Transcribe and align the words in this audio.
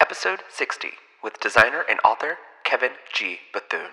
Episode 0.00 0.44
60 0.48 0.90
with 1.24 1.40
designer 1.40 1.82
and 1.90 1.98
author 2.04 2.38
Kevin 2.64 2.92
G. 3.12 3.38
Bethune. 3.52 3.90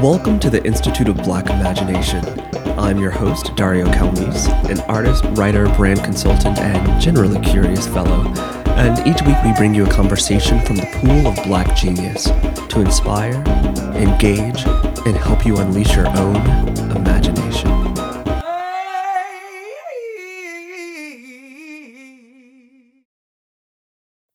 Welcome 0.00 0.38
to 0.38 0.48
the 0.48 0.62
Institute 0.64 1.08
of 1.08 1.16
Black 1.16 1.50
Imagination. 1.50 2.24
I'm 2.78 3.00
your 3.00 3.10
host, 3.10 3.56
Dario 3.56 3.86
Calmese, 3.86 4.46
an 4.70 4.78
artist, 4.82 5.24
writer, 5.30 5.68
brand 5.70 6.04
consultant, 6.04 6.58
and 6.60 7.00
generally 7.02 7.40
curious 7.40 7.88
fellow. 7.88 8.28
And 8.76 9.04
each 9.08 9.22
week 9.22 9.42
we 9.42 9.52
bring 9.54 9.74
you 9.74 9.86
a 9.86 9.90
conversation 9.90 10.60
from 10.60 10.76
the 10.76 10.86
pool 11.00 11.26
of 11.26 11.34
black 11.48 11.74
genius 11.74 12.26
to 12.26 12.80
inspire, 12.80 13.42
engage, 13.96 14.64
and 15.04 15.16
help 15.16 15.44
you 15.44 15.56
unleash 15.56 15.96
your 15.96 16.06
own 16.16 16.36
imagination. 16.96 17.43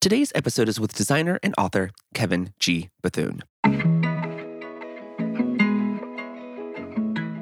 Today's 0.02 0.32
episode 0.34 0.70
is 0.70 0.80
with 0.80 0.96
designer 0.96 1.42
and 1.44 1.54
author 1.58 1.92
Kevin 2.14 2.54
G. 2.58 2.90
Bethune. 3.02 3.44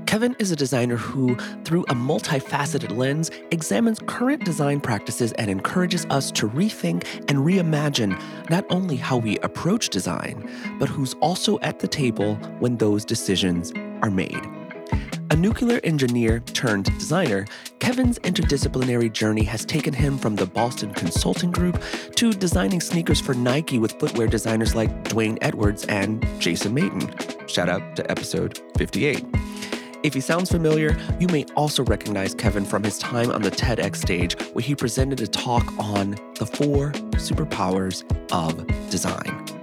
Kevin 0.07 0.35
is 0.39 0.49
a 0.49 0.55
designer 0.55 0.95
who, 0.95 1.35
through 1.63 1.83
a 1.83 1.93
multifaceted 1.93 2.97
lens, 2.97 3.29
examines 3.51 3.99
current 4.07 4.43
design 4.43 4.81
practices 4.81 5.33
and 5.33 5.51
encourages 5.51 6.07
us 6.09 6.31
to 6.31 6.49
rethink 6.49 7.05
and 7.29 7.37
reimagine 7.45 8.19
not 8.49 8.65
only 8.71 8.95
how 8.95 9.17
we 9.17 9.37
approach 9.39 9.89
design, 9.89 10.49
but 10.79 10.89
who's 10.89 11.13
also 11.15 11.59
at 11.59 11.77
the 11.77 11.87
table 11.87 12.37
when 12.57 12.77
those 12.77 13.05
decisions 13.05 13.71
are 14.01 14.09
made. 14.09 14.56
A 15.29 15.35
nuclear 15.35 15.79
engineer 15.83 16.39
turned 16.39 16.85
designer, 16.97 17.45
Kevin's 17.79 18.17
interdisciplinary 18.19 19.11
journey 19.11 19.43
has 19.43 19.65
taken 19.65 19.93
him 19.93 20.17
from 20.17 20.35
the 20.35 20.45
Boston 20.45 20.93
Consulting 20.93 21.51
Group 21.51 21.83
to 22.15 22.33
designing 22.33 22.81
sneakers 22.81 23.19
for 23.19 23.33
Nike 23.33 23.79
with 23.79 23.93
footwear 23.99 24.27
designers 24.27 24.75
like 24.75 24.89
Dwayne 25.03 25.37
Edwards 25.41 25.85
and 25.85 26.25
Jason 26.39 26.73
Mayden. 26.73 27.13
Shout 27.47 27.69
out 27.69 27.95
to 27.97 28.09
episode 28.09 28.61
58. 28.77 29.23
If 30.03 30.13
he 30.13 30.21
sounds 30.21 30.49
familiar, 30.49 30.97
you 31.19 31.27
may 31.27 31.43
also 31.55 31.83
recognize 31.83 32.33
Kevin 32.33 32.65
from 32.65 32.83
his 32.83 32.97
time 32.97 33.31
on 33.31 33.41
the 33.41 33.51
TEDx 33.51 33.97
stage 33.97 34.39
where 34.53 34.63
he 34.63 34.75
presented 34.75 35.19
a 35.21 35.27
talk 35.27 35.65
on 35.79 36.11
the 36.39 36.45
four 36.45 36.91
superpowers 37.17 38.03
of 38.31 38.65
design. 38.89 39.56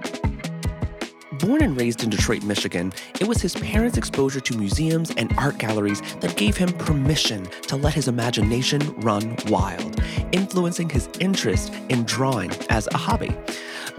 Born 1.39 1.61
and 1.63 1.75
raised 1.75 2.01
in 2.01 2.09
Detroit, 2.09 2.43
Michigan, 2.43 2.93
it 3.19 3.27
was 3.27 3.41
his 3.41 3.55
parents' 3.55 3.97
exposure 3.97 4.39
to 4.39 4.57
museums 4.57 5.11
and 5.17 5.33
art 5.37 5.57
galleries 5.57 6.01
that 6.21 6.37
gave 6.37 6.55
him 6.55 6.71
permission 6.73 7.45
to 7.63 7.75
let 7.75 7.93
his 7.93 8.07
imagination 8.07 8.93
run 9.01 9.35
wild, 9.47 10.01
influencing 10.31 10.89
his 10.89 11.09
interest 11.19 11.73
in 11.89 12.03
drawing 12.03 12.51
as 12.69 12.87
a 12.93 12.97
hobby. 12.97 13.35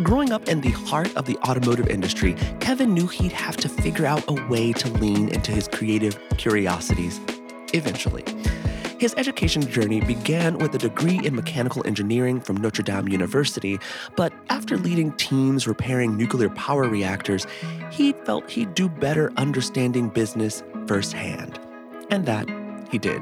Growing 0.02 0.32
up 0.32 0.48
in 0.48 0.62
the 0.62 0.70
heart 0.70 1.14
of 1.16 1.26
the 1.26 1.36
automotive 1.38 1.88
industry, 1.88 2.34
Kevin 2.60 2.94
knew 2.94 3.06
he'd 3.06 3.32
have 3.32 3.56
to 3.58 3.68
figure 3.68 4.06
out 4.06 4.24
a 4.28 4.46
way 4.48 4.72
to 4.72 4.88
lean 4.88 5.28
into 5.28 5.52
his 5.52 5.68
creative 5.68 6.18
curiosities 6.38 7.20
eventually. 7.74 8.24
His 8.98 9.14
education 9.18 9.60
journey 9.60 10.00
began 10.00 10.56
with 10.56 10.74
a 10.74 10.78
degree 10.78 11.20
in 11.22 11.36
mechanical 11.36 11.86
engineering 11.86 12.40
from 12.40 12.56
Notre 12.56 12.82
Dame 12.82 13.08
University, 13.08 13.78
but 14.16 14.32
after 14.48 14.78
leading 14.78 15.12
teams 15.12 15.68
repairing 15.68 16.16
nuclear 16.16 16.48
power 16.48 16.88
reactors, 16.88 17.46
he 17.90 18.12
felt 18.24 18.50
he'd 18.50 18.74
do 18.74 18.88
better 18.88 19.32
understanding 19.36 20.08
business 20.08 20.62
firsthand. 20.86 21.60
And 22.10 22.24
that 22.24 22.48
he 22.90 22.96
did. 22.96 23.20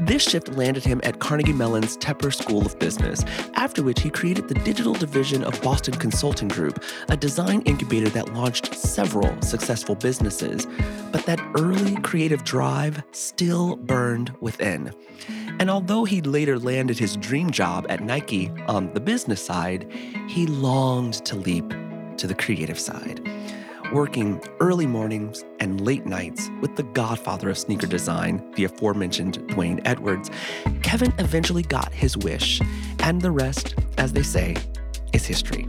This 0.00 0.22
shift 0.22 0.48
landed 0.56 0.82
him 0.82 1.00
at 1.04 1.18
Carnegie 1.20 1.52
Mellon's 1.52 1.96
Tepper 1.98 2.34
School 2.34 2.64
of 2.64 2.78
Business, 2.78 3.22
after 3.54 3.82
which 3.82 4.00
he 4.00 4.10
created 4.10 4.48
the 4.48 4.54
digital 4.54 4.94
division 4.94 5.44
of 5.44 5.60
Boston 5.62 5.94
Consulting 5.94 6.48
Group, 6.48 6.82
a 7.10 7.16
design 7.16 7.60
incubator 7.62 8.08
that 8.08 8.32
launched 8.34 8.74
several 8.74 9.40
successful 9.42 9.94
businesses. 9.94 10.66
But 11.12 11.26
that 11.26 11.40
early 11.58 11.96
creative 11.96 12.44
drive 12.44 13.02
still 13.12 13.76
burned 13.76 14.34
within. 14.40 14.92
And 15.60 15.70
although 15.70 16.04
he 16.04 16.22
later 16.22 16.58
landed 16.58 16.98
his 16.98 17.16
dream 17.18 17.50
job 17.50 17.86
at 17.90 18.02
Nike 18.02 18.50
on 18.66 18.92
the 18.94 19.00
business 19.00 19.44
side, 19.44 19.92
he 20.28 20.46
longed 20.46 21.24
to 21.26 21.36
leap 21.36 21.68
to 22.16 22.26
the 22.26 22.34
creative 22.34 22.80
side 22.80 23.20
working 23.92 24.40
early 24.60 24.86
mornings 24.86 25.44
and 25.58 25.80
late 25.80 26.06
nights 26.06 26.48
with 26.60 26.76
the 26.76 26.82
godfather 26.82 27.50
of 27.50 27.58
sneaker 27.58 27.86
design, 27.86 28.42
the 28.54 28.64
aforementioned 28.64 29.38
Dwayne 29.48 29.80
Edwards, 29.84 30.30
Kevin 30.82 31.12
eventually 31.18 31.62
got 31.62 31.92
his 31.92 32.16
wish, 32.16 32.60
and 33.00 33.20
the 33.20 33.30
rest, 33.30 33.74
as 33.98 34.12
they 34.12 34.22
say, 34.22 34.56
is 35.12 35.26
history. 35.26 35.68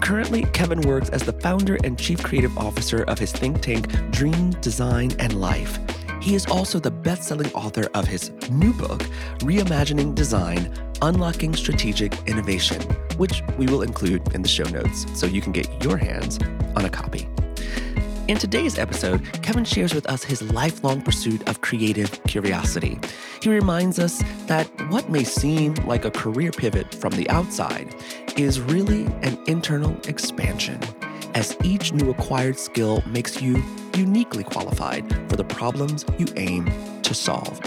Currently, 0.00 0.44
Kevin 0.52 0.82
works 0.82 1.08
as 1.10 1.22
the 1.22 1.32
founder 1.32 1.78
and 1.84 1.98
chief 1.98 2.22
creative 2.22 2.56
officer 2.58 3.04
of 3.04 3.18
his 3.18 3.32
think 3.32 3.60
tank, 3.60 3.88
Dream, 4.10 4.50
Design, 4.60 5.12
and 5.18 5.40
Life. 5.40 5.78
He 6.24 6.34
is 6.34 6.46
also 6.46 6.78
the 6.80 6.90
best 6.90 7.24
selling 7.24 7.52
author 7.52 7.90
of 7.92 8.06
his 8.06 8.30
new 8.50 8.72
book, 8.72 9.00
Reimagining 9.40 10.14
Design 10.14 10.72
Unlocking 11.02 11.54
Strategic 11.54 12.14
Innovation, 12.26 12.80
which 13.18 13.42
we 13.58 13.66
will 13.66 13.82
include 13.82 14.34
in 14.34 14.40
the 14.40 14.48
show 14.48 14.64
notes 14.64 15.04
so 15.12 15.26
you 15.26 15.42
can 15.42 15.52
get 15.52 15.68
your 15.84 15.98
hands 15.98 16.38
on 16.76 16.86
a 16.86 16.88
copy. 16.88 17.28
In 18.26 18.38
today's 18.38 18.78
episode, 18.78 19.22
Kevin 19.42 19.66
shares 19.66 19.94
with 19.94 20.06
us 20.06 20.24
his 20.24 20.40
lifelong 20.40 21.02
pursuit 21.02 21.46
of 21.46 21.60
creative 21.60 22.10
curiosity. 22.24 22.98
He 23.42 23.50
reminds 23.50 23.98
us 23.98 24.22
that 24.46 24.66
what 24.90 25.10
may 25.10 25.24
seem 25.24 25.74
like 25.86 26.06
a 26.06 26.10
career 26.10 26.52
pivot 26.52 26.94
from 26.94 27.12
the 27.12 27.28
outside 27.28 27.94
is 28.38 28.62
really 28.62 29.04
an 29.20 29.38
internal 29.46 29.94
expansion, 30.08 30.80
as 31.34 31.56
each 31.62 31.92
new 31.92 32.10
acquired 32.10 32.58
skill 32.58 33.02
makes 33.06 33.42
you 33.42 33.62
uniquely 33.94 34.44
qualified 34.44 35.04
for 35.28 35.36
the 35.36 35.44
problems 35.44 36.04
you 36.18 36.26
aim 36.36 36.70
to 37.02 37.14
solve. 37.14 37.60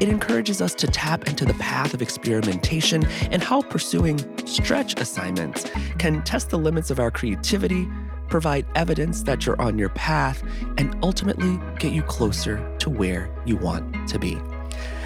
It 0.00 0.08
encourages 0.08 0.62
us 0.62 0.74
to 0.76 0.86
tap 0.86 1.28
into 1.28 1.44
the 1.44 1.54
path 1.54 1.94
of 1.94 2.02
experimentation 2.02 3.06
and 3.30 3.42
how 3.42 3.62
pursuing 3.62 4.18
stretch 4.46 4.98
assignments 5.00 5.70
can 5.98 6.22
test 6.22 6.50
the 6.50 6.58
limits 6.58 6.90
of 6.90 6.98
our 6.98 7.10
creativity, 7.10 7.88
provide 8.28 8.66
evidence 8.74 9.22
that 9.24 9.44
you're 9.46 9.60
on 9.60 9.78
your 9.78 9.90
path, 9.90 10.42
and 10.78 10.96
ultimately 11.02 11.60
get 11.78 11.92
you 11.92 12.02
closer 12.02 12.76
to 12.78 12.90
where 12.90 13.30
you 13.44 13.56
want 13.56 14.08
to 14.08 14.18
be. 14.18 14.40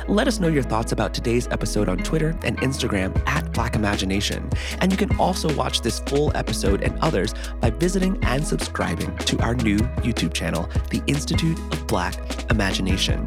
Let 0.08 0.28
us 0.28 0.38
know 0.38 0.46
your 0.46 0.62
thoughts 0.62 0.92
about 0.92 1.14
today's 1.14 1.48
episode 1.48 1.88
on 1.88 1.98
Twitter 1.98 2.28
and 2.44 2.56
Instagram 2.60 3.20
at 3.26 3.52
Black 3.52 3.74
Imagination. 3.74 4.48
And 4.80 4.92
you 4.92 4.98
can 4.98 5.18
also 5.18 5.52
watch 5.56 5.80
this 5.80 5.98
full 5.98 6.30
episode 6.36 6.82
and 6.82 6.96
others 7.00 7.34
by 7.60 7.70
visiting 7.70 8.22
and 8.22 8.46
subscribing 8.46 9.16
to 9.18 9.36
our 9.40 9.56
new 9.56 9.78
YouTube 9.78 10.32
channel, 10.32 10.70
the 10.90 11.02
Institute 11.08 11.58
of 11.72 11.84
Black 11.88 12.14
Imagination. 12.52 13.26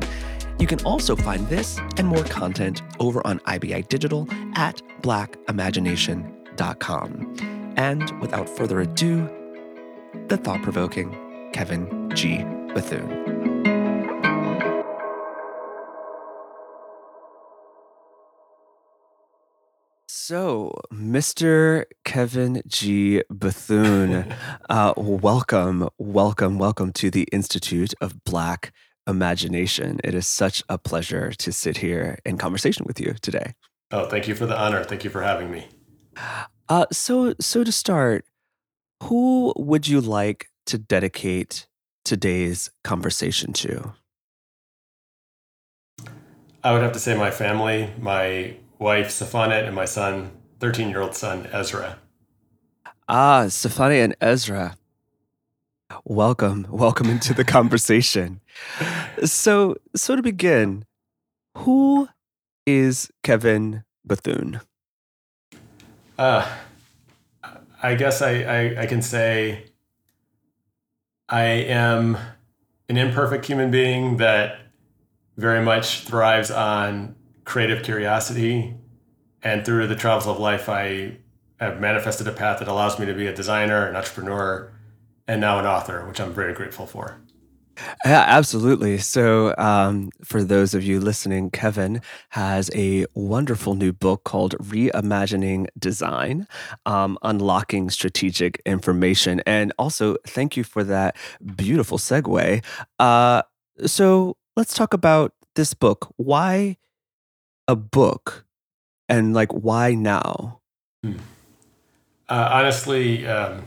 You 0.58 0.68
can 0.68 0.82
also 0.86 1.18
find 1.18 1.46
this 1.50 1.78
and 1.98 2.08
more 2.08 2.24
content 2.24 2.82
over 3.00 3.28
on 3.28 3.40
IBI 3.40 3.82
Digital 3.90 4.26
at 4.56 4.82
blackimagination.com. 5.02 7.74
And 7.76 8.22
without 8.22 8.48
further 8.48 8.80
ado, 8.80 9.30
the 10.30 10.38
thought 10.38 10.64
provoking 10.64 11.52
Kevin 11.52 12.10
G. 12.14 12.46
Bethune. 12.74 13.19
So, 20.30 20.80
Mr. 20.94 21.86
Kevin 22.06 22.62
G. 22.68 23.24
Bethune, 23.32 24.32
uh, 24.70 24.94
welcome, 24.96 25.90
welcome, 25.98 26.60
welcome 26.60 26.94
to 26.94 27.10
the 27.10 27.28
Institute 27.32 27.96
of 28.00 28.24
Black 28.26 28.72
Imagination. 29.08 30.00
It 30.04 30.14
is 30.14 30.28
such 30.28 30.62
a 30.70 30.78
pleasure 30.78 31.32
to 31.32 31.52
sit 31.52 31.78
here 31.78 32.20
in 32.28 32.38
conversation 32.38 32.86
with 32.86 33.00
you 33.00 33.16
today. 33.24 33.56
Oh, 33.90 34.06
thank 34.06 34.28
you 34.28 34.36
for 34.36 34.46
the 34.46 34.56
honor. 34.56 34.84
Thank 34.84 35.04
you 35.04 35.10
for 35.10 35.24
having 35.24 35.50
me. 35.50 35.68
Uh, 36.70 36.86
so, 36.92 37.34
so 37.42 37.64
to 37.64 37.72
start, 37.72 38.24
who 39.06 39.52
would 39.58 39.88
you 39.88 40.00
like 40.00 40.52
to 40.68 40.78
dedicate 40.78 41.66
today's 42.06 42.70
conversation 42.84 43.52
to? 43.54 43.94
I 46.64 46.72
would 46.72 46.84
have 46.84 46.92
to 46.92 47.00
say 47.00 47.18
my 47.18 47.32
family, 47.32 47.90
my 47.98 48.58
wife, 48.80 49.10
Safanet, 49.10 49.66
and 49.66 49.76
my 49.76 49.86
son, 49.86 50.32
13 50.60 50.90
year 50.90 51.02
old 51.02 51.14
son, 51.14 51.48
Ezra. 51.52 52.00
Ah, 53.08 53.44
Safane 53.48 54.04
and 54.04 54.16
Ezra. 54.22 54.78
Welcome, 56.06 56.66
welcome 56.72 57.10
into 57.10 57.34
the 57.34 57.44
conversation. 57.44 58.40
So, 59.26 59.76
so 59.96 60.16
to 60.16 60.22
begin, 60.22 60.86
who 61.58 62.08
is 62.66 63.12
Kevin 63.22 63.84
Bethune? 64.06 64.62
Uh, 66.18 66.48
I 67.84 67.96
guess 67.96 68.22
I, 68.22 68.44
I, 68.44 68.82
I 68.82 68.86
can 68.86 69.02
say 69.02 69.66
I 71.28 71.44
am 71.44 72.18
an 72.88 72.98
imperfect 72.98 73.46
human 73.46 73.72
being 73.72 74.18
that 74.18 74.60
very 75.38 75.64
much 75.64 76.02
thrives 76.02 76.52
on 76.52 77.16
creative 77.50 77.84
curiosity. 77.84 78.76
And 79.42 79.66
through 79.66 79.88
the 79.88 79.96
travels 79.96 80.28
of 80.28 80.40
life, 80.40 80.70
I 80.70 81.18
have 81.60 81.82
manifested 81.82 82.28
a 82.28 82.32
path 82.32 82.60
that 82.60 82.68
allows 82.68 83.00
me 83.00 83.08
to 83.08 83.14
be 83.14 83.26
a 83.26 83.34
designer, 83.34 83.88
an 83.88 83.96
entrepreneur, 83.96 84.72
and 85.28 85.42
now 85.42 85.58
an 85.58 85.66
author, 85.66 86.06
which 86.08 86.22
I'm 86.22 86.32
very 86.32 86.54
grateful 86.54 86.86
for. 86.86 87.20
Yeah, 88.06 88.26
absolutely. 88.28 88.98
So, 88.98 89.56
um, 89.58 90.10
for 90.24 90.44
those 90.44 90.74
of 90.74 90.84
you 90.84 91.00
listening, 91.00 91.50
Kevin 91.50 92.02
has 92.30 92.70
a 92.76 93.06
wonderful 93.16 93.74
new 93.74 93.94
book 93.94 94.26
called 94.26 94.56
Reimagining 94.58 95.68
Design 95.78 96.46
um, 96.86 97.18
Unlocking 97.24 97.90
Strategic 97.90 98.62
Information. 98.66 99.42
And 99.48 99.72
also, 99.80 100.18
thank 100.28 100.58
you 100.58 100.64
for 100.66 100.84
that 100.84 101.16
beautiful 101.56 101.98
segue. 101.98 102.64
Uh, 103.00 103.42
so, 103.86 104.36
let's 104.58 104.74
talk 104.76 104.94
about 104.94 105.34
this 105.56 105.74
book. 105.74 106.14
Why 106.18 106.76
a 107.70 107.76
book? 107.76 108.46
And 109.08 109.34
like, 109.34 109.52
why 109.52 109.94
now? 109.94 110.62
Hmm. 111.04 111.18
Uh, 112.28 112.50
honestly, 112.52 113.26
um, 113.26 113.66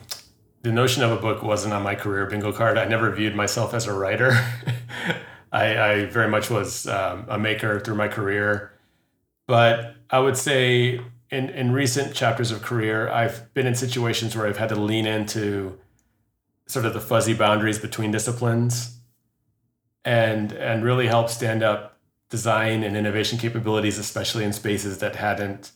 the 0.62 0.72
notion 0.72 1.02
of 1.02 1.10
a 1.10 1.16
book 1.16 1.42
wasn't 1.42 1.72
on 1.72 1.82
my 1.82 1.94
career 1.94 2.26
bingo 2.26 2.52
card. 2.52 2.78
I 2.78 2.84
never 2.84 3.10
viewed 3.10 3.34
myself 3.34 3.74
as 3.74 3.86
a 3.86 3.92
writer. 3.92 4.32
I, 5.52 5.78
I, 5.78 6.04
very 6.06 6.28
much 6.28 6.50
was 6.50 6.86
um, 6.86 7.26
a 7.28 7.38
maker 7.38 7.80
through 7.80 7.96
my 7.96 8.08
career. 8.08 8.72
But 9.46 9.96
I 10.10 10.18
would 10.18 10.36
say 10.36 11.00
in, 11.30 11.50
in 11.50 11.72
recent 11.72 12.14
chapters 12.14 12.50
of 12.50 12.62
career, 12.62 13.08
I've 13.08 13.52
been 13.54 13.66
in 13.66 13.74
situations 13.74 14.36
where 14.36 14.46
I've 14.46 14.58
had 14.58 14.70
to 14.70 14.76
lean 14.76 15.06
into 15.06 15.78
sort 16.66 16.86
of 16.86 16.94
the 16.94 17.00
fuzzy 17.00 17.34
boundaries 17.34 17.78
between 17.78 18.10
disciplines 18.12 18.98
and 20.04 20.52
and 20.52 20.82
really 20.82 21.06
help 21.06 21.28
stand 21.28 21.62
up 21.62 21.91
design 22.32 22.82
and 22.82 22.96
innovation 22.96 23.38
capabilities, 23.38 23.98
especially 23.98 24.42
in 24.42 24.54
spaces 24.54 24.98
that 24.98 25.16
hadn't 25.16 25.72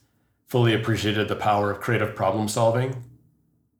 fully 0.46 0.72
appreciated 0.72 1.28
the 1.28 1.36
power 1.36 1.70
of 1.70 1.80
creative 1.80 2.16
problem 2.16 2.48
solving. 2.48 3.04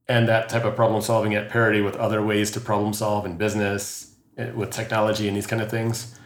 And 0.07 0.29
that 0.29 0.51
type 0.51 0.67
of 0.67 0.77
problem 0.77 1.01
solving 1.01 1.35
at 1.35 1.49
parity 1.49 1.81
with 1.81 1.97
other 1.97 2.23
ways 2.23 2.51
to 2.51 2.61
problem 2.61 2.93
solve 2.93 3.25
in 3.25 3.39
business 3.39 4.15
eh, 4.37 4.51
with 4.51 4.71
technology 4.71 5.27
and 5.27 5.35
these 5.35 5.47
kind 5.47 5.63
of 5.63 5.71
things. 5.71 6.19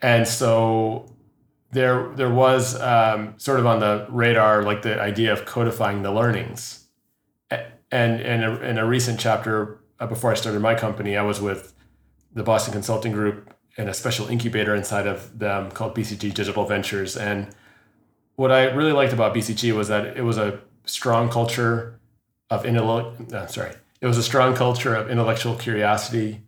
And 0.00 0.26
so 0.26 1.12
there 1.70 2.08
there 2.16 2.32
was 2.32 2.80
um, 2.80 3.34
sort 3.36 3.60
of 3.60 3.66
on 3.66 3.80
the 3.80 4.06
radar 4.08 4.62
like 4.62 4.80
the 4.80 4.98
idea 4.98 5.34
of 5.34 5.44
codifying 5.44 6.02
the 6.02 6.12
learnings. 6.12 6.86
And 7.90 8.20
in 8.22 8.42
a, 8.42 8.58
in 8.60 8.78
a 8.78 8.86
recent 8.86 9.20
chapter 9.20 9.78
uh, 10.00 10.06
before 10.08 10.32
i 10.32 10.34
started 10.34 10.60
my 10.60 10.74
company 10.74 11.16
i 11.16 11.22
was 11.22 11.40
with 11.40 11.72
the 12.32 12.42
boston 12.42 12.72
consulting 12.72 13.12
group 13.12 13.53
and 13.76 13.88
a 13.88 13.94
special 13.94 14.28
incubator 14.28 14.74
inside 14.74 15.06
of 15.06 15.38
them 15.38 15.70
called 15.70 15.94
bcg 15.94 16.32
digital 16.32 16.64
ventures 16.64 17.16
and 17.16 17.48
what 18.36 18.50
i 18.50 18.64
really 18.64 18.92
liked 18.92 19.12
about 19.12 19.34
bcg 19.34 19.74
was 19.74 19.88
that 19.88 20.16
it 20.16 20.22
was 20.22 20.38
a 20.38 20.60
strong 20.86 21.28
culture 21.30 21.98
of 22.50 22.64
intellect. 22.66 23.32
Uh, 23.32 23.46
sorry, 23.46 23.72
it 24.00 24.06
was 24.06 24.18
a 24.18 24.22
strong 24.22 24.54
culture 24.54 24.94
of 24.94 25.10
intellectual 25.10 25.56
curiosity, 25.56 26.42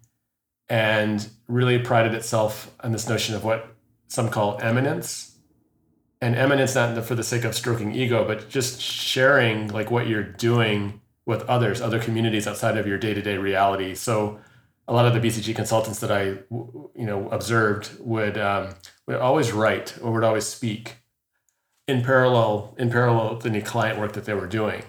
and 0.69 1.28
really 1.49 1.78
prided 1.78 2.14
itself 2.14 2.75
on 2.81 2.93
this 2.93 3.08
notion 3.08 3.34
of 3.34 3.44
what 3.44 3.75
some 4.08 4.29
call 4.29 4.58
eminence. 4.61 5.32
And 6.20 6.34
eminence 6.34 6.75
not 6.75 7.05
for 7.05 7.14
the 7.14 7.22
sake 7.22 7.44
of 7.44 7.55
stroking 7.55 7.94
ego, 7.94 8.26
but 8.26 8.49
just 8.49 8.81
sharing 8.81 9.69
like 9.69 9.90
what 9.90 10.06
you're 10.06 10.22
doing 10.22 11.00
with 11.26 11.43
others, 11.43 11.81
other 11.81 11.99
communities 11.99 12.46
outside 12.46 12.79
of 12.79 12.87
your 12.87 12.96
day-to-day 12.96 13.37
reality. 13.37 13.94
So 13.94 14.40
a 14.88 14.92
lot 14.92 15.06
of 15.06 15.14
the 15.14 15.20
BCG 15.20 15.54
consultants 15.54 16.00
that 16.00 16.12
I, 16.12 16.22
you 16.50 16.90
know, 16.94 17.28
observed 17.30 17.98
would 18.00 18.38
um, 18.38 18.70
would 19.06 19.16
always 19.16 19.52
write 19.52 19.98
or 20.00 20.12
would 20.12 20.24
always 20.24 20.46
speak 20.46 20.96
in 21.88 22.02
parallel 22.02 22.74
in 22.78 22.90
parallel 22.90 23.36
with 23.36 23.46
any 23.46 23.60
client 23.60 23.98
work 23.98 24.12
that 24.12 24.24
they 24.24 24.34
were 24.34 24.46
doing 24.46 24.82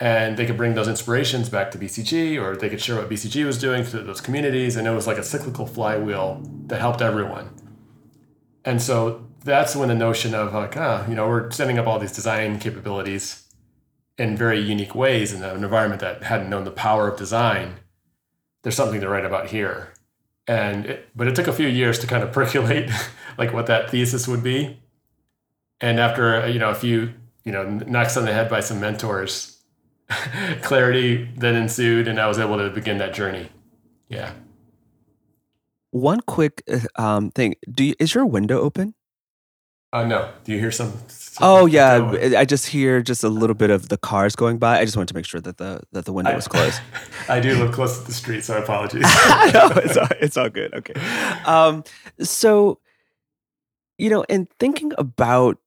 and 0.00 0.38
they 0.38 0.46
could 0.46 0.56
bring 0.56 0.74
those 0.74 0.88
inspirations 0.88 1.50
back 1.50 1.70
to 1.70 1.78
BCG 1.78 2.40
or 2.40 2.56
they 2.56 2.70
could 2.70 2.80
share 2.80 2.96
what 2.96 3.10
BCG 3.10 3.44
was 3.44 3.58
doing 3.58 3.84
to 3.84 3.98
those 3.98 4.22
communities. 4.22 4.76
And 4.76 4.88
it 4.88 4.92
was 4.92 5.06
like 5.06 5.18
a 5.18 5.22
cyclical 5.22 5.66
flywheel 5.66 6.40
that 6.66 6.80
helped 6.80 7.02
everyone. 7.02 7.50
And 8.64 8.80
so 8.80 9.26
that's 9.44 9.76
when 9.76 9.88
the 9.88 9.94
notion 9.94 10.34
of 10.34 10.54
like, 10.54 10.76
ah, 10.78 11.06
you 11.06 11.14
know, 11.14 11.28
we're 11.28 11.50
setting 11.50 11.78
up 11.78 11.86
all 11.86 11.98
these 11.98 12.12
design 12.12 12.58
capabilities 12.58 13.46
in 14.16 14.38
very 14.38 14.58
unique 14.58 14.94
ways 14.94 15.34
in 15.34 15.42
an 15.42 15.62
environment 15.62 16.00
that 16.00 16.22
hadn't 16.22 16.48
known 16.48 16.64
the 16.64 16.70
power 16.70 17.08
of 17.08 17.18
design. 17.18 17.74
There's 18.62 18.76
something 18.76 19.00
to 19.00 19.08
write 19.08 19.24
about 19.24 19.48
here. 19.48 19.92
And 20.46 20.86
it, 20.86 21.08
but 21.14 21.28
it 21.28 21.34
took 21.34 21.46
a 21.46 21.52
few 21.52 21.68
years 21.68 21.98
to 22.00 22.06
kind 22.06 22.22
of 22.22 22.32
percolate 22.38 22.90
like 23.38 23.52
what 23.52 23.66
that 23.66 23.90
thesis 23.90 24.26
would 24.28 24.42
be. 24.42 24.80
And 25.80 25.98
after, 25.98 26.46
you 26.48 26.58
know, 26.58 26.70
a 26.70 26.74
few, 26.74 27.14
you 27.44 27.52
know, 27.52 27.64
knocks 27.68 28.16
on 28.16 28.24
the 28.24 28.32
head 28.32 28.50
by 28.50 28.60
some 28.60 28.80
mentors, 28.80 29.60
clarity 30.62 31.28
then 31.36 31.54
ensued, 31.56 32.08
and 32.08 32.20
I 32.20 32.26
was 32.26 32.38
able 32.38 32.58
to 32.58 32.70
begin 32.70 32.98
that 32.98 33.14
journey. 33.14 33.48
Yeah. 34.08 34.32
One 35.90 36.20
quick 36.20 36.62
uh, 36.70 36.80
um, 36.96 37.30
thing: 37.30 37.54
Do 37.70 37.84
you, 37.84 37.94
is 37.98 38.14
your 38.14 38.26
window 38.26 38.60
open? 38.60 38.94
Uh, 39.92 40.04
no. 40.04 40.30
Do 40.44 40.52
you 40.52 40.58
hear 40.58 40.70
some? 40.70 40.92
Oh 41.40 41.66
yeah, 41.66 42.36
I 42.36 42.44
just 42.44 42.66
hear 42.66 43.02
just 43.02 43.24
a 43.24 43.28
little 43.28 43.54
bit 43.54 43.70
of 43.70 43.88
the 43.88 43.96
cars 43.96 44.36
going 44.36 44.58
by. 44.58 44.78
I 44.78 44.84
just 44.84 44.96
wanted 44.96 45.08
to 45.08 45.14
make 45.14 45.24
sure 45.24 45.40
that 45.40 45.56
the 45.56 45.80
that 45.92 46.04
the 46.04 46.12
window 46.12 46.30
I, 46.30 46.36
was 46.36 46.46
closed. 46.46 46.80
I 47.28 47.40
do 47.40 47.56
live 47.56 47.72
close 47.72 47.98
to 47.98 48.06
the 48.06 48.12
street, 48.12 48.44
so 48.44 48.58
apologies. 48.58 49.02
no, 49.52 49.70
it's 49.76 49.96
all, 49.96 50.08
it's 50.20 50.36
all 50.36 50.48
good. 50.48 50.74
Okay. 50.74 50.94
Um, 51.44 51.82
so, 52.20 52.78
you 53.98 54.10
know, 54.10 54.22
in 54.28 54.48
thinking 54.60 54.92
about 54.96 55.58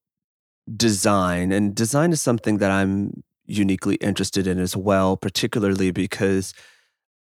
design, 0.74 1.52
and 1.52 1.76
design 1.76 2.14
is 2.14 2.22
something 2.22 2.60
that 2.60 2.72
I'm 2.72 3.24
uniquely 3.46 3.96
interested 3.96 4.48
in 4.48 4.58
as 4.58 4.78
well, 4.78 5.18
particularly 5.18 5.92
because 5.92 6.54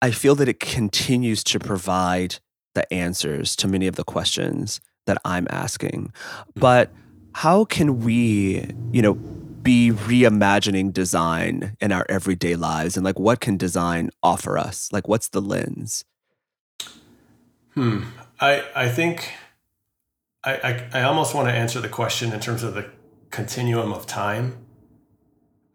I 0.03 0.11
feel 0.11 0.35
that 0.35 0.49
it 0.49 0.61
continues 0.61 1.43
to 1.45 1.59
provide 1.59 2.37
the 2.75 2.93
answers 2.93 3.57
to 3.57 3.69
many 3.69 3.87
of 3.87 3.97
the 3.97 4.05
questions 4.05 4.81
that 5.07 5.19
I'm 5.25 5.47
asking. 5.51 6.13
Mm. 6.57 6.61
But 6.61 6.91
how 7.35 7.65
can 7.65 8.01
we, 8.01 8.67
you 8.93 9.03
know, 9.03 9.15
be 9.15 9.91
reimagining 9.93 10.93
design 10.93 11.77
in 11.81 11.93
our 11.93 12.05
everyday 12.09 12.57
lives 12.57 12.97
and 12.97 13.05
like 13.05 13.19
what 13.19 13.41
can 13.41 13.57
design 13.57 14.11
offer 14.23 14.59
us? 14.59 14.91
Like 14.93 15.09
what's 15.09 15.29
the 15.29 15.41
lens? 15.41 16.05
Hmm. 17.75 18.03
I 18.41 18.65
I 18.75 18.89
think 18.89 19.33
I, 20.45 20.55
I, 20.55 21.01
I 21.01 21.03
almost 21.05 21.35
want 21.35 21.49
to 21.49 21.55
answer 21.55 21.81
the 21.81 21.89
question 21.89 22.33
in 22.33 22.41
terms 22.41 22.63
of 22.63 22.75
the 22.75 22.91
continuum 23.31 23.93
of 23.93 24.07
time 24.07 24.67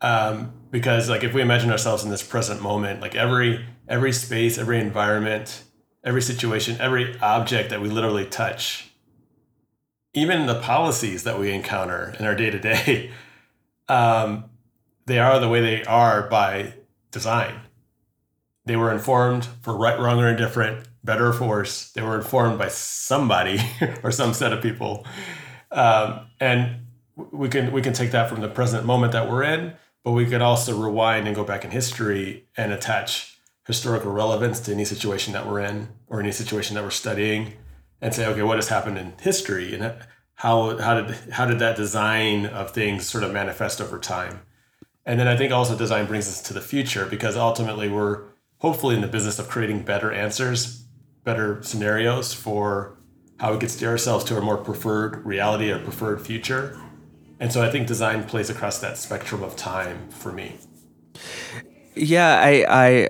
um, 0.02 0.54
because 0.70 1.10
like 1.10 1.24
if 1.24 1.34
we 1.34 1.42
imagine 1.42 1.72
ourselves 1.72 2.04
in 2.04 2.12
this 2.12 2.22
present 2.24 2.62
moment 2.62 3.02
like 3.02 3.16
every 3.16 3.66
every 3.88 4.12
space 4.12 4.58
every 4.58 4.80
environment 4.80 5.64
every 6.04 6.22
situation 6.22 6.78
every 6.80 7.20
object 7.20 7.70
that 7.70 7.82
we 7.82 7.90
literally 7.90 8.26
touch 8.26 8.87
even 10.18 10.48
the 10.48 10.60
policies 10.60 11.24
that 11.24 11.40
we 11.40 11.52
encounter 11.52 12.16
in 12.20 12.26
our 12.26 12.36
day 12.36 12.50
to 12.50 12.60
day 12.60 13.12
they 13.88 15.20
are 15.20 15.40
the 15.40 15.48
way 15.48 15.62
they 15.62 15.84
are 15.86 16.28
by 16.30 16.74
design. 17.12 17.62
They 18.66 18.76
were 18.76 18.92
informed 18.92 19.46
for 19.62 19.76
right 19.76 19.98
wrong 19.98 20.20
or 20.20 20.28
indifferent 20.28 20.86
better 21.04 21.32
or 21.32 21.48
worse. 21.48 21.92
They 21.94 22.02
were 22.02 22.18
informed 22.18 22.60
by 22.60 22.68
somebody 22.68 23.60
or 24.04 24.12
some 24.12 24.34
set 24.34 24.52
of 24.52 24.62
people. 24.62 25.06
Um, 25.72 26.28
and 26.42 26.88
we 27.16 27.48
can 27.48 27.72
we 27.72 27.82
can 27.82 27.94
take 27.94 28.12
that 28.12 28.30
from 28.30 28.42
the 28.42 28.50
present 28.50 28.86
moment 28.86 29.14
that 29.14 29.30
we're 29.30 29.44
in 29.44 29.74
but 30.04 30.14
we 30.14 30.26
could 30.26 30.42
also 30.42 30.74
rewind 30.80 31.28
and 31.28 31.36
go 31.36 31.44
back 31.44 31.66
in 31.66 31.72
history 31.72 32.46
and 32.56 32.72
attach 32.72 33.38
historical 33.66 34.10
relevance 34.10 34.62
to 34.62 34.72
any 34.72 34.86
situation 34.86 35.34
that 35.34 35.46
we're 35.46 35.60
in 35.60 35.90
or 36.08 36.22
any 36.22 36.32
situation 36.32 36.76
that 36.76 36.84
we're 36.84 36.90
studying 36.90 37.52
and 38.02 38.14
say 38.14 38.26
okay 38.26 38.44
what 38.44 38.58
has 38.58 38.70
happened 38.70 38.98
in 38.98 39.14
history? 39.20 39.74
And 39.74 39.94
how 40.36 40.78
how 40.78 41.02
did 41.02 41.16
how 41.32 41.46
did 41.46 41.60
that 41.60 41.76
design 41.76 42.46
of 42.46 42.72
things 42.72 43.08
sort 43.08 43.24
of 43.24 43.32
manifest 43.32 43.82
over 43.82 44.00
time? 44.00 44.42
And 45.06 45.20
then 45.20 45.28
i 45.28 45.38
think 45.38 45.54
also 45.54 45.78
design 45.78 46.06
brings 46.06 46.28
us 46.28 46.42
to 46.44 46.54
the 46.54 46.62
future 46.62 47.06
because 47.06 47.38
ultimately 47.38 47.90
we're 47.90 48.24
hopefully 48.60 48.96
in 48.96 49.02
the 49.02 49.08
business 49.08 49.40
of 49.40 49.48
creating 49.48 49.84
better 49.84 50.12
answers 50.12 50.88
better 51.28 51.62
scenarios 51.62 52.34
for 52.34 52.98
how 53.40 53.52
we 53.54 53.60
could 53.60 53.70
steer 53.70 53.90
ourselves 53.90 54.24
to 54.24 54.38
a 54.38 54.42
more 54.42 54.58
preferred 54.58 55.26
reality 55.26 55.72
or 55.72 55.80
preferred 55.80 56.26
future. 56.26 56.80
And 57.40 57.52
so 57.52 57.62
I 57.62 57.70
think 57.70 57.86
design 57.86 58.24
plays 58.24 58.50
across 58.50 58.80
that 58.80 58.98
spectrum 58.98 59.44
of 59.44 59.56
time 59.56 60.10
for 60.10 60.32
me. 60.32 60.56
Yeah, 61.96 62.40
I, 62.42 62.66
I 62.70 63.08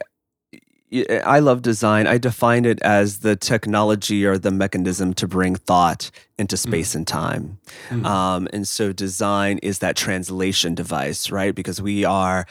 I 0.90 1.40
love 1.40 1.62
design. 1.62 2.08
I 2.08 2.18
define 2.18 2.64
it 2.64 2.82
as 2.82 3.20
the 3.20 3.36
technology 3.36 4.26
or 4.26 4.38
the 4.38 4.52
mechanism 4.52 5.14
to 5.16 5.28
bring 5.28 5.56
thought 5.56 6.10
into 6.38 6.56
mm. 6.56 6.60
space 6.60 6.94
mm. 6.94 6.96
and 6.96 7.08
time. 7.08 7.60
Mm. 7.90 8.06
Um, 8.06 8.48
and 8.54 8.66
so 8.66 8.94
design 8.94 9.58
is 9.60 9.80
that 9.80 9.98
translation 9.98 10.76
device, 10.76 11.30
right? 11.30 11.54
Because 11.54 11.82
we 11.82 12.06
are 12.06 12.46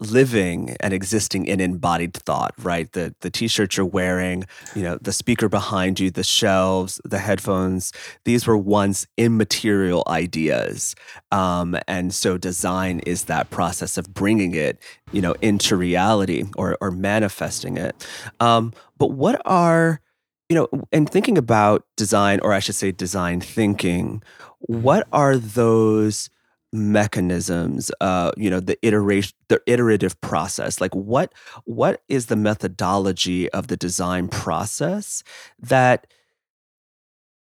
living 0.00 0.76
and 0.80 0.94
existing 0.94 1.46
in 1.46 1.60
embodied 1.60 2.14
thought, 2.14 2.54
right? 2.58 2.90
The 2.92 3.14
the 3.20 3.30
t-shirt 3.30 3.76
you're 3.76 3.86
wearing, 3.86 4.44
you 4.74 4.82
know, 4.82 4.98
the 5.00 5.12
speaker 5.12 5.48
behind 5.48 6.00
you, 6.00 6.10
the 6.10 6.24
shelves, 6.24 7.00
the 7.04 7.18
headphones, 7.18 7.92
these 8.24 8.46
were 8.46 8.56
once 8.56 9.06
immaterial 9.16 10.02
ideas. 10.06 10.94
Um, 11.30 11.76
and 11.86 12.14
so 12.14 12.38
design 12.38 13.00
is 13.00 13.24
that 13.24 13.50
process 13.50 13.98
of 13.98 14.12
bringing 14.14 14.54
it, 14.54 14.78
you 15.12 15.20
know, 15.20 15.34
into 15.42 15.76
reality 15.76 16.44
or 16.56 16.76
or 16.80 16.90
manifesting 16.90 17.76
it. 17.76 18.06
Um, 18.40 18.72
but 18.98 19.12
what 19.12 19.40
are 19.44 20.00
you 20.48 20.56
know, 20.56 20.68
and 20.92 21.08
thinking 21.08 21.38
about 21.38 21.86
design, 21.96 22.38
or 22.42 22.52
I 22.52 22.58
should 22.58 22.74
say 22.74 22.92
design 22.92 23.40
thinking, 23.40 24.22
what 24.60 25.08
are 25.10 25.38
those 25.38 26.28
mechanisms 26.72 27.90
uh 28.00 28.32
you 28.36 28.48
know 28.48 28.58
the 28.58 28.78
iteration 28.86 29.36
the 29.48 29.60
iterative 29.66 30.18
process 30.22 30.80
like 30.80 30.94
what 30.94 31.32
what 31.64 32.02
is 32.08 32.26
the 32.26 32.36
methodology 32.36 33.50
of 33.50 33.66
the 33.68 33.76
design 33.76 34.26
process 34.26 35.22
that 35.58 36.06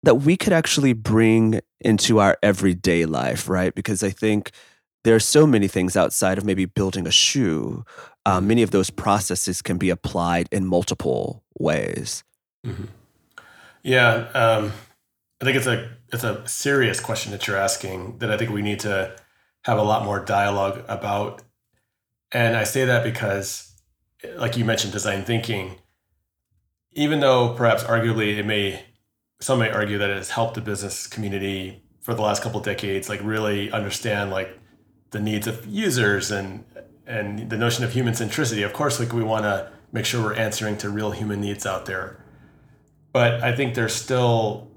that 0.03 0.15
we 0.15 0.35
could 0.35 0.51
actually 0.51 0.91
bring 0.91 1.61
into 1.79 2.19
our 2.19 2.37
everyday 2.43 3.05
life 3.05 3.47
right 3.47 3.73
because 3.75 4.03
i 4.03 4.09
think 4.09 4.51
there 5.05 5.15
are 5.15 5.21
so 5.21 5.47
many 5.47 5.69
things 5.69 5.95
outside 5.95 6.37
of 6.37 6.43
maybe 6.43 6.65
building 6.65 7.07
a 7.07 7.11
shoe 7.11 7.85
um, 8.25 8.47
many 8.47 8.61
of 8.61 8.71
those 8.71 8.89
processes 8.89 9.61
can 9.61 9.77
be 9.77 9.89
applied 9.89 10.49
in 10.51 10.65
multiple 10.65 11.43
ways 11.57 12.25
mm-hmm. 12.67 12.85
yeah 13.83 14.27
um, 14.33 14.73
i 15.39 15.45
think 15.45 15.55
it's 15.55 15.67
a 15.67 15.89
it's 16.13 16.23
a 16.23 16.47
serious 16.47 16.99
question 16.99 17.31
that 17.31 17.47
you're 17.47 17.57
asking 17.57 18.19
that 18.19 18.31
I 18.31 18.37
think 18.37 18.51
we 18.51 18.61
need 18.61 18.79
to 18.81 19.15
have 19.63 19.77
a 19.77 19.83
lot 19.83 20.05
more 20.05 20.19
dialogue 20.23 20.83
about. 20.87 21.41
And 22.31 22.55
I 22.55 22.63
say 22.63 22.85
that 22.85 23.03
because, 23.03 23.73
like 24.35 24.57
you 24.57 24.65
mentioned, 24.65 24.93
design 24.93 25.23
thinking, 25.23 25.75
even 26.93 27.19
though 27.19 27.53
perhaps 27.53 27.83
arguably 27.83 28.37
it 28.37 28.45
may, 28.45 28.85
some 29.39 29.59
may 29.59 29.69
argue 29.69 29.97
that 29.97 30.09
it 30.09 30.17
has 30.17 30.29
helped 30.29 30.55
the 30.55 30.61
business 30.61 31.07
community 31.07 31.83
for 32.01 32.13
the 32.13 32.21
last 32.21 32.43
couple 32.43 32.59
decades, 32.59 33.09
like 33.09 33.21
really 33.23 33.71
understand 33.71 34.31
like 34.31 34.59
the 35.11 35.19
needs 35.19 35.47
of 35.47 35.65
users 35.65 36.31
and 36.31 36.65
and 37.05 37.49
the 37.49 37.57
notion 37.57 37.83
of 37.83 37.93
human 37.93 38.13
centricity. 38.13 38.65
Of 38.65 38.73
course, 38.73 38.99
like 38.99 39.11
we 39.13 39.23
want 39.23 39.43
to 39.43 39.71
make 39.91 40.05
sure 40.05 40.23
we're 40.23 40.35
answering 40.35 40.77
to 40.77 40.89
real 40.89 41.11
human 41.11 41.41
needs 41.41 41.65
out 41.65 41.85
there. 41.85 42.23
But 43.11 43.43
I 43.43 43.55
think 43.55 43.75
there's 43.75 43.93
still 43.93 44.71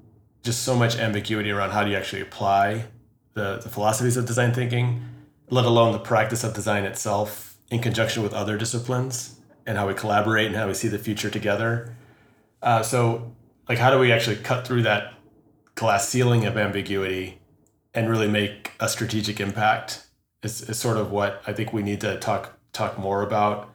just 0.47 0.63
so 0.63 0.77
much 0.77 0.97
ambiguity 0.97 1.51
around 1.51 1.71
how 1.71 1.85
do 1.85 1.91
you 1.91 1.97
actually 1.97 2.23
apply 2.23 2.87
the, 3.35 3.59
the 3.59 3.69
philosophies 3.69 4.17
of 4.17 4.25
design 4.25 4.55
thinking, 4.55 5.03
let 5.51 5.65
alone 5.65 5.93
the 5.93 5.99
practice 5.99 6.45
of 6.45 6.55
design 6.55 6.85
itself 6.85 7.59
in 7.71 7.81
conjunction 7.81 8.23
with 8.23 8.33
other 8.33 8.57
disciplines 8.57 9.41
and 9.67 9.77
how 9.77 9.89
we 9.89 9.93
collaborate 9.93 10.47
and 10.47 10.57
how 10.57 10.69
we 10.69 10.73
see 10.73 10.89
the 10.89 10.99
future 10.99 11.29
together. 11.29 11.95
Uh, 12.63 12.83
so, 12.83 13.35
like, 13.69 13.79
how 13.79 13.91
do 13.91 13.99
we 13.99 14.13
actually 14.13 14.37
cut 14.37 14.67
through 14.67 14.83
that 14.83 15.15
glass 15.75 16.09
ceiling 16.09 16.47
of 16.47 16.57
ambiguity 16.57 17.39
and 17.93 18.09
really 18.09 18.29
make 18.29 18.73
a 18.81 18.89
strategic 18.89 19.41
impact? 19.41 20.07
Is, 20.43 20.63
is 20.63 20.79
sort 20.79 20.97
of 20.97 21.11
what 21.11 21.43
I 21.47 21.53
think 21.53 21.73
we 21.73 21.83
need 21.83 22.01
to 22.03 22.19
talk 22.21 22.57
talk 22.73 22.99
more 22.99 23.23
about. 23.23 23.75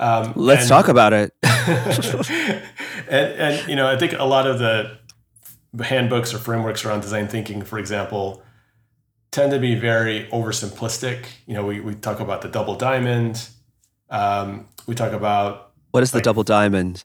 Um, 0.00 0.32
Let's 0.34 0.62
and, 0.62 0.68
talk 0.68 0.88
about 0.88 1.12
it. 1.12 1.32
and, 1.42 2.62
and 3.08 3.68
you 3.68 3.76
know, 3.76 3.86
I 3.86 3.96
think 3.96 4.14
a 4.14 4.24
lot 4.24 4.46
of 4.46 4.58
the 4.58 4.98
handbooks 5.80 6.32
or 6.34 6.38
frameworks 6.38 6.84
around 6.84 7.00
design 7.00 7.28
thinking, 7.28 7.62
for 7.62 7.78
example, 7.78 8.42
tend 9.30 9.52
to 9.52 9.58
be 9.58 9.74
very 9.74 10.26
oversimplistic. 10.32 11.26
You 11.46 11.54
know, 11.54 11.64
we, 11.64 11.80
we 11.80 11.94
talk 11.94 12.20
about 12.20 12.42
the 12.42 12.48
double 12.48 12.74
diamond. 12.74 13.48
Um, 14.10 14.68
we 14.86 14.94
talk 14.94 15.12
about 15.12 15.72
what 15.90 16.02
is 16.02 16.12
the 16.12 16.20
double 16.20 16.42
diamond? 16.42 17.04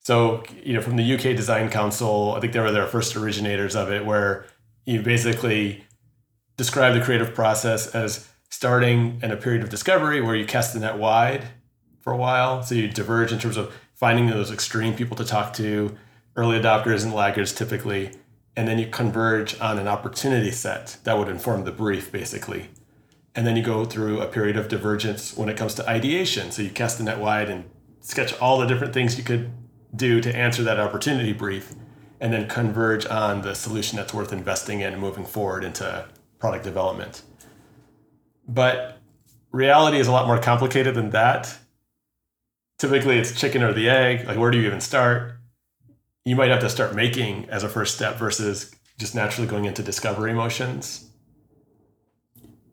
So, 0.00 0.44
you 0.62 0.74
know, 0.74 0.80
from 0.80 0.96
the 0.96 1.14
UK 1.14 1.36
Design 1.36 1.68
Council, 1.68 2.34
I 2.36 2.40
think 2.40 2.52
they 2.52 2.60
were 2.60 2.70
their 2.70 2.86
first 2.86 3.16
originators 3.16 3.74
of 3.74 3.90
it, 3.90 4.06
where 4.06 4.46
you 4.84 5.02
basically 5.02 5.84
describe 6.56 6.94
the 6.94 7.00
creative 7.00 7.34
process 7.34 7.92
as 7.94 8.28
starting 8.48 9.18
in 9.22 9.32
a 9.32 9.36
period 9.36 9.62
of 9.62 9.68
discovery 9.68 10.20
where 10.20 10.36
you 10.36 10.46
cast 10.46 10.74
the 10.74 10.80
net 10.80 10.96
wide 10.96 11.44
for 12.00 12.12
a 12.12 12.16
while. 12.16 12.62
So 12.62 12.76
you 12.76 12.88
diverge 12.88 13.32
in 13.32 13.38
terms 13.38 13.56
of 13.56 13.74
finding 13.94 14.28
those 14.28 14.52
extreme 14.52 14.94
people 14.94 15.16
to 15.16 15.24
talk 15.24 15.52
to, 15.54 15.96
early 16.36 16.60
adopters 16.60 17.04
and 17.04 17.14
laggards 17.14 17.52
typically, 17.52 18.12
and 18.56 18.68
then 18.68 18.78
you 18.78 18.86
converge 18.86 19.58
on 19.60 19.78
an 19.78 19.88
opportunity 19.88 20.50
set 20.50 20.98
that 21.04 21.18
would 21.18 21.28
inform 21.28 21.64
the 21.64 21.72
brief 21.72 22.12
basically. 22.12 22.68
And 23.34 23.46
then 23.46 23.56
you 23.56 23.62
go 23.62 23.84
through 23.84 24.20
a 24.20 24.28
period 24.28 24.56
of 24.56 24.68
divergence 24.68 25.36
when 25.36 25.48
it 25.48 25.56
comes 25.56 25.74
to 25.74 25.88
ideation. 25.88 26.50
So 26.50 26.62
you 26.62 26.70
cast 26.70 26.98
the 26.98 27.04
net 27.04 27.18
wide 27.18 27.50
and 27.50 27.68
sketch 28.00 28.38
all 28.40 28.58
the 28.58 28.66
different 28.66 28.94
things 28.94 29.18
you 29.18 29.24
could 29.24 29.50
do 29.94 30.20
to 30.20 30.34
answer 30.34 30.62
that 30.62 30.80
opportunity 30.80 31.32
brief, 31.32 31.74
and 32.20 32.32
then 32.32 32.48
converge 32.48 33.06
on 33.06 33.42
the 33.42 33.54
solution 33.54 33.96
that's 33.96 34.14
worth 34.14 34.32
investing 34.32 34.80
in 34.80 34.92
and 34.92 35.02
moving 35.02 35.24
forward 35.24 35.64
into 35.64 36.06
product 36.38 36.64
development. 36.64 37.22
But 38.48 38.98
reality 39.52 39.98
is 39.98 40.06
a 40.06 40.12
lot 40.12 40.26
more 40.26 40.38
complicated 40.38 40.94
than 40.94 41.10
that. 41.10 41.58
Typically, 42.78 43.18
it's 43.18 43.38
chicken 43.38 43.62
or 43.62 43.72
the 43.72 43.88
egg. 43.88 44.26
Like, 44.26 44.38
where 44.38 44.50
do 44.50 44.58
you 44.58 44.66
even 44.66 44.80
start? 44.80 45.35
You 46.26 46.34
might 46.34 46.50
have 46.50 46.60
to 46.60 46.68
start 46.68 46.92
making 46.92 47.48
as 47.50 47.62
a 47.62 47.68
first 47.68 47.94
step 47.94 48.16
versus 48.16 48.74
just 48.98 49.14
naturally 49.14 49.46
going 49.46 49.64
into 49.64 49.80
discovery 49.80 50.32
motions. 50.32 51.08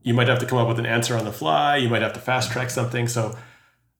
You 0.02 0.16
might 0.16 0.28
have 0.28 0.40
to 0.40 0.48
come 0.48 0.58
up 0.58 0.68
with 0.68 0.80
an 0.80 0.88
answer 0.88 1.16
on 1.16 1.24
the 1.24 1.32
fly. 1.32 1.78
You 1.78 1.88
might 1.88 2.02
have 2.02 2.14
to 2.14 2.20
fast 2.20 2.52
track 2.52 2.72
something. 2.72 3.08
So, 3.08 3.38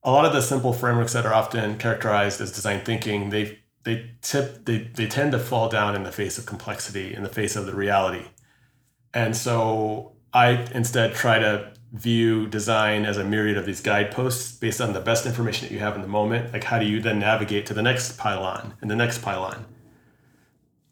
a 0.02 0.10
lot 0.10 0.24
of 0.24 0.32
the 0.32 0.42
simple 0.42 0.72
frameworks 0.72 1.12
that 1.12 1.24
are 1.24 1.32
often 1.32 1.78
characterized 1.78 2.40
as 2.40 2.50
design 2.50 2.84
thinking, 2.84 3.30
they 3.30 3.60
they 3.84 4.10
tip 4.22 4.64
they 4.64 4.90
they 4.92 5.06
tend 5.06 5.30
to 5.32 5.38
fall 5.38 5.68
down 5.68 5.94
in 5.94 6.02
the 6.02 6.12
face 6.12 6.36
of 6.36 6.46
complexity, 6.46 7.14
in 7.14 7.22
the 7.22 7.28
face 7.28 7.54
of 7.54 7.64
the 7.64 7.76
reality. 7.76 8.26
And 9.14 9.36
so, 9.36 10.16
I 10.32 10.66
instead 10.74 11.14
try 11.14 11.38
to 11.38 11.73
view 11.94 12.48
design 12.48 13.06
as 13.06 13.16
a 13.16 13.24
myriad 13.24 13.56
of 13.56 13.66
these 13.66 13.80
guideposts 13.80 14.52
based 14.52 14.80
on 14.80 14.92
the 14.92 15.00
best 15.00 15.26
information 15.26 15.68
that 15.68 15.72
you 15.72 15.78
have 15.78 15.94
in 15.94 16.02
the 16.02 16.08
moment. 16.08 16.52
Like, 16.52 16.64
how 16.64 16.80
do 16.80 16.84
you 16.84 17.00
then 17.00 17.20
navigate 17.20 17.66
to 17.66 17.74
the 17.74 17.82
next 17.82 18.18
pylon 18.18 18.74
and 18.80 18.90
the 18.90 18.96
next 18.96 19.22
pylon? 19.22 19.64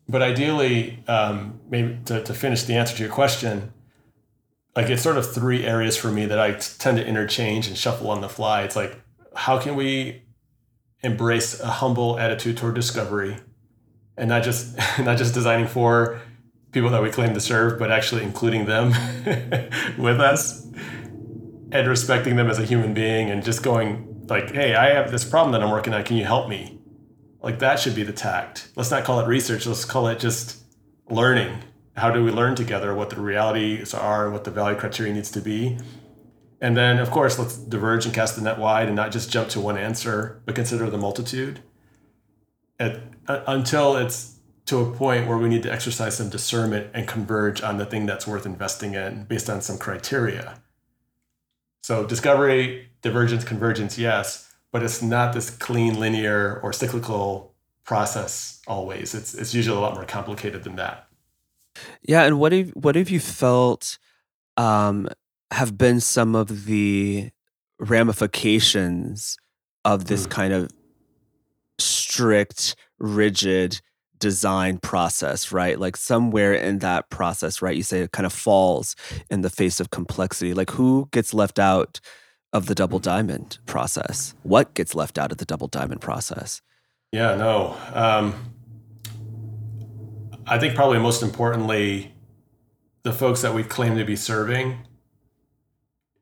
But 0.09 0.23
ideally, 0.23 1.03
um, 1.09 1.61
maybe 1.69 1.99
to, 2.05 2.23
to 2.23 2.33
finish 2.33 2.63
the 2.63 2.75
answer 2.75 2.97
to 2.97 3.03
your 3.03 3.13
question, 3.13 3.73
like 4.77 4.91
it's 4.91 5.03
sort 5.03 5.17
of 5.17 5.31
three 5.31 5.67
areas 5.67 5.97
for 5.97 6.11
me 6.11 6.25
that 6.27 6.39
I 6.39 6.53
tend 6.53 6.99
to 6.99 7.07
interchange 7.07 7.67
and 7.67 7.77
shuffle 7.77 8.09
on 8.09 8.21
the 8.21 8.29
fly. 8.29 8.63
It's 8.63 8.77
like, 8.77 9.01
how 9.35 9.59
can 9.59 9.75
we 9.75 10.23
embrace 11.03 11.59
a 11.59 11.67
humble 11.67 12.17
attitude 12.17 12.57
toward 12.57 12.77
discovery 12.77 13.39
and 14.17 14.29
not 14.29 14.45
just 14.45 14.77
not 15.01 15.19
just 15.19 15.35
designing 15.35 15.67
for 15.67 16.21
people 16.73 16.91
that 16.91 17.03
we 17.03 17.11
claim 17.11 17.35
to 17.35 17.41
serve, 17.41 17.79
but 17.79 17.91
actually 17.91 18.23
including 18.23 18.65
them 18.65 18.89
with 19.99 20.21
us 20.21 20.67
and 21.71 21.87
respecting 21.87 22.37
them 22.37 22.51
as 22.51 22.59
a 22.59 22.65
human 22.65 22.95
being 22.95 23.31
and 23.31 23.45
just 23.45 23.63
going 23.63 24.25
like, 24.29 24.51
hey, 24.53 24.75
I 24.75 24.95
have 24.95 25.11
this 25.11 25.25
problem 25.25 25.53
that 25.53 25.63
I'm 25.63 25.71
working 25.71 25.93
on. 25.95 26.03
Can 26.05 26.17
you 26.17 26.25
help 26.25 26.49
me? 26.49 26.81
Like 27.43 27.59
that 27.59 27.79
should 27.79 27.95
be 27.95 28.03
the 28.03 28.13
tact. 28.13 28.71
Let's 28.77 28.91
not 28.91 29.05
call 29.05 29.21
it 29.21 29.27
research. 29.27 29.67
Let's 29.67 29.85
call 29.85 30.09
it 30.09 30.19
just 30.19 30.63
learning. 31.11 31.59
How 31.97 32.11
do 32.11 32.25
we 32.25 32.31
learn 32.31 32.55
together 32.55 32.95
what 32.95 33.11
the 33.11 33.21
realities 33.21 33.93
are 33.93 34.25
and 34.25 34.33
what 34.33 34.45
the 34.45 34.51
value 34.51 34.79
criteria 34.79 35.13
needs 35.13 35.31
to 35.33 35.41
be? 35.41 35.79
And 36.61 36.77
then, 36.77 36.99
of 36.99 37.11
course, 37.11 37.39
let's 37.39 37.57
diverge 37.57 38.07
and 38.07 38.15
cast 38.15 38.37
the 38.37 38.43
net 38.43 38.59
wide 38.59 38.87
and 38.87 38.95
not 38.95 39.11
just 39.11 39.31
jump 39.31 39.49
to 39.51 39.61
one 39.61 39.77
answer, 39.77 40.41
but 40.47 40.55
consider 40.55 40.89
the 40.89 40.97
multitude. 40.97 41.61
At, 42.79 43.01
uh, 43.27 43.43
until 43.49 43.97
it's 43.97 44.39
to 44.67 44.79
a 44.79 44.93
point 44.93 45.27
where 45.27 45.39
we 45.39 45.49
need 45.49 45.63
to 45.65 45.73
exercise 45.73 46.17
some 46.17 46.31
discernment 46.31 46.89
and 46.95 47.09
converge 47.09 47.63
on 47.63 47.79
the 47.79 47.87
thing 47.87 48.07
that's 48.07 48.27
worth 48.27 48.47
investing 48.47 48.95
in 48.95 49.25
based 49.25 49.51
on 49.51 49.61
some 49.61 49.77
criteria. 49.77 50.61
So 51.83 52.07
discovery, 52.07 52.91
divergence, 53.03 53.45
convergence, 53.45 53.99
yes, 53.99 54.55
but 54.71 54.83
it's 54.83 55.03
not 55.03 55.35
this 55.35 55.51
clean, 55.51 55.99
linear, 55.99 56.61
or 56.63 56.73
cyclical 56.73 57.55
process 57.85 58.61
always. 58.67 59.15
It's 59.15 59.35
it's 59.35 59.53
usually 59.53 59.77
a 59.77 59.81
lot 59.81 59.95
more 59.95 60.05
complicated 60.05 60.63
than 60.63 60.77
that. 60.77 61.09
Yeah, 62.03 62.23
and 62.23 62.39
what 62.39 62.53
have 62.53 62.71
what 62.71 62.95
have 62.95 63.11
you 63.11 63.21
felt 63.21 63.99
um, 64.57 65.09
have 65.51 65.77
been 65.77 66.01
some 66.01 66.35
of 66.35 66.67
the 66.67 67.31
ramifications 67.81 69.37
of 69.85 70.05
this 70.05 70.27
mm. 70.27 70.31
kind 70.31 70.53
of 70.53 70.71
strict, 71.79 72.77
rigid 72.99 73.81
design 74.23 74.79
process, 74.79 75.51
right? 75.51 75.81
Like 75.81 75.97
somewhere 75.97 76.55
in 76.55 76.79
that 76.79 77.11
process, 77.11 77.61
right? 77.61 77.77
You 77.77 77.83
say 77.83 78.03
it 78.03 78.13
kind 78.13 78.25
of 78.25 78.33
falls 78.33 78.95
in 79.29 79.41
the 79.41 79.51
face 79.51 79.81
of 79.81 79.91
complexity. 79.91 80.55
Like 80.55 80.71
who 80.71 81.09
gets 81.11 81.35
left 81.35 81.59
out 81.59 81.99
of 82.53 82.67
the 82.67 82.75
double 82.75 83.01
diamond 83.01 83.59
process? 83.67 84.37
What 84.45 84.75
gets 84.75 84.95
left 84.95 85.19
out 85.19 85.33
of 85.33 85.39
the 85.39 85.45
double 85.45 85.67
diamond 85.67 86.01
process? 86.01 86.63
Yeah, 87.11 87.35
no. 87.35 87.77
Um, 87.93 88.55
I 90.47 90.57
think 90.61 90.77
probably 90.77 91.01
most 91.01 91.25
importantly, 91.25 92.15
the 93.03 93.13
folks 93.13 93.43
that 93.43 93.53
we 93.55 93.65
claim 93.65 93.97
to 93.97 94.05
be 94.05 94.15
serving, 94.15 94.79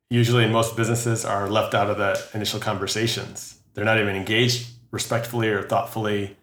usually 0.09 0.45
in 0.45 0.53
most 0.53 0.75
businesses, 0.75 1.27
are 1.27 1.51
left 1.51 1.75
out 1.75 1.91
of 1.91 1.99
the 1.99 2.19
initial 2.33 2.61
conversations. 2.61 3.61
They're 3.75 3.85
not 3.85 4.01
even 4.01 4.17
engaged 4.17 4.71
respectfully 4.91 5.49
or 5.49 5.63
thoughtfully, 5.63 6.39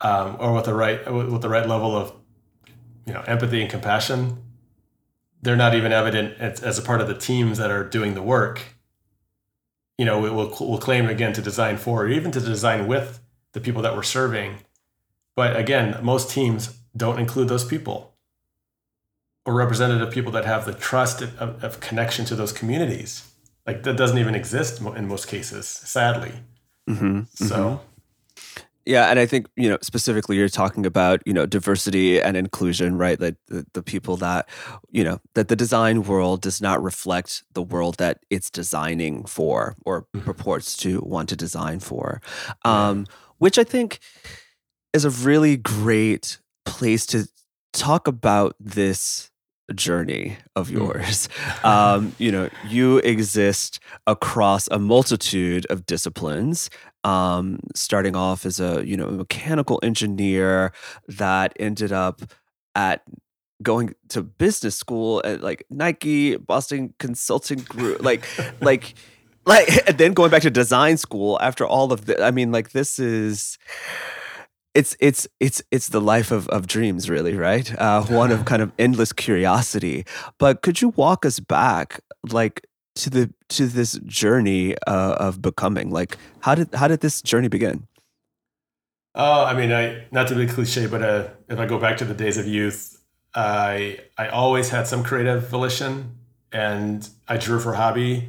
um, 0.00 0.36
or 0.38 0.52
with 0.52 0.64
the 0.64 0.74
right 0.74 1.10
with 1.12 1.42
the 1.42 1.48
right 1.48 1.68
level 1.68 1.96
of 1.96 2.12
you 3.06 3.12
know 3.12 3.22
empathy 3.22 3.60
and 3.60 3.70
compassion. 3.70 4.42
They're 5.42 5.56
not 5.56 5.74
even 5.74 5.92
evident 5.92 6.38
as, 6.38 6.62
as 6.62 6.78
a 6.78 6.82
part 6.82 7.00
of 7.00 7.08
the 7.08 7.14
teams 7.14 7.58
that 7.58 7.70
are 7.70 7.84
doing 7.84 8.14
the 8.14 8.22
work. 8.22 8.62
You 9.98 10.04
know, 10.04 10.20
we'll, 10.20 10.34
we'll 10.34 10.78
claim 10.78 11.06
again 11.08 11.32
to 11.34 11.42
design 11.42 11.76
for, 11.76 12.04
or 12.04 12.08
even 12.08 12.32
to 12.32 12.40
design 12.40 12.86
with 12.86 13.20
the 13.52 13.60
people 13.60 13.80
that 13.82 13.94
we're 13.94 14.02
serving. 14.02 14.56
But 15.36 15.56
again, 15.56 15.98
most 16.02 16.30
teams 16.30 16.78
don't 16.96 17.18
include 17.18 17.48
those 17.48 17.64
people 17.64 18.14
or 19.44 19.54
representative 19.54 20.10
people 20.10 20.32
that 20.32 20.44
have 20.44 20.64
the 20.64 20.74
trust 20.74 21.22
of, 21.22 21.62
of 21.62 21.80
connection 21.80 22.24
to 22.24 22.34
those 22.34 22.52
communities. 22.52 23.30
Like 23.66 23.84
that 23.84 23.96
doesn't 23.96 24.18
even 24.18 24.34
exist 24.34 24.80
in 24.80 25.06
most 25.06 25.28
cases, 25.28 25.68
sadly. 25.68 26.32
Mm-hmm, 26.88 27.22
so. 27.34 27.56
Mm-hmm. 27.56 27.95
Yeah, 28.86 29.10
and 29.10 29.18
I 29.18 29.26
think 29.26 29.48
you 29.56 29.68
know 29.68 29.78
specifically 29.82 30.36
you're 30.36 30.48
talking 30.48 30.86
about 30.86 31.20
you 31.26 31.32
know 31.32 31.44
diversity 31.44 32.22
and 32.22 32.36
inclusion, 32.36 32.96
right? 32.96 33.20
Like 33.20 33.34
the, 33.48 33.66
the 33.72 33.82
people 33.82 34.16
that 34.18 34.48
you 34.90 35.02
know 35.02 35.20
that 35.34 35.48
the 35.48 35.56
design 35.56 36.04
world 36.04 36.40
does 36.40 36.62
not 36.62 36.80
reflect 36.80 37.42
the 37.54 37.62
world 37.62 37.96
that 37.96 38.20
it's 38.30 38.48
designing 38.48 39.24
for 39.24 39.74
or 39.84 40.02
mm-hmm. 40.02 40.20
purports 40.20 40.76
to 40.78 41.00
want 41.00 41.28
to 41.30 41.36
design 41.36 41.80
for, 41.80 42.22
um, 42.64 43.06
which 43.38 43.58
I 43.58 43.64
think 43.64 43.98
is 44.92 45.04
a 45.04 45.10
really 45.10 45.56
great 45.56 46.38
place 46.64 47.06
to 47.06 47.28
talk 47.72 48.06
about 48.06 48.54
this 48.60 49.30
journey 49.74 50.38
of 50.54 50.68
hmm. 50.68 50.78
yours. 50.78 51.28
Um, 51.64 52.14
you 52.18 52.30
know, 52.30 52.48
you 52.68 52.98
exist 52.98 53.80
across 54.06 54.68
a 54.68 54.78
multitude 54.78 55.66
of 55.68 55.84
disciplines. 55.84 56.70
Um, 57.02 57.58
starting 57.74 58.14
off 58.14 58.46
as 58.46 58.60
a 58.60 58.86
you 58.86 58.96
know 58.96 59.08
mechanical 59.08 59.80
engineer 59.82 60.72
that 61.08 61.54
ended 61.58 61.92
up 61.92 62.22
at 62.74 63.02
going 63.62 63.94
to 64.08 64.22
business 64.22 64.76
school 64.76 65.22
at 65.24 65.40
like 65.40 65.64
Nike, 65.70 66.36
Boston 66.36 66.94
Consulting 66.98 67.60
Group, 67.60 68.02
like 68.02 68.24
like 68.60 68.94
like 69.44 69.68
and 69.88 69.98
then 69.98 70.12
going 70.12 70.30
back 70.30 70.42
to 70.42 70.50
design 70.50 70.96
school 70.96 71.38
after 71.40 71.64
all 71.64 71.92
of 71.92 72.06
the 72.06 72.22
I 72.22 72.30
mean 72.30 72.52
like 72.52 72.70
this 72.70 72.98
is 72.98 73.58
it's 74.76 74.96
it's 75.00 75.26
it's 75.40 75.62
it's 75.70 75.88
the 75.88 76.00
life 76.00 76.30
of, 76.30 76.48
of 76.48 76.66
dreams 76.66 77.08
really 77.08 77.34
right? 77.34 77.74
Uh, 77.78 78.02
one 78.04 78.30
of 78.30 78.44
kind 78.52 78.62
of 78.62 78.70
endless 78.78 79.12
curiosity. 79.12 80.04
But 80.38 80.62
could 80.62 80.82
you 80.82 80.90
walk 80.90 81.24
us 81.24 81.40
back 81.40 82.00
like 82.30 82.66
to 82.96 83.10
the 83.10 83.32
to 83.48 83.66
this 83.66 83.98
journey 84.04 84.76
uh, 84.86 85.16
of 85.18 85.40
becoming? 85.40 85.90
Like 85.90 86.18
how 86.40 86.54
did 86.54 86.74
how 86.74 86.88
did 86.88 87.00
this 87.00 87.22
journey 87.22 87.48
begin? 87.48 87.86
Oh 89.18 89.44
i 89.44 89.54
mean 89.54 89.72
i 89.72 90.04
not 90.12 90.28
to 90.28 90.34
be 90.34 90.46
cliche 90.46 90.86
but 90.86 91.02
uh, 91.02 91.28
if 91.48 91.58
i 91.58 91.64
go 91.64 91.78
back 91.78 91.96
to 91.96 92.04
the 92.04 92.12
days 92.12 92.36
of 92.36 92.46
youth 92.46 93.02
i 93.34 93.98
i 94.18 94.28
always 94.28 94.68
had 94.68 94.86
some 94.86 95.02
creative 95.02 95.48
volition 95.48 96.18
and 96.52 97.08
i 97.26 97.38
drew 97.38 97.58
for 97.58 97.72
hobby 97.72 98.28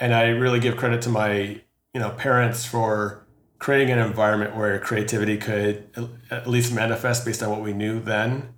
and 0.00 0.12
i 0.12 0.26
really 0.30 0.58
give 0.58 0.76
credit 0.76 1.00
to 1.02 1.10
my 1.10 1.60
you 1.94 2.00
know 2.00 2.10
parents 2.10 2.66
for 2.66 3.25
creating 3.58 3.90
an 3.90 3.98
environment 3.98 4.54
where 4.54 4.78
creativity 4.78 5.36
could 5.38 5.88
at 6.30 6.46
least 6.46 6.72
manifest 6.72 7.24
based 7.24 7.42
on 7.42 7.50
what 7.50 7.62
we 7.62 7.72
knew 7.72 8.00
then. 8.00 8.54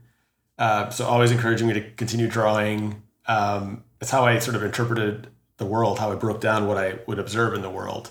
Uh, 0.59 0.91
so 0.91 1.07
always 1.07 1.31
encouraging 1.31 1.69
me 1.69 1.75
to 1.75 1.91
continue 1.93 2.27
drawing. 2.27 3.03
Um, 3.27 3.85
it's 4.01 4.11
how 4.11 4.25
I 4.25 4.39
sort 4.39 4.57
of 4.57 4.63
interpreted 4.63 5.29
the 5.59 5.67
world, 5.67 5.99
how 5.99 6.11
I 6.11 6.17
broke 6.17 6.41
down 6.41 6.67
what 6.67 6.79
I 6.79 6.99
would 7.07 7.19
observe 7.19 7.55
in 7.55 7.63
the 7.63 7.71
world, 7.71 8.11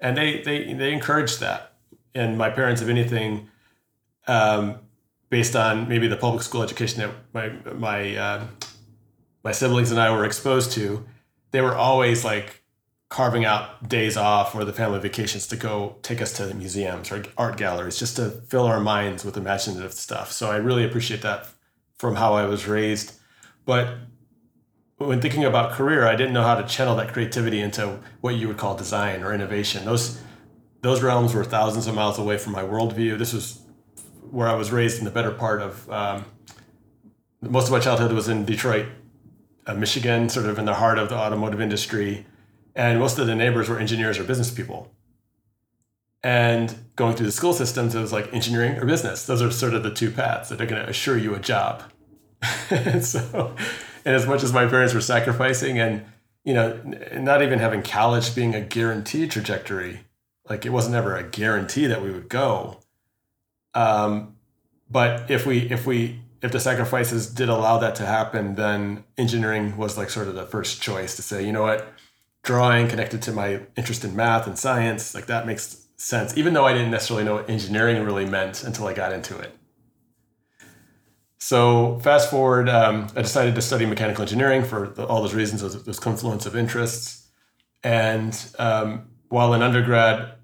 and 0.00 0.16
they 0.16 0.42
they 0.42 0.72
they 0.72 0.92
encouraged 0.92 1.40
that. 1.40 1.74
And 2.14 2.38
my 2.38 2.50
parents, 2.50 2.80
if 2.80 2.88
anything, 2.88 3.48
um, 4.26 4.80
based 5.28 5.56
on 5.56 5.88
maybe 5.88 6.06
the 6.06 6.16
public 6.16 6.42
school 6.42 6.62
education 6.62 7.00
that 7.00 7.10
my 7.32 7.48
my 7.74 8.16
uh, 8.16 8.46
my 9.42 9.52
siblings 9.52 9.90
and 9.90 10.00
I 10.00 10.10
were 10.10 10.24
exposed 10.24 10.72
to, 10.72 11.04
they 11.50 11.60
were 11.60 11.74
always 11.74 12.24
like 12.24 12.63
carving 13.08 13.44
out 13.44 13.88
days 13.88 14.16
off 14.16 14.54
or 14.54 14.64
the 14.64 14.72
family 14.72 14.98
vacations 14.98 15.46
to 15.46 15.56
go 15.56 15.96
take 16.02 16.20
us 16.20 16.32
to 16.32 16.46
the 16.46 16.54
museums 16.54 17.12
or 17.12 17.22
art 17.36 17.56
galleries 17.56 17.98
just 17.98 18.16
to 18.16 18.30
fill 18.48 18.66
our 18.66 18.80
minds 18.80 19.24
with 19.24 19.36
imaginative 19.36 19.92
stuff. 19.92 20.32
So 20.32 20.50
I 20.50 20.56
really 20.56 20.84
appreciate 20.84 21.22
that 21.22 21.48
from 21.96 22.16
how 22.16 22.34
I 22.34 22.46
was 22.46 22.66
raised. 22.66 23.14
But 23.64 23.98
when 24.98 25.20
thinking 25.20 25.44
about 25.44 25.72
career, 25.72 26.06
I 26.06 26.16
didn't 26.16 26.32
know 26.32 26.42
how 26.42 26.54
to 26.54 26.66
channel 26.66 26.96
that 26.96 27.12
creativity 27.12 27.60
into 27.60 28.00
what 28.20 28.36
you 28.36 28.48
would 28.48 28.56
call 28.56 28.76
design 28.76 29.22
or 29.22 29.32
innovation. 29.32 29.84
Those 29.84 30.20
those 30.80 31.02
realms 31.02 31.34
were 31.34 31.44
thousands 31.44 31.86
of 31.86 31.94
miles 31.94 32.18
away 32.18 32.36
from 32.36 32.52
my 32.52 32.62
worldview. 32.62 33.16
This 33.16 33.32
was 33.32 33.62
where 34.30 34.48
I 34.48 34.54
was 34.54 34.70
raised 34.70 34.98
in 34.98 35.04
the 35.04 35.10
better 35.10 35.30
part 35.30 35.62
of 35.62 35.90
um, 35.90 36.26
most 37.40 37.66
of 37.66 37.72
my 37.72 37.80
childhood 37.80 38.12
was 38.12 38.28
in 38.28 38.44
Detroit, 38.44 38.86
uh, 39.66 39.74
Michigan, 39.74 40.28
sort 40.28 40.46
of 40.46 40.58
in 40.58 40.66
the 40.66 40.74
heart 40.74 40.98
of 40.98 41.08
the 41.08 41.16
automotive 41.16 41.60
industry 41.60 42.26
and 42.74 42.98
most 42.98 43.18
of 43.18 43.26
the 43.26 43.34
neighbors 43.34 43.68
were 43.68 43.78
engineers 43.78 44.18
or 44.18 44.24
business 44.24 44.50
people. 44.50 44.92
And 46.22 46.74
going 46.96 47.16
through 47.16 47.26
the 47.26 47.32
school 47.32 47.52
systems, 47.52 47.94
it 47.94 48.00
was 48.00 48.12
like 48.12 48.32
engineering 48.32 48.78
or 48.78 48.86
business. 48.86 49.26
Those 49.26 49.42
are 49.42 49.50
sort 49.50 49.74
of 49.74 49.82
the 49.82 49.92
two 49.92 50.10
paths 50.10 50.48
that 50.48 50.60
are 50.60 50.66
going 50.66 50.82
to 50.82 50.88
assure 50.88 51.18
you 51.18 51.34
a 51.34 51.38
job. 51.38 51.82
and 52.70 53.04
so, 53.06 53.54
and 54.04 54.14
as 54.14 54.26
much 54.26 54.42
as 54.42 54.52
my 54.52 54.66
parents 54.66 54.94
were 54.94 55.02
sacrificing 55.02 55.78
and, 55.78 56.04
you 56.42 56.54
know, 56.54 56.80
not 57.12 57.42
even 57.42 57.58
having 57.58 57.82
college 57.82 58.34
being 58.34 58.54
a 58.54 58.60
guaranteed 58.60 59.30
trajectory, 59.30 60.00
like 60.48 60.64
it 60.64 60.70
wasn't 60.70 60.94
ever 60.94 61.14
a 61.14 61.22
guarantee 61.22 61.86
that 61.86 62.02
we 62.02 62.10
would 62.10 62.28
go. 62.30 62.80
Um, 63.74 64.36
but 64.90 65.30
if 65.30 65.44
we, 65.44 65.70
if 65.70 65.86
we, 65.86 66.20
if 66.42 66.52
the 66.52 66.60
sacrifices 66.60 67.26
did 67.26 67.48
allow 67.48 67.78
that 67.78 67.94
to 67.96 68.06
happen, 68.06 68.54
then 68.54 69.04
engineering 69.18 69.76
was 69.76 69.98
like 69.98 70.08
sort 70.08 70.28
of 70.28 70.34
the 70.34 70.46
first 70.46 70.80
choice 70.80 71.16
to 71.16 71.22
say, 71.22 71.44
you 71.44 71.52
know 71.52 71.62
what, 71.62 71.94
drawing 72.44 72.86
connected 72.86 73.22
to 73.22 73.32
my 73.32 73.60
interest 73.76 74.04
in 74.04 74.14
math 74.14 74.46
and 74.46 74.56
science 74.56 75.14
like 75.14 75.26
that 75.26 75.46
makes 75.46 75.86
sense 75.96 76.36
even 76.36 76.54
though 76.54 76.64
i 76.64 76.72
didn't 76.72 76.90
necessarily 76.90 77.24
know 77.24 77.34
what 77.34 77.50
engineering 77.50 78.04
really 78.04 78.26
meant 78.26 78.62
until 78.62 78.86
i 78.86 78.94
got 78.94 79.12
into 79.12 79.36
it. 79.38 79.56
So 81.38 81.98
fast 82.00 82.30
forward 82.30 82.68
um, 82.68 83.08
i 83.16 83.22
decided 83.22 83.54
to 83.56 83.62
study 83.62 83.86
mechanical 83.86 84.22
engineering 84.22 84.62
for 84.62 84.88
the, 84.88 85.06
all 85.06 85.20
those 85.22 85.34
reasons 85.34 85.62
those, 85.62 85.82
those, 85.84 85.98
confluence 85.98 86.46
of 86.46 86.54
interests. 86.54 87.28
And 87.82 88.34
um, 88.58 89.08
while 89.28 89.52
in 89.52 89.60
undergrad 89.60 90.34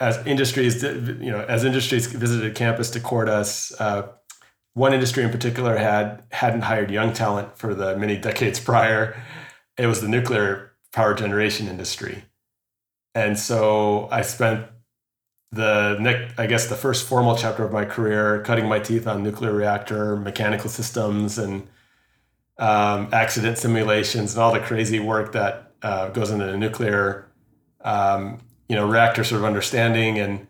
as 0.00 0.24
industries 0.26 0.82
you 0.82 1.30
know 1.30 1.44
as 1.48 1.64
industries 1.64 2.06
visited 2.06 2.54
campus 2.54 2.90
to 2.90 3.00
court 3.00 3.28
us 3.28 3.72
uh, 3.80 4.08
one 4.74 4.94
industry 4.94 5.24
in 5.24 5.30
particular 5.30 5.76
had 5.76 6.22
hadn't 6.30 6.62
hired 6.62 6.90
young 6.90 7.12
talent 7.12 7.56
for 7.58 7.74
the 7.74 7.96
many 7.96 8.16
decades 8.16 8.60
prior. 8.70 9.20
It 9.76 9.86
was 9.86 10.00
the 10.00 10.08
nuclear 10.08 10.68
power 10.92 11.14
generation 11.14 11.68
industry. 11.68 12.24
And 13.14 13.38
so 13.38 14.08
I 14.10 14.22
spent 14.22 14.66
the 15.50 15.96
next, 15.98 16.38
I 16.38 16.46
guess 16.46 16.68
the 16.68 16.76
first 16.76 17.06
formal 17.06 17.36
chapter 17.36 17.64
of 17.64 17.72
my 17.72 17.84
career 17.84 18.42
cutting 18.42 18.68
my 18.68 18.78
teeth 18.78 19.06
on 19.06 19.22
nuclear 19.22 19.52
reactor 19.52 20.16
mechanical 20.16 20.68
systems 20.68 21.38
and 21.38 21.66
um, 22.58 23.08
accident 23.12 23.56
simulations 23.56 24.34
and 24.34 24.42
all 24.42 24.52
the 24.52 24.60
crazy 24.60 25.00
work 25.00 25.32
that 25.32 25.72
uh, 25.82 26.08
goes 26.08 26.30
into 26.30 26.44
the 26.44 26.56
nuclear 26.56 27.28
um, 27.82 28.40
you 28.68 28.76
know 28.76 28.86
reactor 28.86 29.24
sort 29.24 29.40
of 29.40 29.44
understanding 29.44 30.18
and 30.18 30.46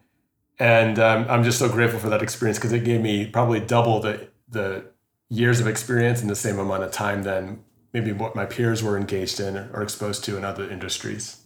and 0.59 0.98
um, 0.98 1.27
I'm 1.29 1.44
just 1.44 1.59
so 1.59 1.68
grateful 1.68 2.01
for 2.01 2.09
that 2.09 2.22
experience 2.22 2.59
because 2.59 2.72
it 2.72 2.83
gave 2.83 3.01
me 3.01 3.27
probably 3.27 3.61
double 3.61 4.01
the 4.01 4.29
the 4.48 4.85
years 5.29 5.61
of 5.61 5.68
experience 5.68 6.22
in 6.22 6.29
the 6.29 6.35
same 6.35 6.59
amount 6.59 6.83
of 6.83 6.90
time 6.90 7.22
than 7.22 7.62
maybe 7.92 8.12
what 8.12 8.37
my 8.37 8.44
peers 8.44 8.83
were 8.83 8.96
engaged 8.96 9.40
in 9.40 9.57
or 9.72 9.83
exposed 9.83 10.24
to 10.24 10.37
in 10.37 10.44
other 10.44 10.68
industries. 10.68 11.42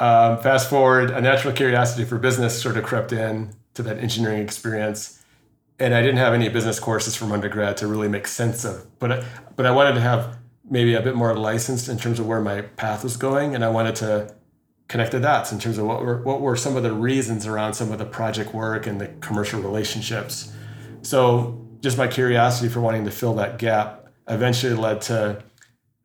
Um, 0.00 0.38
fast 0.38 0.70
forward, 0.70 1.10
a 1.10 1.20
natural 1.20 1.52
curiosity 1.52 2.04
for 2.04 2.18
business 2.18 2.60
sort 2.60 2.76
of 2.76 2.84
crept 2.84 3.12
in 3.12 3.52
to 3.74 3.82
that 3.82 3.98
engineering 3.98 4.42
experience, 4.42 5.22
and 5.78 5.94
I 5.94 6.00
didn't 6.00 6.16
have 6.16 6.32
any 6.32 6.48
business 6.48 6.80
courses 6.80 7.14
from 7.14 7.32
undergrad 7.32 7.76
to 7.78 7.86
really 7.86 8.08
make 8.08 8.26
sense 8.26 8.64
of. 8.64 8.86
But 8.98 9.12
I, 9.12 9.24
but 9.56 9.66
I 9.66 9.70
wanted 9.70 9.94
to 9.94 10.00
have 10.00 10.38
maybe 10.68 10.94
a 10.94 11.02
bit 11.02 11.16
more 11.16 11.36
licensed 11.36 11.88
in 11.88 11.98
terms 11.98 12.18
of 12.18 12.26
where 12.26 12.40
my 12.40 12.62
path 12.62 13.04
was 13.04 13.16
going, 13.18 13.54
and 13.54 13.62
I 13.62 13.68
wanted 13.68 13.94
to 13.96 14.34
connect 14.88 15.12
the 15.12 15.20
dots 15.20 15.52
in 15.52 15.58
terms 15.58 15.76
of 15.76 15.86
what 15.86 16.02
were 16.02 16.22
what 16.22 16.40
were 16.40 16.56
some 16.56 16.76
of 16.76 16.82
the 16.82 16.92
reasons 16.92 17.46
around 17.46 17.74
some 17.74 17.92
of 17.92 17.98
the 17.98 18.06
project 18.06 18.54
work 18.54 18.86
and 18.86 19.00
the 19.00 19.08
commercial 19.20 19.60
relationships. 19.60 20.52
So 21.02 21.66
just 21.80 21.98
my 21.98 22.08
curiosity 22.08 22.68
for 22.68 22.80
wanting 22.80 23.04
to 23.04 23.10
fill 23.10 23.34
that 23.34 23.58
gap 23.58 23.99
eventually 24.28 24.74
led 24.74 25.00
to 25.02 25.42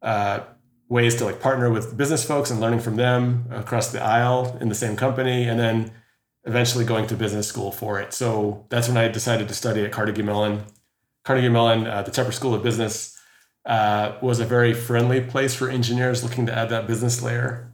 uh, 0.02 0.40
ways 0.88 1.16
to 1.16 1.26
like 1.26 1.40
partner 1.40 1.70
with 1.70 1.98
business 1.98 2.24
folks 2.24 2.52
and 2.52 2.60
learning 2.60 2.80
from 2.80 2.96
them 2.96 3.46
across 3.52 3.92
the 3.92 4.02
aisle 4.02 4.58
in 4.62 4.70
the 4.70 4.76
same 4.76 4.96
company, 4.96 5.48
and 5.48 5.60
then 5.60 5.92
eventually 6.46 6.86
going 6.86 7.08
to 7.08 7.16
business 7.16 7.48
school 7.48 7.72
for 7.72 8.00
it. 8.00 8.14
So 8.14 8.66
that's 8.70 8.88
when 8.88 8.98
I 8.98 9.08
decided 9.08 9.48
to 9.48 9.54
study 9.54 9.84
at 9.84 9.92
Carnegie 9.92 10.22
Mellon. 10.22 10.64
Carnegie 11.24 11.50
Mellon, 11.50 11.88
uh, 11.88 12.04
the 12.04 12.12
Tepper 12.12 12.34
School 12.34 12.54
of 12.54 12.62
Business, 12.62 13.20
uh, 13.66 14.16
was 14.22 14.40
a 14.40 14.46
very 14.46 14.74
friendly 14.74 15.22
place 15.22 15.56
for 15.56 15.70
engineers 15.70 16.24
looking 16.24 16.46
to 16.46 16.56
add 16.56 16.70
that 16.70 16.86
business 16.86 17.22
layer. 17.24 17.72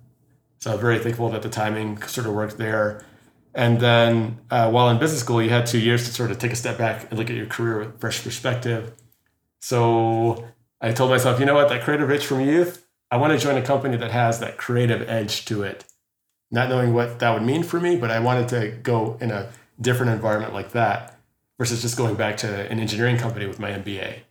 So 0.60 0.72
I 0.72 0.76
was 0.76 0.82
very 0.82 1.00
thankful 1.00 1.30
that 1.32 1.42
the 1.42 1.50
timing 1.50 2.02
sort 2.04 2.28
of 2.28 2.34
worked 2.34 2.58
there. 2.58 3.04
And 3.54 3.82
then 3.82 4.40
uh, 4.50 4.72
while 4.72 4.90
in 4.90 5.00
business 5.00 5.20
school, 5.20 5.42
you 5.42 5.50
had 5.50 5.66
two 5.66 5.80
years 5.80 6.06
to 6.06 6.14
sort 6.14 6.32
of 6.32 6.40
take 6.40 6.54
a 6.54 6.56
step 6.56 6.78
back 6.78 7.10
and 7.10 7.20
look 7.20 7.30
at 7.30 7.36
your 7.36 7.48
career 7.48 7.80
with 7.80 8.00
fresh 8.00 8.24
perspective. 8.24 8.94
So 9.62 10.48
I 10.82 10.92
told 10.92 11.12
myself, 11.12 11.40
you 11.40 11.46
know 11.46 11.54
what, 11.54 11.70
that 11.70 11.84
creative 11.84 12.12
itch 12.12 12.26
from 12.26 12.42
youth, 12.42 12.86
I 13.10 13.18
want 13.18 13.32
to 13.32 13.40
join 13.40 13.58
a 13.58 13.62
company 13.62 13.96
that 13.98 14.12
has 14.12 14.40
that 14.40 14.58
creative 14.58 15.08
edge 15.08 15.46
to 15.46 15.64
it. 15.64 15.86
Not 16.50 16.68
knowing 16.68 16.94
what 16.94 17.20
that 17.20 17.34
would 17.34 17.44
mean 17.44 17.64
for 17.64 17.80
me, 17.80 17.96
but 17.96 18.12
I 18.12 18.20
wanted 18.20 18.50
to 18.50 18.72
go 18.84 19.18
in 19.22 19.32
a 19.32 19.50
different 19.80 20.12
environment 20.12 20.54
like 20.54 20.72
that 20.72 21.18
versus 21.58 21.82
just 21.82 21.98
going 21.98 22.16
back 22.16 22.38
to 22.38 22.70
an 22.70 22.80
engineering 22.80 23.18
company 23.18 23.46
with 23.46 23.60
my 23.60 23.72
MBA. 23.72 24.22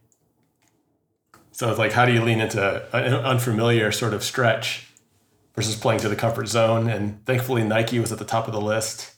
So 1.53 1.71
it's 1.71 1.79
like, 1.79 1.93
how 1.93 2.07
do 2.07 2.13
you 2.13 2.23
lean 2.23 2.41
into 2.41 2.87
an 2.95 3.15
unfamiliar 3.15 3.93
sort 3.93 4.15
of 4.15 4.25
stretch 4.25 4.87
versus 5.55 5.77
playing 5.77 6.01
to 6.01 6.09
the 6.09 6.17
comfort 6.17 6.49
zone? 6.49 6.89
And 6.89 7.25
thankfully, 7.27 7.63
Nike 7.63 8.01
was 8.01 8.11
at 8.11 8.19
the 8.19 8.25
top 8.25 8.49
of 8.49 8.53
the 8.53 8.61
list. 8.61 9.15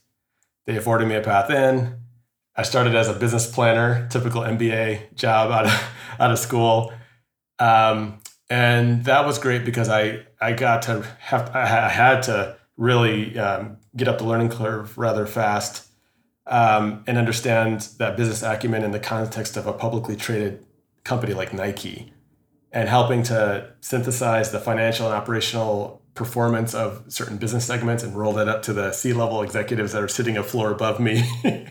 They 0.66 0.76
afforded 0.76 1.08
me 1.08 1.14
a 1.14 1.20
path 1.20 1.50
in. 1.50 2.01
I 2.56 2.62
started 2.62 2.94
as 2.94 3.08
a 3.08 3.14
business 3.14 3.50
planner, 3.50 4.06
typical 4.10 4.42
MBA 4.42 5.14
job 5.14 5.50
out 5.50 5.66
of 5.66 5.94
out 6.20 6.30
of 6.30 6.38
school. 6.38 6.92
Um, 7.58 8.20
and 8.50 9.04
that 9.06 9.24
was 9.24 9.38
great 9.38 9.64
because 9.64 9.88
I 9.88 10.26
I 10.40 10.52
got 10.52 10.82
to 10.82 11.02
have 11.20 11.54
I 11.54 11.88
had 11.88 12.22
to 12.24 12.56
really 12.76 13.38
um, 13.38 13.78
get 13.96 14.08
up 14.08 14.18
the 14.18 14.24
learning 14.24 14.50
curve 14.50 14.96
rather 14.98 15.26
fast 15.26 15.88
um, 16.46 17.04
and 17.06 17.16
understand 17.16 17.88
that 17.98 18.16
business 18.16 18.42
acumen 18.42 18.82
in 18.82 18.90
the 18.90 19.00
context 19.00 19.56
of 19.56 19.66
a 19.66 19.72
publicly 19.72 20.16
traded 20.16 20.64
company 21.04 21.34
like 21.34 21.52
Nike 21.52 22.12
and 22.72 22.88
helping 22.88 23.22
to 23.24 23.72
synthesize 23.80 24.50
the 24.50 24.58
financial 24.58 25.06
and 25.06 25.14
operational 25.14 26.02
performance 26.14 26.74
of 26.74 27.04
certain 27.08 27.38
business 27.38 27.64
segments 27.64 28.02
and 28.02 28.16
roll 28.16 28.32
that 28.34 28.48
up 28.48 28.62
to 28.62 28.72
the 28.72 28.92
C 28.92 29.12
level 29.12 29.42
executives 29.42 29.92
that 29.92 30.02
are 30.02 30.08
sitting 30.08 30.36
a 30.36 30.42
floor 30.42 30.70
above 30.70 31.00
me 31.00 31.24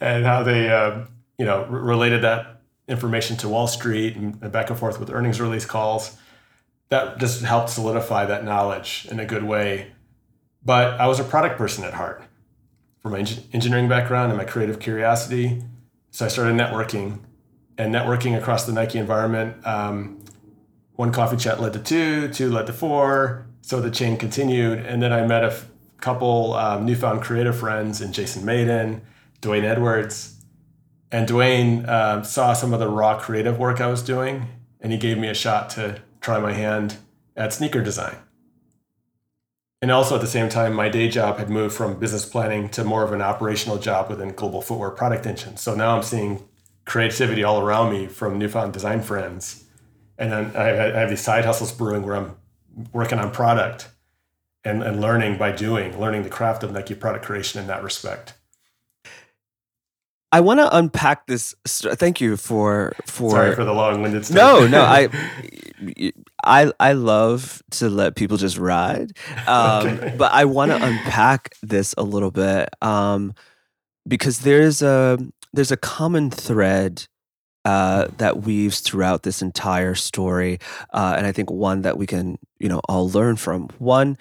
and 0.00 0.24
how 0.24 0.42
they 0.42 0.70
uh, 0.70 1.04
you 1.38 1.44
know 1.44 1.64
related 1.66 2.22
that 2.22 2.62
information 2.88 3.36
to 3.38 3.48
Wall 3.48 3.66
Street 3.66 4.16
and 4.16 4.52
back 4.52 4.70
and 4.70 4.78
forth 4.78 4.98
with 4.98 5.10
earnings 5.10 5.40
release 5.40 5.64
calls. 5.64 6.16
That 6.88 7.18
just 7.18 7.42
helped 7.42 7.70
solidify 7.70 8.26
that 8.26 8.44
knowledge 8.44 9.06
in 9.10 9.20
a 9.20 9.24
good 9.24 9.44
way. 9.44 9.92
But 10.64 11.00
I 11.00 11.06
was 11.06 11.20
a 11.20 11.24
product 11.24 11.56
person 11.56 11.84
at 11.84 11.94
heart 11.94 12.24
from 13.00 13.12
my 13.12 13.18
engineering 13.52 13.88
background 13.88 14.30
and 14.32 14.38
my 14.38 14.44
creative 14.44 14.80
curiosity. 14.80 15.62
So 16.10 16.26
I 16.26 16.28
started 16.28 16.54
networking 16.54 17.20
and 17.78 17.94
networking 17.94 18.36
across 18.36 18.66
the 18.66 18.72
Nike 18.72 18.98
environment. 18.98 19.64
Um, 19.66 20.22
one 20.96 21.12
coffee 21.12 21.36
chat 21.36 21.60
led 21.60 21.72
to 21.72 21.78
two, 21.78 22.28
two 22.28 22.50
led 22.50 22.66
to 22.66 22.72
four. 22.72 23.46
So 23.62 23.80
the 23.80 23.90
chain 23.90 24.16
continued. 24.16 24.80
And 24.80 25.02
then 25.02 25.12
I 25.12 25.26
met 25.26 25.44
a 25.44 25.48
f- 25.48 25.66
couple 25.98 26.54
um, 26.54 26.84
newfound 26.84 27.22
creative 27.22 27.58
friends 27.58 28.00
in 28.00 28.12
Jason 28.12 28.44
Mayden, 28.44 29.00
Dwayne 29.40 29.64
Edwards, 29.64 30.36
and 31.10 31.28
Dwayne 31.28 31.88
uh, 31.88 32.22
saw 32.22 32.52
some 32.52 32.72
of 32.72 32.80
the 32.80 32.88
raw 32.88 33.18
creative 33.18 33.58
work 33.58 33.80
I 33.80 33.86
was 33.86 34.02
doing, 34.02 34.46
and 34.80 34.92
he 34.92 34.98
gave 34.98 35.18
me 35.18 35.28
a 35.28 35.34
shot 35.34 35.70
to 35.70 36.00
try 36.20 36.38
my 36.38 36.52
hand 36.52 36.96
at 37.36 37.52
sneaker 37.52 37.82
design. 37.82 38.16
And 39.82 39.90
also 39.90 40.16
at 40.16 40.20
the 40.20 40.26
same 40.26 40.50
time, 40.50 40.74
my 40.74 40.90
day 40.90 41.08
job 41.08 41.38
had 41.38 41.48
moved 41.48 41.74
from 41.74 41.98
business 41.98 42.26
planning 42.26 42.68
to 42.70 42.84
more 42.84 43.02
of 43.02 43.12
an 43.12 43.22
operational 43.22 43.78
job 43.78 44.10
within 44.10 44.34
Global 44.34 44.60
Footwear 44.60 44.90
Product 44.90 45.26
Engine. 45.26 45.56
So 45.56 45.74
now 45.74 45.96
I'm 45.96 46.02
seeing 46.02 46.46
creativity 46.84 47.42
all 47.42 47.60
around 47.60 47.90
me 47.90 48.06
from 48.06 48.38
newfound 48.38 48.74
design 48.74 49.00
friends. 49.00 49.64
And 50.18 50.32
then 50.32 50.54
I 50.54 50.98
have 50.98 51.08
these 51.08 51.22
side 51.22 51.46
hustles 51.46 51.72
brewing 51.72 52.02
where 52.02 52.16
I'm 52.16 52.36
working 52.92 53.18
on 53.18 53.30
product 53.30 53.88
and, 54.64 54.82
and 54.82 55.00
learning 55.00 55.38
by 55.38 55.52
doing, 55.52 55.98
learning 55.98 56.24
the 56.24 56.28
craft 56.28 56.62
of 56.62 56.72
Nike 56.72 56.94
product 56.94 57.24
creation 57.24 57.58
in 57.58 57.66
that 57.68 57.82
respect. 57.82 58.34
I 60.32 60.40
want 60.40 60.60
to 60.60 60.76
unpack 60.76 61.26
this. 61.26 61.54
Thank 61.66 62.20
you 62.20 62.36
for 62.36 62.92
for. 63.06 63.32
Sorry 63.32 63.54
for 63.54 63.64
the 63.64 63.72
long-winded. 63.72 64.26
Statement. 64.26 64.44
No, 64.44 64.66
no, 64.66 64.82
I, 64.84 65.08
I, 66.44 66.72
I 66.78 66.92
love 66.92 67.62
to 67.72 67.88
let 67.88 68.14
people 68.14 68.36
just 68.36 68.56
ride, 68.56 69.12
um, 69.46 69.86
okay. 69.86 70.14
but 70.18 70.32
I 70.32 70.44
want 70.44 70.70
to 70.70 70.84
unpack 70.84 71.54
this 71.62 71.94
a 71.98 72.04
little 72.04 72.30
bit 72.30 72.68
um, 72.80 73.34
because 74.06 74.40
there's 74.40 74.82
a 74.82 75.18
there's 75.52 75.72
a 75.72 75.76
common 75.76 76.30
thread 76.30 77.06
uh, 77.64 78.06
that 78.18 78.42
weaves 78.42 78.80
throughout 78.80 79.24
this 79.24 79.42
entire 79.42 79.96
story, 79.96 80.60
uh, 80.92 81.14
and 81.16 81.26
I 81.26 81.32
think 81.32 81.50
one 81.50 81.82
that 81.82 81.98
we 81.98 82.06
can 82.06 82.38
you 82.60 82.68
know 82.68 82.80
all 82.88 83.10
learn 83.10 83.34
from. 83.34 83.68
One, 83.78 84.16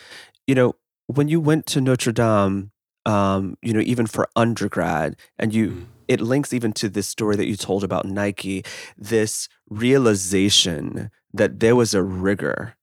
you 0.48 0.56
know, 0.56 0.74
when 1.06 1.28
you 1.28 1.40
went 1.40 1.68
to 1.68 1.82
Notre 1.82 2.12
Dame, 2.12 2.72
um, 3.06 3.58
you 3.62 3.74
know, 3.74 3.82
even 3.82 4.08
for 4.08 4.28
undergrad, 4.36 5.16
and 5.38 5.54
you. 5.54 5.70
Mm 5.70 5.86
it 6.10 6.20
links 6.20 6.52
even 6.52 6.74
to 6.74 6.90
this 6.90 7.08
story 7.08 7.36
that 7.36 7.48
you 7.48 7.56
told 7.56 7.84
about 7.84 8.06
Nike, 8.06 8.66
this 8.98 9.48
realization 9.70 11.12
that 11.34 11.60
there 11.60 11.76
was 11.76 11.94
a 11.94 12.04
rigor 12.04 12.76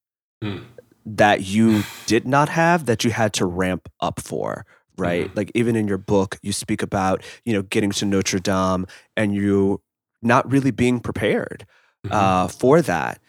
mm. 0.43 0.65
that 1.05 1.43
you 1.43 1.83
did 2.07 2.27
not 2.27 2.49
have 2.49 2.87
that 2.87 3.05
you 3.05 3.11
had 3.11 3.33
to 3.35 3.45
ramp 3.45 3.89
up 4.01 4.21
for 4.21 4.65
right 4.97 5.27
mm-hmm. 5.27 5.37
like 5.37 5.53
even 5.55 5.77
in 5.77 5.87
your 5.87 5.99
book 5.99 6.39
you 6.43 6.53
speak 6.53 6.83
about 6.83 7.23
you 7.45 7.53
know 7.53 7.63
getting 7.63 7.91
to 7.91 8.07
notre 8.07 8.39
dame 8.39 8.87
and 9.17 9.35
you 9.35 9.81
not 10.23 10.51
really 10.51 10.71
being 10.71 11.01
prepared 11.01 11.67
mm-hmm. 12.07 12.15
uh, 12.15 12.49
for 12.49 12.81
that 12.81 13.21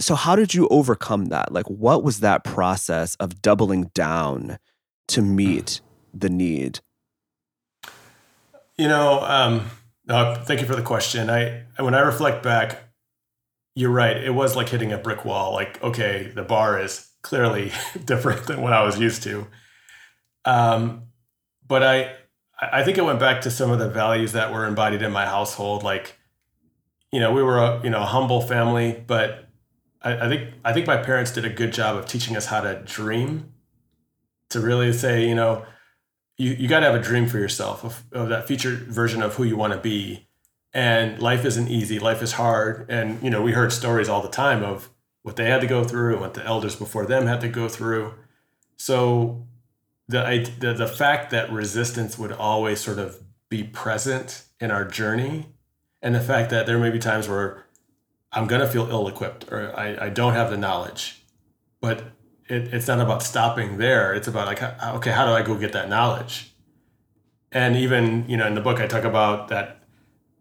so 0.00 0.14
how 0.14 0.34
did 0.34 0.54
you 0.54 0.66
overcome 0.68 1.26
that 1.26 1.52
like 1.52 1.66
what 1.66 2.02
was 2.02 2.20
that 2.20 2.42
process 2.42 3.14
of 3.16 3.40
doubling 3.42 3.90
down 3.94 4.58
to 5.06 5.20
hmm. 5.20 5.36
meet 5.36 5.80
the 6.12 6.28
need 6.28 6.80
you 8.78 8.88
know, 8.88 9.20
um, 9.22 9.70
thank 10.44 10.60
you 10.60 10.66
for 10.66 10.76
the 10.76 10.82
question. 10.82 11.28
I 11.28 11.64
when 11.78 11.94
I 11.94 12.00
reflect 12.00 12.42
back, 12.42 12.78
you're 13.74 13.90
right. 13.90 14.16
It 14.16 14.30
was 14.34 14.56
like 14.56 14.68
hitting 14.68 14.92
a 14.92 14.98
brick 14.98 15.24
wall. 15.24 15.52
Like, 15.52 15.82
okay, 15.82 16.32
the 16.34 16.42
bar 16.42 16.80
is 16.80 17.10
clearly 17.22 17.72
different 18.04 18.46
than 18.46 18.62
what 18.62 18.72
I 18.72 18.82
was 18.84 18.98
used 18.98 19.22
to. 19.24 19.46
Um, 20.44 21.02
but 21.66 21.82
I, 21.82 22.14
I 22.60 22.82
think 22.82 22.98
it 22.98 23.04
went 23.04 23.20
back 23.20 23.42
to 23.42 23.50
some 23.50 23.70
of 23.70 23.78
the 23.78 23.88
values 23.88 24.32
that 24.32 24.52
were 24.52 24.66
embodied 24.66 25.02
in 25.02 25.12
my 25.12 25.26
household. 25.26 25.82
Like, 25.82 26.16
you 27.12 27.20
know, 27.20 27.32
we 27.32 27.42
were 27.42 27.58
a 27.58 27.80
you 27.82 27.90
know 27.90 28.02
a 28.02 28.06
humble 28.06 28.40
family, 28.40 29.04
but 29.06 29.48
I, 30.02 30.26
I 30.26 30.28
think 30.28 30.54
I 30.64 30.72
think 30.72 30.86
my 30.86 30.96
parents 30.96 31.32
did 31.32 31.44
a 31.44 31.50
good 31.50 31.72
job 31.72 31.96
of 31.96 32.06
teaching 32.06 32.36
us 32.36 32.46
how 32.46 32.60
to 32.60 32.80
dream. 32.84 33.52
To 34.50 34.60
really 34.60 34.94
say, 34.94 35.28
you 35.28 35.34
know, 35.34 35.66
you, 36.38 36.52
you 36.52 36.68
got 36.68 36.80
to 36.80 36.86
have 36.86 36.94
a 36.94 37.02
dream 37.02 37.26
for 37.26 37.38
yourself 37.38 37.84
of, 37.84 38.04
of 38.12 38.28
that 38.30 38.46
future 38.46 38.74
version 38.74 39.22
of 39.22 39.34
who 39.34 39.44
you 39.44 39.56
want 39.56 39.72
to 39.72 39.78
be. 39.78 40.26
And 40.72 41.20
life 41.20 41.44
isn't 41.44 41.68
easy 41.68 41.98
life 41.98 42.22
is 42.22 42.32
hard. 42.32 42.86
And 42.88 43.22
you 43.22 43.30
know 43.30 43.42
we 43.42 43.52
heard 43.52 43.72
stories 43.72 44.08
all 44.08 44.22
the 44.22 44.28
time 44.28 44.62
of 44.62 44.90
what 45.22 45.36
they 45.36 45.50
had 45.50 45.60
to 45.60 45.66
go 45.66 45.84
through 45.84 46.12
and 46.12 46.20
what 46.20 46.34
the 46.34 46.44
elders 46.44 46.76
before 46.76 47.06
them 47.06 47.26
had 47.26 47.40
to 47.40 47.48
go 47.48 47.68
through. 47.68 48.14
So 48.76 49.46
the, 50.08 50.50
the 50.58 50.72
the 50.72 50.86
fact 50.86 51.30
that 51.30 51.52
resistance 51.52 52.18
would 52.18 52.32
always 52.32 52.80
sort 52.80 52.98
of 52.98 53.22
be 53.48 53.62
present 53.62 54.44
in 54.60 54.70
our 54.70 54.84
journey 54.84 55.46
and 56.02 56.14
the 56.14 56.20
fact 56.20 56.50
that 56.50 56.66
there 56.66 56.78
may 56.78 56.90
be 56.90 56.98
times 56.98 57.28
where 57.28 57.64
i'm 58.32 58.46
going 58.46 58.60
to 58.60 58.66
feel 58.66 58.88
ill-equipped 58.90 59.50
or 59.50 59.72
I, 59.78 60.06
I 60.06 60.08
don't 60.08 60.34
have 60.34 60.50
the 60.50 60.56
knowledge 60.56 61.22
but 61.80 62.04
it, 62.48 62.72
it's 62.74 62.88
not 62.88 63.00
about 63.00 63.22
stopping 63.22 63.78
there. 63.78 64.14
It's 64.14 64.28
about 64.28 64.46
like, 64.46 64.62
okay, 64.62 65.10
how 65.10 65.26
do 65.26 65.32
I 65.32 65.42
go 65.42 65.54
get 65.54 65.72
that 65.72 65.88
knowledge? 65.88 66.52
And 67.52 67.76
even, 67.76 68.28
you 68.28 68.36
know, 68.36 68.46
in 68.46 68.54
the 68.54 68.60
book, 68.60 68.80
I 68.80 68.86
talk 68.86 69.04
about 69.04 69.48
that, 69.48 69.82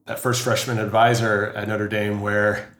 that 0.05 0.19
first 0.19 0.41
freshman 0.41 0.79
advisor 0.79 1.47
at 1.47 1.67
Notre 1.67 1.87
Dame 1.87 2.21
where 2.21 2.73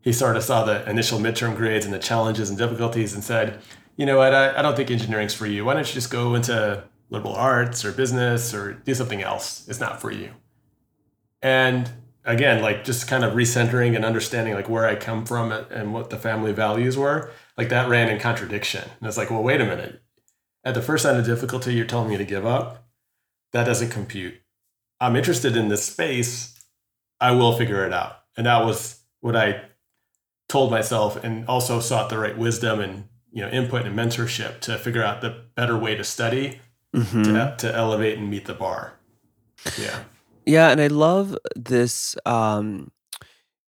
he 0.00 0.12
sort 0.12 0.36
of 0.36 0.42
saw 0.42 0.64
the 0.64 0.88
initial 0.88 1.18
midterm 1.18 1.56
grades 1.56 1.84
and 1.84 1.94
the 1.94 1.98
challenges 1.98 2.48
and 2.48 2.58
difficulties 2.58 3.14
and 3.14 3.22
said, 3.22 3.60
you 3.96 4.06
know 4.06 4.18
what, 4.18 4.34
I, 4.34 4.58
I 4.58 4.62
don't 4.62 4.76
think 4.76 4.90
engineering's 4.90 5.34
for 5.34 5.46
you. 5.46 5.64
Why 5.64 5.74
don't 5.74 5.86
you 5.86 5.94
just 5.94 6.10
go 6.10 6.34
into 6.34 6.84
liberal 7.10 7.34
arts 7.34 7.84
or 7.84 7.92
business 7.92 8.54
or 8.54 8.72
do 8.72 8.94
something 8.94 9.22
else? 9.22 9.68
It's 9.68 9.80
not 9.80 10.00
for 10.00 10.10
you. 10.10 10.30
And 11.42 11.90
again, 12.24 12.62
like 12.62 12.84
just 12.84 13.08
kind 13.08 13.24
of 13.24 13.34
recentering 13.34 13.96
and 13.96 14.04
understanding 14.04 14.54
like 14.54 14.68
where 14.68 14.86
I 14.86 14.94
come 14.94 15.26
from 15.26 15.52
and 15.52 15.92
what 15.92 16.10
the 16.10 16.16
family 16.16 16.52
values 16.52 16.96
were 16.96 17.30
like 17.60 17.68
that 17.68 17.90
ran 17.90 18.08
in 18.08 18.18
contradiction. 18.18 18.82
And 18.82 19.06
it's 19.06 19.18
like, 19.18 19.30
well, 19.30 19.42
wait 19.42 19.60
a 19.60 19.66
minute. 19.66 20.00
At 20.64 20.72
the 20.72 20.80
first 20.80 21.02
sign 21.02 21.18
of 21.18 21.26
difficulty, 21.26 21.74
you're 21.74 21.84
telling 21.84 22.08
me 22.08 22.16
to 22.16 22.24
give 22.24 22.46
up. 22.46 22.88
That 23.52 23.64
doesn't 23.64 23.90
compute. 23.90 24.34
I'm 24.98 25.14
interested 25.14 25.58
in 25.58 25.68
this 25.68 25.84
space. 25.84 26.58
I 27.20 27.32
will 27.32 27.52
figure 27.52 27.84
it 27.84 27.92
out. 27.92 28.20
And 28.34 28.46
that 28.46 28.64
was 28.64 29.00
what 29.20 29.36
I 29.36 29.60
told 30.48 30.70
myself 30.70 31.22
and 31.22 31.46
also 31.48 31.80
sought 31.80 32.08
the 32.08 32.16
right 32.16 32.38
wisdom 32.38 32.80
and 32.80 33.04
you 33.30 33.42
know 33.42 33.50
input 33.50 33.84
and 33.84 33.94
mentorship 33.94 34.60
to 34.60 34.78
figure 34.78 35.04
out 35.04 35.20
the 35.20 35.44
better 35.54 35.76
way 35.76 35.94
to 35.94 36.02
study 36.02 36.60
mm-hmm. 36.96 37.22
to, 37.22 37.54
to 37.58 37.72
elevate 37.72 38.18
and 38.18 38.28
meet 38.28 38.46
the 38.46 38.54
bar 38.54 38.94
yeah 39.78 40.02
yeah 40.44 40.70
and 40.70 40.80
i 40.80 40.88
love 40.88 41.38
this 41.54 42.16
um 42.26 42.90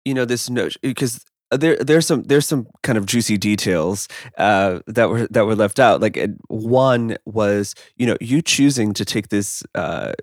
you 0.05 0.13
know 0.13 0.23
this 0.23 0.49
notion 0.49 0.79
because 0.81 1.25
there 1.51 1.77
there's 1.77 2.05
some 2.05 2.23
there's 2.23 2.47
some 2.47 2.67
kind 2.83 2.97
of 2.97 3.05
juicy 3.05 3.37
details 3.37 4.07
uh, 4.37 4.79
that 4.87 5.09
were 5.09 5.27
that 5.27 5.45
were 5.45 5.55
left 5.55 5.79
out. 5.79 6.01
Like 6.01 6.19
one 6.47 7.17
was 7.25 7.75
you 7.97 8.05
know 8.05 8.17
you 8.21 8.41
choosing 8.41 8.93
to 8.93 9.05
take 9.05 9.29
this 9.29 9.63
uh, 9.75 10.13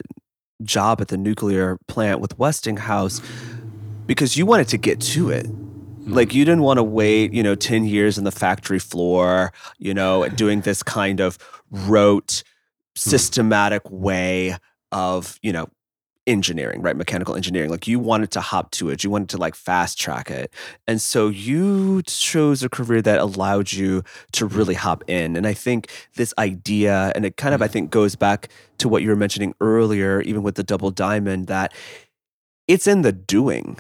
job 0.63 1.01
at 1.01 1.09
the 1.09 1.17
nuclear 1.17 1.79
plant 1.89 2.21
with 2.21 2.39
Westinghouse 2.39 3.21
because 4.07 4.37
you 4.37 4.47
wanted 4.47 4.69
to 4.69 4.79
get 4.79 5.01
to 5.01 5.31
it. 5.31 5.47
Like 6.07 6.35
you 6.35 6.45
didn't 6.45 6.63
want 6.63 6.79
to 6.79 6.85
wait, 6.85 7.33
you 7.33 7.43
know, 7.43 7.57
10 7.57 7.85
years 7.85 8.17
in 8.17 8.23
the 8.23 8.31
factory 8.31 8.79
floor, 8.79 9.53
you 9.79 9.93
know, 9.93 10.29
doing 10.29 10.61
this 10.61 10.83
kind 10.83 11.19
of 11.19 11.37
rote, 11.71 12.45
systematic 12.95 13.83
way 13.91 14.57
of, 14.93 15.39
you 15.43 15.53
know, 15.53 15.67
engineering, 16.27 16.83
right? 16.83 16.97
Mechanical 16.97 17.37
engineering. 17.37 17.71
Like 17.71 17.87
you 17.87 17.99
wanted 17.99 18.31
to 18.33 18.41
hop 18.41 18.71
to 18.73 18.91
it, 18.91 19.05
you 19.05 19.11
wanted 19.11 19.29
to 19.31 19.39
like 19.39 19.55
fast 19.55 19.99
track 19.99 20.31
it. 20.31 20.53
And 20.87 21.01
so 21.01 21.29
you 21.29 22.03
chose 22.03 22.63
a 22.63 22.69
career 22.69 23.03
that 23.03 23.19
allowed 23.19 23.73
you 23.73 24.03
to 24.33 24.47
really 24.47 24.75
hop 24.75 25.05
in. 25.07 25.37
And 25.37 25.47
I 25.47 25.55
think 25.55 25.91
this 26.17 26.35
idea, 26.39 27.13
and 27.15 27.25
it 27.25 27.37
kind 27.37 27.55
of, 27.55 27.63
I 27.63 27.69
think, 27.69 27.91
goes 27.91 28.17
back 28.17 28.49
to 28.79 28.89
what 28.89 29.03
you 29.03 29.09
were 29.09 29.17
mentioning 29.17 29.55
earlier, 29.61 30.21
even 30.23 30.43
with 30.43 30.57
the 30.57 30.65
double 30.65 30.91
diamond, 30.91 31.47
that 31.47 31.73
it's 32.69 32.87
in 32.87 33.03
the 33.03 33.13
doing. 33.13 33.79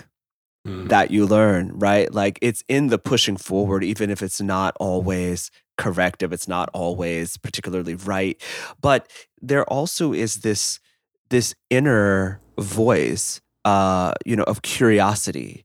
Mm. 0.66 0.88
That 0.88 1.12
you 1.12 1.26
learn, 1.26 1.78
right? 1.78 2.12
Like 2.12 2.40
it's 2.42 2.64
in 2.66 2.88
the 2.88 2.98
pushing 2.98 3.37
forward, 3.37 3.85
even 3.85 4.11
if 4.11 4.20
it's 4.20 4.40
not 4.40 4.76
always 4.80 5.52
correct, 5.78 6.24
if 6.24 6.32
it's 6.32 6.48
not 6.48 6.68
always 6.72 7.37
particularly 7.37 7.94
right. 7.94 8.40
But 8.80 9.09
there 9.40 9.64
also 9.64 10.12
is 10.12 10.38
this 10.38 10.80
this 11.29 11.55
inner 11.71 12.41
voice 12.59 13.41
uh 13.65 14.12
you 14.25 14.37
know 14.37 14.45
of 14.45 14.62
curiosity 14.62 15.65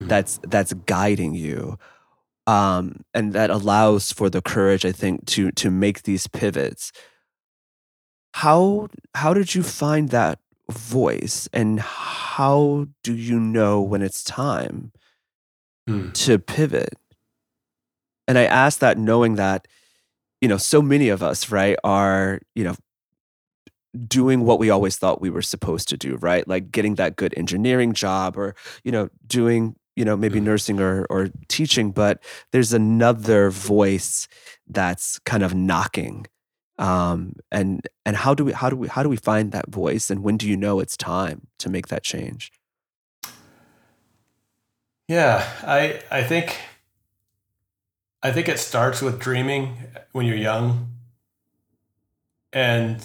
mm-hmm. 0.00 0.08
that's 0.08 0.40
that's 0.44 0.72
guiding 0.86 1.34
you 1.34 1.78
um 2.46 3.04
and 3.14 3.32
that 3.32 3.50
allows 3.50 4.12
for 4.12 4.28
the 4.28 4.42
courage 4.42 4.84
i 4.84 4.92
think 4.92 5.24
to 5.26 5.50
to 5.52 5.70
make 5.70 6.02
these 6.02 6.26
pivots 6.26 6.92
how 8.34 8.88
how 9.14 9.34
did 9.34 9.54
you 9.54 9.62
find 9.62 10.08
that 10.08 10.38
voice 10.70 11.48
and 11.52 11.80
how 11.80 12.86
do 13.02 13.14
you 13.14 13.38
know 13.38 13.80
when 13.80 14.00
it's 14.00 14.24
time 14.24 14.90
mm. 15.88 16.12
to 16.14 16.38
pivot 16.38 16.96
and 18.26 18.38
i 18.38 18.44
ask 18.44 18.78
that 18.78 18.96
knowing 18.96 19.36
that 19.36 19.68
you 20.40 20.48
know 20.48 20.56
so 20.56 20.80
many 20.80 21.08
of 21.08 21.22
us 21.22 21.50
right 21.50 21.76
are 21.84 22.40
you 22.54 22.64
know 22.64 22.74
doing 24.08 24.44
what 24.44 24.58
we 24.58 24.70
always 24.70 24.96
thought 24.96 25.20
we 25.20 25.30
were 25.30 25.42
supposed 25.42 25.88
to 25.90 25.96
do, 25.96 26.16
right? 26.16 26.46
Like 26.46 26.70
getting 26.70 26.94
that 26.96 27.16
good 27.16 27.34
engineering 27.36 27.92
job 27.92 28.36
or, 28.36 28.54
you 28.84 28.92
know, 28.92 29.08
doing, 29.26 29.76
you 29.96 30.04
know, 30.04 30.16
maybe 30.16 30.36
mm-hmm. 30.36 30.46
nursing 30.46 30.80
or 30.80 31.04
or 31.10 31.28
teaching, 31.48 31.92
but 31.92 32.22
there's 32.52 32.72
another 32.72 33.50
voice 33.50 34.28
that's 34.68 35.18
kind 35.20 35.42
of 35.42 35.54
knocking. 35.54 36.26
Um 36.78 37.34
and 37.50 37.86
and 38.06 38.16
how 38.16 38.34
do 38.34 38.44
we 38.44 38.52
how 38.52 38.70
do 38.70 38.76
we 38.76 38.88
how 38.88 39.02
do 39.02 39.08
we 39.08 39.16
find 39.16 39.52
that 39.52 39.68
voice 39.68 40.10
and 40.10 40.22
when 40.22 40.36
do 40.38 40.48
you 40.48 40.56
know 40.56 40.80
it's 40.80 40.96
time 40.96 41.46
to 41.58 41.68
make 41.68 41.88
that 41.88 42.02
change? 42.02 42.50
Yeah, 45.08 45.46
I 45.62 46.00
I 46.10 46.22
think 46.22 46.58
I 48.22 48.30
think 48.30 48.48
it 48.48 48.58
starts 48.58 49.02
with 49.02 49.18
dreaming 49.18 49.76
when 50.12 50.26
you're 50.26 50.36
young. 50.36 50.88
And 52.52 53.04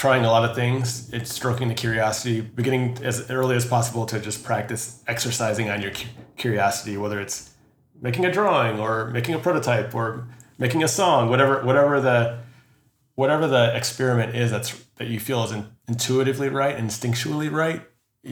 trying 0.00 0.24
a 0.24 0.30
lot 0.30 0.48
of 0.48 0.56
things. 0.56 1.12
It's 1.12 1.30
stroking 1.30 1.68
the 1.68 1.74
curiosity, 1.74 2.40
beginning 2.40 2.96
as 3.02 3.30
early 3.30 3.54
as 3.54 3.66
possible 3.66 4.06
to 4.06 4.18
just 4.18 4.42
practice 4.42 5.04
exercising 5.06 5.68
on 5.68 5.82
your 5.82 5.92
curiosity, 6.38 6.96
whether 6.96 7.20
it's 7.20 7.50
making 8.00 8.24
a 8.24 8.32
drawing 8.32 8.80
or 8.80 9.10
making 9.10 9.34
a 9.34 9.38
prototype 9.38 9.94
or 9.94 10.26
making 10.56 10.82
a 10.82 10.88
song, 10.88 11.28
whatever 11.28 11.62
whatever 11.66 12.00
the 12.00 12.38
whatever 13.14 13.46
the 13.46 13.76
experiment 13.76 14.34
is 14.34 14.50
that's 14.50 14.70
that 14.96 15.08
you 15.08 15.20
feel 15.20 15.44
is 15.44 15.52
in, 15.52 15.66
intuitively 15.86 16.48
right, 16.48 16.78
instinctually 16.78 17.52
right. 17.52 17.82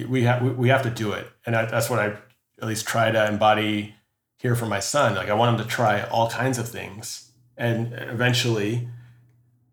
We 0.08 0.22
have 0.22 0.40
we 0.56 0.70
have 0.70 0.84
to 0.84 0.90
do 0.90 1.12
it, 1.12 1.30
and 1.44 1.54
I, 1.54 1.66
that's 1.66 1.90
what 1.90 1.98
I 1.98 2.16
at 2.62 2.66
least 2.66 2.86
try 2.86 3.10
to 3.10 3.28
embody 3.28 3.94
here 4.38 4.54
for 4.54 4.64
my 4.64 4.80
son. 4.80 5.16
Like 5.16 5.28
I 5.28 5.34
want 5.34 5.60
him 5.60 5.66
to 5.66 5.70
try 5.70 6.00
all 6.04 6.30
kinds 6.30 6.56
of 6.56 6.66
things, 6.66 7.30
and 7.58 7.92
eventually 7.92 8.88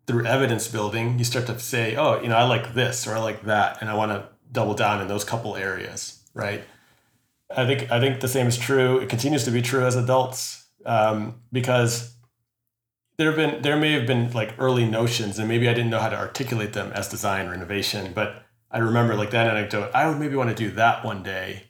through 0.06 0.24
evidence 0.24 0.68
building, 0.68 1.18
you 1.18 1.24
start 1.24 1.46
to 1.46 1.58
say, 1.58 1.96
oh, 1.96 2.20
you 2.20 2.28
know, 2.28 2.36
I 2.36 2.44
like 2.44 2.74
this 2.74 3.06
or 3.06 3.14
I 3.14 3.18
like 3.18 3.42
that, 3.44 3.78
and 3.80 3.90
I 3.90 3.94
want 3.94 4.12
to 4.12 4.28
double 4.52 4.74
down 4.74 5.00
in 5.00 5.08
those 5.08 5.24
couple 5.24 5.56
areas, 5.56 6.22
right? 6.32 6.64
I 7.54 7.66
think 7.66 7.90
I 7.90 8.00
think 8.00 8.20
the 8.20 8.28
same 8.28 8.46
is 8.46 8.58
true. 8.58 8.98
It 8.98 9.08
continues 9.08 9.44
to 9.44 9.50
be 9.50 9.62
true 9.62 9.84
as 9.84 9.96
adults 9.96 10.66
um, 10.84 11.42
because 11.52 12.14
there 13.18 13.28
have 13.28 13.36
been 13.36 13.62
there 13.62 13.76
may 13.76 13.92
have 13.92 14.06
been 14.06 14.32
like 14.32 14.54
early 14.58 14.86
notions, 14.86 15.38
and 15.38 15.48
maybe 15.48 15.68
I 15.68 15.74
didn't 15.74 15.90
know 15.90 16.00
how 16.00 16.08
to 16.08 16.18
articulate 16.18 16.72
them 16.72 16.92
as 16.92 17.08
design 17.08 17.46
or 17.46 17.54
innovation. 17.54 18.12
But 18.14 18.42
I 18.70 18.78
remember 18.78 19.14
like 19.14 19.30
that 19.30 19.46
anecdote. 19.46 19.90
I 19.94 20.08
would 20.08 20.18
maybe 20.18 20.36
want 20.36 20.50
to 20.50 20.56
do 20.56 20.70
that 20.72 21.04
one 21.04 21.22
day, 21.22 21.64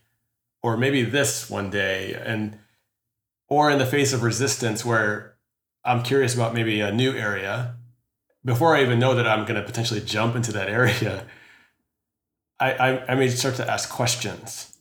or 0.63 0.77
maybe 0.77 1.03
this 1.03 1.51
one 1.51 1.71
day, 1.71 2.15
and 2.15 2.59
or 3.49 3.71
in 3.71 3.79
the 3.79 3.87
face 3.87 4.13
of 4.13 4.23
resistance 4.23 4.85
where 4.85 5.37
I'm 5.85 6.03
curious 6.03 6.35
about 6.35 6.55
maybe 6.55 6.81
a 6.81 6.91
new 6.91 7.13
area 7.13 7.77
before 8.47 8.77
I 8.77 8.83
even 8.83 9.01
know 9.01 9.15
that 9.17 9.27
I'm 9.27 9.45
going 9.45 9.61
to 9.61 9.67
potentially 9.67 10.01
jump 10.01 10.37
into 10.37 10.53
that 10.53 10.69
area, 10.71 11.27
I, 12.61 12.73
I, 12.73 13.13
I 13.13 13.15
may 13.17 13.29
start 13.29 13.57
to 13.57 13.71
ask 13.71 13.91
questions. 13.91 14.79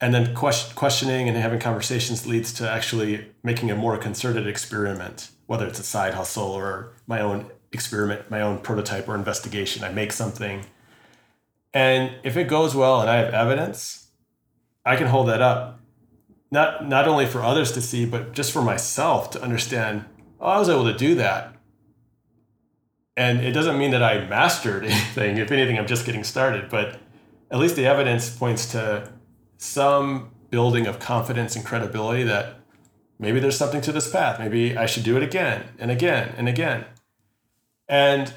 And 0.00 0.12
then 0.12 0.34
question, 0.34 0.74
questioning 0.74 1.28
and 1.28 1.36
having 1.38 1.60
conversations 1.60 2.26
leads 2.26 2.52
to 2.54 2.68
actually 2.68 3.30
making 3.44 3.70
a 3.70 3.76
more 3.76 3.96
concerted 3.96 4.48
experiment, 4.48 5.30
whether 5.46 5.64
it's 5.64 5.78
a 5.78 5.84
side 5.84 6.14
hustle 6.14 6.50
or 6.50 6.92
my 7.06 7.20
own 7.20 7.52
experiment, 7.70 8.28
my 8.28 8.42
own 8.42 8.58
prototype 8.58 9.08
or 9.08 9.14
investigation. 9.14 9.84
I 9.84 9.92
make 9.92 10.12
something. 10.12 10.66
And 11.72 12.16
if 12.24 12.36
it 12.36 12.48
goes 12.48 12.74
well 12.74 13.00
and 13.00 13.08
I 13.08 13.18
have 13.18 13.32
evidence, 13.32 14.08
I 14.84 14.96
can 14.96 15.06
hold 15.06 15.28
that 15.28 15.40
up. 15.40 15.78
Not 16.50 16.86
not 16.86 17.06
only 17.06 17.26
for 17.26 17.40
others 17.42 17.70
to 17.72 17.80
see, 17.80 18.04
but 18.04 18.32
just 18.32 18.50
for 18.50 18.60
myself 18.60 19.30
to 19.30 19.42
understand, 19.42 20.04
oh, 20.40 20.48
I 20.48 20.58
was 20.58 20.68
able 20.68 20.84
to 20.84 20.98
do 20.98 21.14
that 21.14 21.54
and 23.16 23.40
it 23.40 23.52
doesn't 23.52 23.78
mean 23.78 23.90
that 23.90 24.02
I 24.02 24.26
mastered 24.26 24.84
anything. 24.86 25.38
If 25.38 25.50
anything, 25.50 25.78
I'm 25.78 25.86
just 25.86 26.06
getting 26.06 26.24
started. 26.24 26.68
But 26.68 27.00
at 27.50 27.58
least 27.58 27.76
the 27.76 27.86
evidence 27.86 28.30
points 28.30 28.70
to 28.72 29.12
some 29.58 30.30
building 30.50 30.86
of 30.86 30.98
confidence 30.98 31.56
and 31.56 31.64
credibility 31.64 32.22
that 32.24 32.60
maybe 33.18 33.40
there's 33.40 33.56
something 33.56 33.80
to 33.82 33.92
this 33.92 34.10
path. 34.10 34.38
Maybe 34.38 34.76
I 34.76 34.86
should 34.86 35.04
do 35.04 35.16
it 35.16 35.22
again 35.22 35.64
and 35.78 35.90
again 35.90 36.34
and 36.36 36.48
again. 36.48 36.84
And 37.88 38.32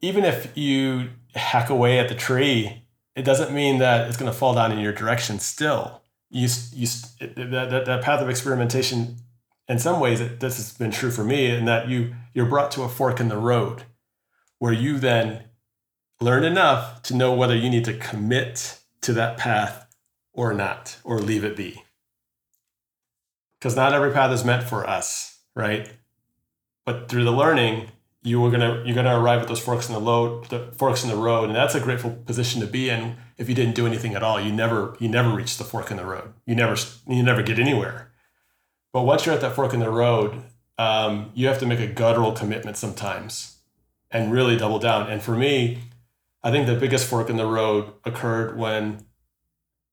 even 0.00 0.24
if 0.24 0.56
you 0.56 1.10
hack 1.34 1.70
away 1.70 1.98
at 1.98 2.08
the 2.08 2.14
tree, 2.14 2.84
it 3.14 3.24
doesn't 3.24 3.52
mean 3.52 3.78
that 3.78 4.08
it's 4.08 4.16
going 4.16 4.30
to 4.30 4.36
fall 4.36 4.54
down 4.54 4.72
in 4.72 4.78
your 4.78 4.92
direction 4.92 5.38
still. 5.38 6.02
You, 6.30 6.48
you, 6.72 6.86
that, 7.20 7.70
that, 7.70 7.84
that 7.84 8.02
path 8.02 8.22
of 8.22 8.30
experimentation, 8.30 9.16
in 9.68 9.78
some 9.78 10.00
ways, 10.00 10.20
it, 10.20 10.40
this 10.40 10.56
has 10.56 10.72
been 10.72 10.90
true 10.90 11.10
for 11.10 11.24
me, 11.24 11.50
in 11.50 11.66
that 11.66 11.88
you, 11.88 12.14
you're 12.32 12.46
brought 12.46 12.70
to 12.72 12.82
a 12.82 12.88
fork 12.88 13.20
in 13.20 13.28
the 13.28 13.36
road 13.36 13.84
where 14.62 14.72
you 14.72 14.96
then 14.96 15.42
learn 16.20 16.44
enough 16.44 17.02
to 17.02 17.16
know 17.16 17.34
whether 17.34 17.56
you 17.56 17.68
need 17.68 17.84
to 17.84 17.98
commit 17.98 18.78
to 19.00 19.12
that 19.12 19.36
path 19.36 19.92
or 20.32 20.54
not, 20.54 20.98
or 21.02 21.18
leave 21.18 21.42
it 21.42 21.56
be. 21.56 21.82
Because 23.58 23.74
not 23.74 23.92
every 23.92 24.12
path 24.12 24.30
is 24.30 24.44
meant 24.44 24.62
for 24.62 24.88
us, 24.88 25.40
right? 25.56 25.92
But 26.86 27.08
through 27.08 27.24
the 27.24 27.32
learning, 27.32 27.88
you 28.22 28.44
are 28.44 28.52
gonna 28.52 28.84
you're 28.86 28.94
gonna 28.94 29.18
arrive 29.18 29.42
at 29.42 29.48
those 29.48 29.58
forks 29.58 29.88
in 29.88 29.94
the 29.94 30.00
road, 30.00 30.44
the 30.44 30.72
forks 30.78 31.02
in 31.02 31.10
the 31.10 31.16
road, 31.16 31.46
and 31.46 31.56
that's 31.56 31.74
a 31.74 31.80
grateful 31.80 32.12
position 32.12 32.60
to 32.60 32.68
be 32.68 32.88
in. 32.88 33.16
If 33.38 33.48
you 33.48 33.56
didn't 33.56 33.74
do 33.74 33.88
anything 33.88 34.14
at 34.14 34.22
all, 34.22 34.40
you 34.40 34.52
never 34.52 34.96
you 35.00 35.08
never 35.08 35.30
reach 35.30 35.58
the 35.58 35.64
fork 35.64 35.90
in 35.90 35.96
the 35.96 36.06
road. 36.06 36.34
You 36.46 36.54
never 36.54 36.76
you 37.08 37.24
never 37.24 37.42
get 37.42 37.58
anywhere. 37.58 38.12
But 38.92 39.02
once 39.02 39.26
you're 39.26 39.34
at 39.34 39.40
that 39.40 39.56
fork 39.56 39.74
in 39.74 39.80
the 39.80 39.90
road, 39.90 40.44
um, 40.78 41.32
you 41.34 41.48
have 41.48 41.58
to 41.58 41.66
make 41.66 41.80
a 41.80 41.88
guttural 41.88 42.30
commitment 42.30 42.76
sometimes 42.76 43.52
and 44.12 44.32
really 44.32 44.56
double 44.56 44.78
down. 44.78 45.10
And 45.10 45.22
for 45.22 45.36
me, 45.36 45.78
I 46.42 46.50
think 46.50 46.66
the 46.66 46.74
biggest 46.74 47.08
fork 47.08 47.30
in 47.30 47.36
the 47.36 47.46
road 47.46 47.92
occurred 48.04 48.56
when 48.56 49.06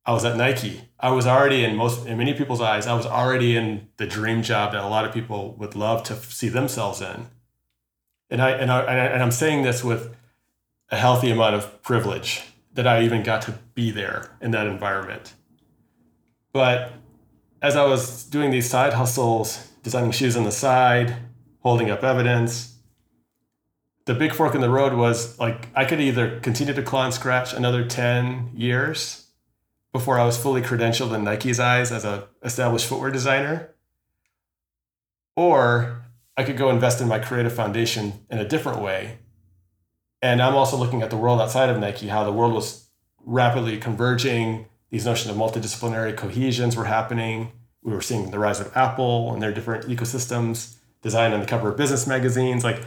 I 0.05 0.13
was 0.13 0.25
at 0.25 0.35
Nike. 0.35 0.81
I 0.99 1.11
was 1.11 1.27
already 1.27 1.63
in 1.63 1.75
most 1.75 2.05
in 2.05 2.17
many 2.17 2.33
people's 2.33 2.61
eyes, 2.61 2.87
I 2.87 2.95
was 2.95 3.05
already 3.05 3.55
in 3.55 3.87
the 3.97 4.07
dream 4.07 4.41
job 4.41 4.73
that 4.73 4.83
a 4.83 4.87
lot 4.87 5.05
of 5.05 5.13
people 5.13 5.55
would 5.59 5.75
love 5.75 6.03
to 6.03 6.15
see 6.15 6.49
themselves 6.49 7.01
in. 7.01 7.27
And 8.29 8.41
I 8.41 8.51
and 8.51 8.71
I 8.71 8.81
and 8.81 9.23
I'm 9.23 9.31
saying 9.31 9.63
this 9.63 9.83
with 9.83 10.15
a 10.89 10.97
healthy 10.97 11.29
amount 11.29 11.55
of 11.55 11.81
privilege 11.83 12.43
that 12.73 12.87
I 12.87 13.03
even 13.03 13.23
got 13.23 13.41
to 13.43 13.59
be 13.73 13.91
there 13.91 14.31
in 14.41 14.51
that 14.51 14.67
environment. 14.67 15.33
But 16.51 16.93
as 17.61 17.75
I 17.75 17.85
was 17.85 18.23
doing 18.23 18.51
these 18.51 18.69
side 18.69 18.93
hustles, 18.93 19.67
designing 19.83 20.11
shoes 20.11 20.35
on 20.35 20.43
the 20.43 20.51
side, 20.51 21.15
holding 21.59 21.89
up 21.89 22.03
evidence, 22.03 22.68
the 24.09 24.15
big 24.15 24.33
fork 24.33 24.55
in 24.55 24.61
the 24.61 24.71
road 24.71 24.93
was 24.93 25.37
like 25.37 25.67
I 25.75 25.85
could 25.85 26.01
either 26.01 26.39
continue 26.39 26.73
to 26.73 26.81
claw 26.81 27.05
and 27.05 27.13
scratch 27.13 27.53
another 27.53 27.85
10 27.85 28.53
years 28.55 29.27
before 29.93 30.17
I 30.17 30.25
was 30.25 30.35
fully 30.35 30.63
credentialed 30.63 31.13
in 31.13 31.23
Nike's 31.23 31.59
eyes 31.59 31.91
as 31.91 32.05
a 32.05 32.27
established 32.43 32.87
footwear 32.87 33.11
designer, 33.11 33.69
or 35.35 36.01
I 36.35 36.43
could 36.43 36.57
go 36.57 36.71
invest 36.71 37.01
in 37.01 37.07
my 37.07 37.19
creative 37.19 37.53
foundation 37.53 38.25
in 38.31 38.39
a 38.39 38.47
different 38.47 38.81
way. 38.81 39.19
And 40.23 40.41
I'm 40.41 40.55
also 40.55 40.75
looking 40.75 41.03
at 41.03 41.11
the 41.11 41.17
world 41.17 41.39
outside 41.39 41.69
of 41.69 41.77
Nike, 41.77 42.07
how 42.07 42.23
the 42.23 42.33
world 42.33 42.53
was 42.53 42.89
rapidly 43.23 43.77
converging. 43.77 44.65
These 44.89 45.05
notions 45.05 45.29
of 45.29 45.37
multidisciplinary 45.37 46.17
cohesions 46.17 46.75
were 46.75 46.85
happening. 46.85 47.51
We 47.83 47.93
were 47.93 48.01
seeing 48.01 48.31
the 48.31 48.39
rise 48.39 48.59
of 48.59 48.75
Apple 48.75 49.31
and 49.33 49.39
their 49.39 49.53
different 49.53 49.85
ecosystems, 49.85 50.77
design 51.03 51.31
on 51.31 51.41
the 51.41 51.45
cover 51.45 51.69
of 51.69 51.77
business 51.77 52.07
magazines. 52.07 52.63
Like 52.63 52.81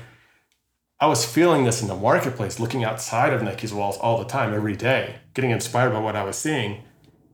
I 1.03 1.07
was 1.07 1.27
feeling 1.27 1.65
this 1.65 1.83
in 1.83 1.89
the 1.89 1.97
marketplace, 1.97 2.61
looking 2.61 2.85
outside 2.85 3.33
of 3.33 3.43
Nike's 3.43 3.73
walls 3.75 3.99
all 3.99 4.19
the 4.19 4.25
time, 4.25 4.55
every 4.55 4.77
day, 4.77 5.17
getting 5.35 5.51
inspired 5.51 5.91
by 5.91 5.99
what 5.99 6.15
I 6.15 6.23
was 6.23 6.37
seeing. 6.37 6.85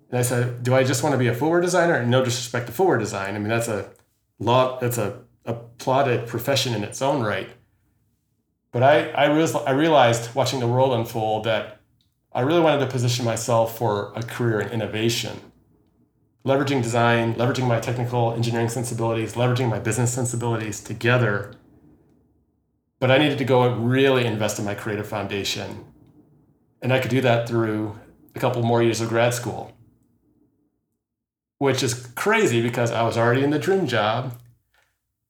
And 0.09 0.19
I 0.19 0.23
said, 0.23 0.63
do 0.63 0.75
I 0.75 0.85
just 0.85 1.03
want 1.03 1.13
to 1.13 1.19
be 1.19 1.27
a 1.27 1.35
footwear 1.35 1.61
designer? 1.61 1.93
And 1.93 2.11
no 2.11 2.25
disrespect 2.25 2.69
to 2.69 2.73
footwear 2.73 2.97
design. 2.97 3.35
I 3.35 3.39
mean, 3.39 3.49
that's 3.49 3.69
a 3.69 3.91
lot, 4.39 4.81
that's 4.81 4.97
a 4.97 5.21
applauded 5.45 6.27
profession 6.27 6.73
in 6.73 6.83
its 6.83 7.03
own 7.03 7.23
right. 7.23 7.51
But 8.73 8.83
I, 8.83 9.11
I, 9.11 9.27
realized, 9.27 9.57
I 9.57 9.73
realized 9.73 10.35
watching 10.35 10.61
the 10.61 10.67
world 10.67 10.95
unfold 10.95 11.45
that 11.45 11.83
I 12.33 12.41
really 12.41 12.61
wanted 12.61 12.81
to 12.87 12.91
position 12.91 13.27
myself 13.27 13.77
for 13.77 14.15
a 14.17 14.23
career 14.23 14.63
in 14.63 14.71
innovation, 14.71 15.41
leveraging 16.43 16.83
design, 16.83 17.35
leveraging 17.35 17.69
my 17.69 17.81
technical 17.81 18.33
engineering 18.33 18.71
sensibilities, 18.71 19.35
leveraging 19.35 19.69
my 19.69 19.79
business 19.79 20.11
sensibilities 20.11 20.81
together. 20.81 21.53
But 23.01 23.11
I 23.11 23.19
needed 23.19 23.39
to 23.39 23.45
go 23.45 23.63
and 23.63 23.91
really 23.91 24.25
invest 24.27 24.59
in 24.59 24.65
my 24.65 24.75
creative 24.75 25.07
foundation. 25.07 25.85
And 26.83 26.93
I 26.93 26.99
could 26.99 27.11
do 27.11 27.21
that 27.21 27.49
through 27.49 27.99
a 28.35 28.41
couple 28.41 28.63
more 28.63 28.83
years 28.83 29.01
of 29.01 29.09
grad 29.09 29.35
school 29.35 29.73
which 31.59 31.83
is 31.83 31.95
crazy 32.15 32.63
because 32.63 32.91
I 32.91 33.03
was 33.03 33.17
already 33.19 33.43
in 33.43 33.51
the 33.51 33.59
dream 33.59 33.87
job. 33.87 34.41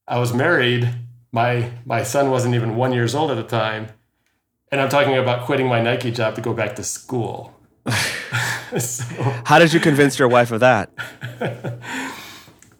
I 0.07 0.19
was 0.19 0.33
married. 0.33 0.89
My 1.31 1.71
my 1.85 2.03
son 2.03 2.31
wasn't 2.31 2.55
even 2.55 2.75
one 2.75 2.93
years 2.93 3.13
old 3.13 3.29
at 3.31 3.37
the 3.37 3.43
time, 3.43 3.87
and 4.71 4.79
I'm 4.81 4.89
talking 4.89 5.15
about 5.17 5.45
quitting 5.45 5.67
my 5.67 5.81
Nike 5.81 6.11
job 6.11 6.35
to 6.35 6.41
go 6.41 6.53
back 6.53 6.75
to 6.77 6.83
school. 6.83 7.53
so, 8.79 9.03
How 9.45 9.57
did 9.59 9.73
you 9.73 9.79
convince 9.79 10.19
your 10.19 10.27
wife 10.27 10.51
of 10.51 10.59
that? 10.59 10.91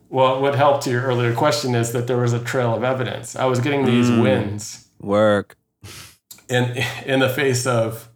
well, 0.10 0.42
what 0.42 0.56
helped 0.56 0.84
to 0.84 0.90
your 0.90 1.04
earlier 1.04 1.34
question 1.34 1.76
is 1.76 1.92
that 1.94 2.08
there 2.08 2.18
was 2.18 2.34
a 2.34 2.40
trail 2.40 2.74
of 2.76 2.84
evidence. 2.84 3.36
I 3.36 3.46
was 3.46 3.60
getting 3.60 3.86
these 3.86 4.10
mm, 4.10 4.24
wins. 4.24 4.90
Work. 5.00 5.58
In 6.50 6.84
in 7.06 7.20
the 7.20 7.30
face 7.30 7.68
of 7.68 8.10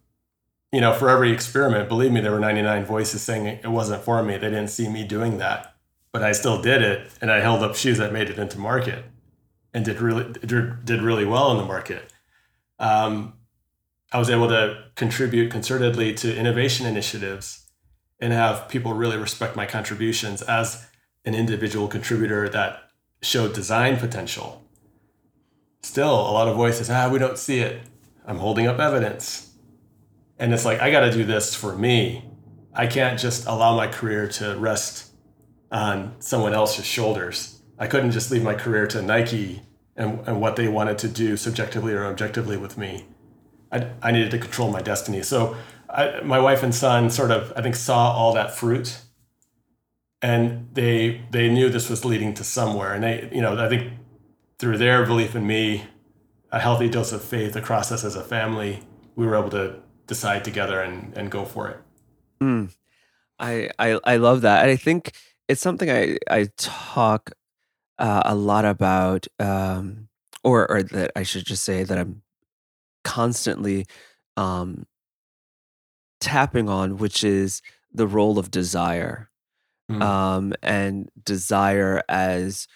you 0.71 0.81
know, 0.81 0.91
for 0.91 1.07
every 1.07 1.31
experiment, 1.31 1.87
believe 1.87 2.11
me, 2.11 2.19
there 2.19 2.31
were 2.31 2.39
99 2.39 2.83
voices 2.85 3.21
saying 3.21 3.45
it 3.45 3.67
wasn't 3.67 4.03
for 4.03 4.23
me. 4.23 4.37
They 4.37 4.49
didn't 4.49 4.69
see 4.69 4.89
me 4.89 5.03
doing 5.03 5.37
that, 5.37 5.75
but 6.11 6.23
I 6.23 6.31
still 6.31 6.63
did 6.63 6.81
it, 6.81 7.11
and 7.21 7.31
I 7.31 7.41
held 7.41 7.61
up 7.61 7.75
shoes 7.75 7.99
that 7.99 8.11
made 8.11 8.27
it 8.27 8.39
into 8.39 8.57
market, 8.57 9.05
and 9.71 9.85
did 9.85 10.01
really 10.01 10.33
did 10.33 11.01
really 11.03 11.25
well 11.25 11.51
in 11.51 11.57
the 11.57 11.63
market. 11.63 12.11
Um, 12.79 13.33
I 14.11 14.17
was 14.17 14.31
able 14.31 14.47
to 14.47 14.85
contribute 14.95 15.51
concertedly 15.51 16.15
to 16.17 16.35
innovation 16.35 16.87
initiatives, 16.87 17.69
and 18.19 18.33
have 18.33 18.67
people 18.67 18.93
really 18.93 19.17
respect 19.17 19.55
my 19.55 19.67
contributions 19.67 20.41
as 20.41 20.87
an 21.25 21.35
individual 21.35 21.87
contributor 21.87 22.49
that 22.49 22.89
showed 23.21 23.53
design 23.53 23.97
potential. 23.97 24.63
Still, 25.81 26.13
a 26.13 26.31
lot 26.31 26.47
of 26.47 26.55
voices, 26.55 26.89
ah, 26.89 27.09
we 27.09 27.19
don't 27.19 27.37
see 27.37 27.59
it. 27.59 27.81
I'm 28.25 28.37
holding 28.37 28.67
up 28.67 28.79
evidence 28.79 29.53
and 30.43 30.53
it's 30.53 30.65
like, 30.65 30.81
I 30.81 30.91
got 30.91 31.01
to 31.01 31.11
do 31.11 31.23
this 31.23 31.55
for 31.55 31.75
me. 31.75 32.25
I 32.73 32.87
can't 32.87 33.19
just 33.19 33.45
allow 33.45 33.77
my 33.77 33.87
career 33.87 34.27
to 34.27 34.55
rest 34.57 35.11
on 35.71 36.15
someone 36.19 36.53
else's 36.53 36.85
shoulders. 36.85 37.61
I 37.77 37.87
couldn't 37.87 38.11
just 38.11 38.31
leave 38.31 38.43
my 38.43 38.55
career 38.55 38.87
to 38.87 39.01
Nike 39.01 39.61
and, 39.95 40.19
and 40.27 40.41
what 40.41 40.55
they 40.55 40.67
wanted 40.67 40.97
to 40.99 41.07
do 41.07 41.37
subjectively 41.37 41.93
or 41.93 42.05
objectively 42.05 42.57
with 42.57 42.77
me. 42.77 43.05
I, 43.71 43.87
I 44.01 44.11
needed 44.11 44.31
to 44.31 44.37
control 44.37 44.71
my 44.71 44.81
destiny. 44.81 45.21
So 45.21 45.55
I, 45.89 46.21
my 46.21 46.39
wife 46.39 46.63
and 46.63 46.73
son 46.73 47.09
sort 47.09 47.31
of, 47.31 47.53
I 47.55 47.61
think, 47.61 47.75
saw 47.75 48.11
all 48.11 48.33
that 48.33 48.55
fruit 48.55 48.99
and 50.23 50.69
they 50.73 51.21
they 51.29 51.49
knew 51.49 51.69
this 51.69 51.89
was 51.89 52.05
leading 52.05 52.33
to 52.35 52.43
somewhere. 52.43 52.93
And 52.93 53.03
they, 53.03 53.29
you 53.31 53.41
know, 53.41 53.63
I 53.63 53.69
think 53.69 53.93
through 54.57 54.77
their 54.77 55.05
belief 55.05 55.35
in 55.35 55.45
me, 55.45 55.83
a 56.51 56.59
healthy 56.59 56.89
dose 56.89 57.11
of 57.11 57.21
faith 57.21 57.55
across 57.55 57.91
us 57.91 58.03
as 58.03 58.15
a 58.15 58.23
family, 58.23 58.79
we 59.15 59.27
were 59.27 59.35
able 59.35 59.49
to 59.51 59.75
decide 60.07 60.43
together 60.43 60.81
and 60.81 61.15
and 61.17 61.29
go 61.29 61.45
for 61.45 61.69
it. 61.69 61.77
Mm. 62.41 62.73
I, 63.37 63.69
I 63.77 63.99
I 64.05 64.15
love 64.15 64.41
that. 64.41 64.63
And 64.63 64.71
I 64.71 64.77
think 64.77 65.11
it's 65.49 65.61
something 65.61 65.91
I 65.91 66.17
I 66.29 66.47
talk 66.57 67.31
uh, 67.99 68.23
a 68.25 68.33
lot 68.33 68.63
about, 68.63 69.27
um, 69.39 70.07
or 70.43 70.69
or 70.71 70.83
that 70.83 71.11
I 71.17 71.23
should 71.23 71.45
just 71.45 71.63
say 71.63 71.83
that 71.83 71.97
I'm 71.97 72.21
constantly 73.03 73.85
um, 74.37 74.85
tapping 76.21 76.69
on, 76.69 76.97
which 76.97 77.25
is 77.25 77.61
the 77.91 78.07
role 78.07 78.39
of 78.39 78.49
desire, 78.49 79.29
mm. 79.89 80.01
um, 80.01 80.53
and 80.61 81.09
desire 81.23 82.01
as 82.09 82.67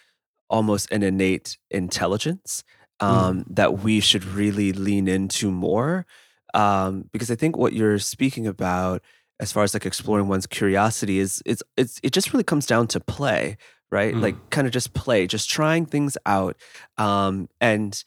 almost 0.49 0.91
an 0.91 1.03
innate 1.03 1.57
intelligence 1.69 2.63
um, 2.99 3.43
mm. 3.43 3.55
that 3.55 3.79
we 3.79 3.99
should 3.99 4.23
really 4.25 4.71
lean 4.73 5.07
into 5.07 5.51
more 5.51 6.05
um, 6.53 7.09
because 7.11 7.29
I 7.31 7.35
think 7.35 7.57
what 7.57 7.73
you're 7.73 7.99
speaking 7.99 8.47
about, 8.47 9.03
as 9.39 9.51
far 9.51 9.63
as 9.63 9.73
like 9.73 9.85
exploring 9.85 10.27
one's 10.27 10.47
curiosity, 10.47 11.19
is 11.19 11.41
it's 11.45 11.61
it's 11.75 11.99
it 12.03 12.11
just 12.11 12.33
really 12.33 12.43
comes 12.43 12.65
down 12.65 12.87
to 12.87 12.99
play, 12.99 13.57
right? 13.91 14.13
Mm. 14.13 14.21
Like 14.21 14.49
kind 14.49 14.65
of 14.65 14.73
just 14.73 14.93
play, 14.93 15.27
just 15.27 15.49
trying 15.49 15.85
things 15.85 16.17
out, 16.25 16.57
um, 16.97 17.49
and 17.61 18.03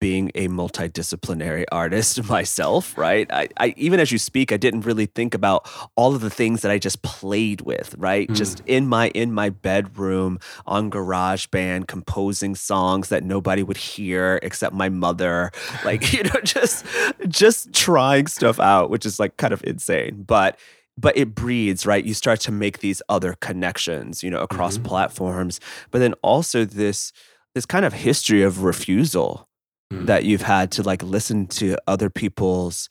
being 0.00 0.30
a 0.34 0.48
multidisciplinary 0.48 1.64
artist 1.72 2.22
myself, 2.28 2.96
right? 2.98 3.30
I, 3.32 3.48
I, 3.56 3.74
even 3.76 4.00
as 4.00 4.12
you 4.12 4.18
speak, 4.18 4.52
I 4.52 4.56
didn't 4.56 4.82
really 4.82 5.06
think 5.06 5.34
about 5.34 5.68
all 5.96 6.14
of 6.14 6.20
the 6.20 6.30
things 6.30 6.62
that 6.62 6.70
I 6.70 6.78
just 6.78 7.02
played 7.02 7.62
with, 7.62 7.94
right? 7.98 8.28
Mm. 8.28 8.36
Just 8.36 8.62
in 8.66 8.86
my 8.86 9.08
in 9.08 9.32
my 9.32 9.50
bedroom 9.50 10.38
on 10.66 10.90
GarageBand, 10.90 11.86
composing 11.86 12.54
songs 12.54 13.08
that 13.08 13.24
nobody 13.24 13.62
would 13.62 13.76
hear 13.76 14.38
except 14.42 14.74
my 14.74 14.88
mother, 14.88 15.50
like 15.84 16.12
you 16.12 16.22
know, 16.24 16.40
just 16.44 16.84
just 17.28 17.72
trying 17.72 18.26
stuff 18.26 18.60
out, 18.60 18.90
which 18.90 19.06
is 19.06 19.18
like 19.18 19.36
kind 19.36 19.52
of 19.52 19.62
insane, 19.64 20.24
but 20.26 20.58
but 20.98 21.16
it 21.16 21.34
breeds 21.34 21.86
right 21.86 22.04
you 22.04 22.14
start 22.14 22.40
to 22.40 22.50
make 22.50 22.78
these 22.78 23.02
other 23.08 23.34
connections 23.34 24.22
you 24.22 24.30
know 24.30 24.40
across 24.40 24.76
mm-hmm. 24.76 24.86
platforms 24.86 25.60
but 25.90 25.98
then 25.98 26.14
also 26.22 26.64
this 26.64 27.12
this 27.54 27.66
kind 27.66 27.84
of 27.84 27.92
history 27.92 28.42
of 28.42 28.62
refusal 28.62 29.46
mm. 29.92 30.06
that 30.06 30.24
you've 30.24 30.42
had 30.42 30.70
to 30.72 30.82
like 30.82 31.02
listen 31.02 31.46
to 31.46 31.76
other 31.86 32.10
people's 32.10 32.88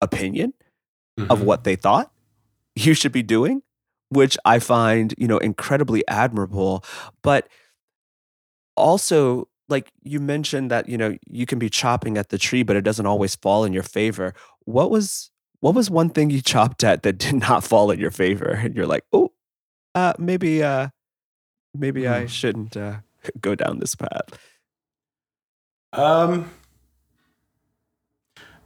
opinion 0.00 0.52
mm-hmm. 1.18 1.30
of 1.30 1.42
what 1.42 1.64
they 1.64 1.76
thought 1.76 2.10
you 2.84 2.94
should 2.94 3.12
be 3.12 3.22
doing, 3.22 3.62
which 4.10 4.38
I 4.44 4.58
find, 4.58 5.14
you 5.18 5.26
know, 5.26 5.38
incredibly 5.38 6.06
admirable. 6.08 6.84
But 7.22 7.48
also, 8.76 9.48
like 9.68 9.90
you 10.02 10.20
mentioned 10.20 10.70
that, 10.70 10.88
you 10.88 10.96
know, 10.96 11.16
you 11.28 11.44
can 11.44 11.58
be 11.58 11.68
chopping 11.68 12.16
at 12.16 12.28
the 12.28 12.38
tree, 12.38 12.62
but 12.62 12.76
it 12.76 12.82
doesn't 12.82 13.06
always 13.06 13.34
fall 13.34 13.64
in 13.64 13.72
your 13.72 13.82
favor. 13.82 14.34
What 14.64 14.90
was 14.90 15.30
what 15.60 15.74
was 15.74 15.90
one 15.90 16.10
thing 16.10 16.30
you 16.30 16.40
chopped 16.40 16.84
at 16.84 17.02
that 17.02 17.18
did 17.18 17.34
not 17.34 17.64
fall 17.64 17.90
in 17.90 17.98
your 17.98 18.12
favor? 18.12 18.60
And 18.62 18.76
you're 18.76 18.86
like, 18.86 19.04
oh, 19.12 19.32
uh, 19.94 20.14
maybe 20.18 20.62
uh 20.62 20.88
maybe 21.74 22.02
mm. 22.02 22.12
I 22.12 22.26
shouldn't 22.26 22.76
uh, 22.76 22.98
go 23.40 23.54
down 23.54 23.80
this 23.80 23.94
path. 23.94 24.38
Um, 25.92 26.50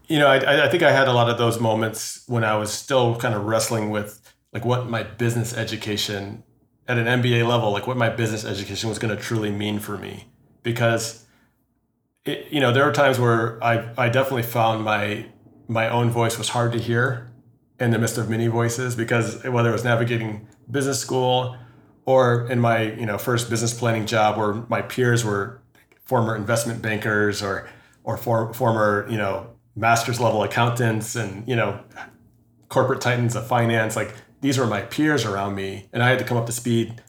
you 0.08 0.18
know, 0.18 0.26
I, 0.26 0.66
I 0.66 0.68
think 0.68 0.82
I 0.82 0.92
had 0.92 1.08
a 1.08 1.12
lot 1.12 1.30
of 1.30 1.38
those 1.38 1.60
moments 1.60 2.24
when 2.26 2.44
I 2.44 2.56
was 2.56 2.72
still 2.72 3.16
kind 3.16 3.34
of 3.34 3.44
wrestling 3.44 3.90
with 3.90 4.34
like 4.52 4.64
what 4.64 4.88
my 4.88 5.02
business 5.02 5.56
education 5.56 6.42
at 6.88 6.98
an 6.98 7.22
MBA 7.22 7.46
level, 7.46 7.70
like 7.70 7.86
what 7.86 7.96
my 7.96 8.10
business 8.10 8.44
education 8.44 8.88
was 8.88 8.98
going 8.98 9.16
to 9.16 9.22
truly 9.22 9.50
mean 9.50 9.78
for 9.78 9.96
me. 9.96 10.28
Because, 10.62 11.24
it, 12.24 12.46
you 12.50 12.60
know, 12.60 12.72
there 12.72 12.84
were 12.84 12.92
times 12.92 13.18
where 13.18 13.62
I, 13.62 13.88
I 13.96 14.08
definitely 14.08 14.42
found 14.42 14.84
my 14.84 15.26
my 15.68 15.88
own 15.88 16.10
voice 16.10 16.36
was 16.36 16.50
hard 16.50 16.72
to 16.72 16.78
hear 16.78 17.32
in 17.80 17.92
the 17.92 17.98
midst 17.98 18.18
of 18.18 18.28
many 18.28 18.48
voices 18.48 18.94
because 18.94 19.42
whether 19.44 19.70
it 19.70 19.72
was 19.72 19.84
navigating 19.84 20.46
business 20.70 21.00
school 21.00 21.56
or 22.04 22.50
in 22.50 22.60
my 22.60 22.82
you 22.82 23.06
know 23.06 23.16
first 23.16 23.48
business 23.48 23.72
planning 23.72 24.04
job 24.04 24.36
where 24.36 24.54
my 24.68 24.82
peers 24.82 25.24
were 25.24 25.61
former 26.04 26.36
investment 26.36 26.82
bankers 26.82 27.42
or 27.42 27.68
or 28.04 28.16
for, 28.16 28.52
former 28.52 29.06
you 29.08 29.16
know 29.16 29.48
master's 29.76 30.20
level 30.20 30.42
accountants 30.42 31.16
and 31.16 31.46
you 31.48 31.56
know 31.56 31.80
corporate 32.68 33.00
titans 33.00 33.36
of 33.36 33.46
finance 33.46 33.96
like 33.96 34.14
these 34.42 34.58
were 34.58 34.66
my 34.66 34.82
peers 34.82 35.24
around 35.24 35.54
me, 35.54 35.88
and 35.92 36.02
I 36.02 36.10
had 36.10 36.18
to 36.18 36.24
come 36.24 36.36
up 36.36 36.46
to 36.46 36.52
speed 36.52 37.00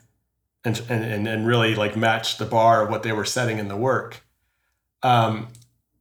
and 0.64 0.82
and 0.88 1.28
and 1.28 1.46
really 1.46 1.76
like 1.76 1.98
match 1.98 2.38
the 2.38 2.46
bar 2.46 2.84
of 2.84 2.90
what 2.90 3.04
they 3.04 3.12
were 3.12 3.26
setting 3.26 3.58
in 3.58 3.68
the 3.68 3.76
work. 3.76 4.24
Um, 5.02 5.50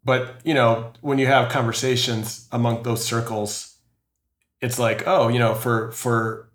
but 0.05 0.36
you 0.45 0.55
know, 0.55 0.93
when 1.01 1.18
you 1.18 1.26
have 1.26 1.51
conversations 1.51 2.47
among 2.53 2.82
those 2.82 3.05
circles, 3.05 3.78
it's 4.61 4.78
like, 4.78 5.05
oh, 5.07 5.28
you 5.28 5.38
know, 5.38 5.55
for 5.55 5.90
for 5.93 6.53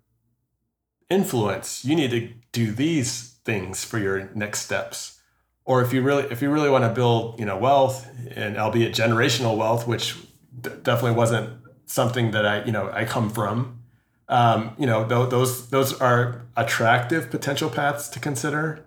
influence, 1.10 1.84
you 1.84 1.96
need 1.96 2.12
to 2.12 2.32
do 2.52 2.70
these 2.70 3.40
things 3.44 3.84
for 3.84 3.98
your 3.98 4.30
next 4.34 4.60
steps. 4.60 5.17
Or 5.68 5.82
if 5.82 5.92
you 5.92 6.00
really 6.00 6.24
if 6.30 6.40
you 6.40 6.50
really 6.50 6.70
want 6.70 6.84
to 6.84 6.88
build, 6.88 7.38
you 7.38 7.44
know, 7.44 7.58
wealth 7.58 8.08
and 8.34 8.56
albeit 8.56 8.94
generational 8.94 9.54
wealth, 9.54 9.86
which 9.86 10.16
d- 10.58 10.70
definitely 10.82 11.12
wasn't 11.12 11.50
something 11.84 12.30
that 12.30 12.46
I, 12.46 12.64
you 12.64 12.72
know, 12.72 12.90
I 12.90 13.04
come 13.04 13.28
from. 13.28 13.80
Um, 14.30 14.74
you 14.78 14.86
know, 14.86 15.06
th- 15.06 15.28
those 15.28 15.68
those 15.68 15.92
are 16.00 16.46
attractive 16.56 17.30
potential 17.30 17.68
paths 17.68 18.08
to 18.08 18.18
consider. 18.18 18.82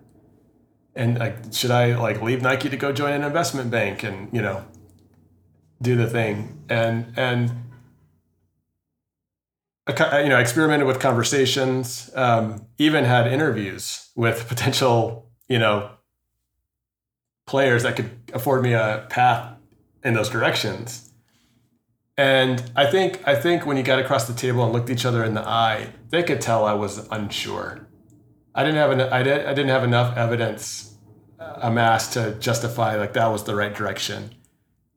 And 0.96 1.20
like, 1.20 1.52
should 1.52 1.70
I 1.70 1.94
like 1.96 2.20
leave 2.20 2.42
Nike 2.42 2.68
to 2.68 2.76
go 2.76 2.92
join 2.92 3.12
an 3.12 3.22
investment 3.22 3.70
bank 3.70 4.02
and 4.02 4.28
you 4.32 4.42
know, 4.42 4.64
do 5.80 5.94
the 5.94 6.08
thing? 6.08 6.64
And 6.68 7.12
and 7.16 7.52
you 9.88 10.28
know, 10.30 10.38
experimented 10.40 10.88
with 10.88 10.98
conversations, 10.98 12.10
um, 12.16 12.66
even 12.78 13.04
had 13.04 13.28
interviews 13.28 14.10
with 14.16 14.48
potential, 14.48 15.30
you 15.46 15.60
know, 15.60 15.88
players 17.46 17.82
that 17.82 17.96
could 17.96 18.10
afford 18.32 18.62
me 18.62 18.72
a 18.72 19.06
path 19.10 19.56
in 20.04 20.14
those 20.14 20.28
directions. 20.28 21.12
And 22.16 22.70
I 22.76 22.86
think 22.86 23.26
I 23.26 23.34
think 23.34 23.66
when 23.66 23.76
you 23.76 23.82
got 23.82 23.98
across 23.98 24.26
the 24.26 24.34
table 24.34 24.64
and 24.64 24.72
looked 24.72 24.90
each 24.90 25.04
other 25.04 25.24
in 25.24 25.34
the 25.34 25.46
eye, 25.46 25.88
they 26.10 26.22
could 26.22 26.40
tell 26.40 26.64
I 26.64 26.74
was 26.74 27.06
unsure. 27.10 27.88
I 28.54 28.64
didn't 28.64 28.76
have 28.76 28.90
an, 28.90 29.00
I, 29.00 29.22
did, 29.22 29.46
I 29.46 29.54
didn't 29.54 29.70
have 29.70 29.82
enough 29.82 30.16
evidence 30.16 30.94
uh, 31.40 31.54
amassed 31.62 32.12
to 32.12 32.36
justify 32.38 32.96
like 32.96 33.14
that 33.14 33.26
was 33.28 33.44
the 33.44 33.54
right 33.54 33.74
direction 33.74 34.34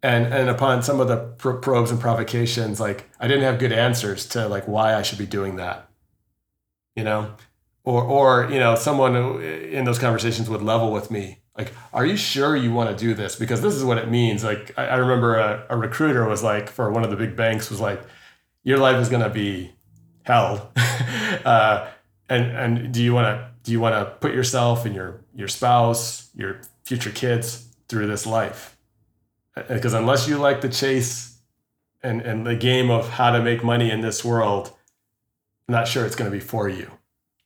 and 0.05 0.31
and 0.31 0.49
upon 0.49 0.83
some 0.83 0.99
of 0.99 1.07
the 1.07 1.17
probes 1.17 1.89
and 1.89 1.99
provocations 1.99 2.79
like 2.79 3.09
i 3.19 3.27
didn't 3.27 3.43
have 3.43 3.57
good 3.57 3.71
answers 3.71 4.27
to 4.27 4.47
like 4.47 4.67
why 4.67 4.93
i 4.93 5.01
should 5.01 5.17
be 5.17 5.25
doing 5.25 5.55
that 5.55 5.89
you 6.95 7.03
know 7.03 7.33
or 7.83 8.03
or 8.03 8.49
you 8.51 8.59
know 8.59 8.75
someone 8.75 9.41
in 9.41 9.85
those 9.85 9.97
conversations 9.97 10.49
would 10.49 10.61
level 10.61 10.91
with 10.91 11.09
me 11.09 11.39
like 11.57 11.73
are 11.93 12.05
you 12.05 12.17
sure 12.17 12.55
you 12.55 12.71
want 12.71 12.89
to 12.89 12.95
do 12.95 13.13
this 13.13 13.35
because 13.35 13.61
this 13.61 13.73
is 13.73 13.83
what 13.83 13.97
it 13.97 14.09
means 14.09 14.43
like 14.43 14.71
i, 14.77 14.87
I 14.87 14.95
remember 14.95 15.35
a, 15.35 15.65
a, 15.69 15.77
recruiter 15.77 16.27
was 16.27 16.43
like 16.43 16.69
for 16.69 16.91
one 16.91 17.03
of 17.03 17.09
the 17.09 17.15
big 17.15 17.35
banks 17.35 17.69
was 17.69 17.79
like 17.79 18.01
your 18.63 18.77
life 18.77 18.97
is 18.97 19.09
going 19.09 19.23
to 19.23 19.29
be 19.29 19.73
hell 20.23 20.71
uh, 21.45 21.87
and 22.29 22.45
and 22.45 22.93
do 22.93 23.03
you 23.03 23.13
want 23.13 23.25
to 23.25 23.51
do 23.63 23.71
you 23.71 23.79
want 23.79 23.95
to 23.95 24.11
put 24.19 24.33
yourself 24.33 24.85
and 24.85 24.95
your 24.95 25.21
your 25.33 25.47
spouse 25.47 26.29
your 26.35 26.61
future 26.83 27.11
kids 27.11 27.67
through 27.87 28.07
this 28.07 28.25
life 28.25 28.75
because 29.69 29.93
unless 29.93 30.27
you 30.27 30.37
like 30.37 30.61
the 30.61 30.69
chase 30.69 31.37
and, 32.03 32.21
and 32.21 32.45
the 32.45 32.55
game 32.55 32.91
of 32.91 33.09
how 33.09 33.31
to 33.31 33.41
make 33.41 33.63
money 33.63 33.89
in 33.89 34.01
this 34.01 34.23
world, 34.23 34.71
I'm 35.67 35.73
not 35.73 35.87
sure 35.87 36.05
it's 36.05 36.15
going 36.15 36.29
to 36.29 36.35
be 36.35 36.43
for 36.43 36.69
you. 36.69 36.91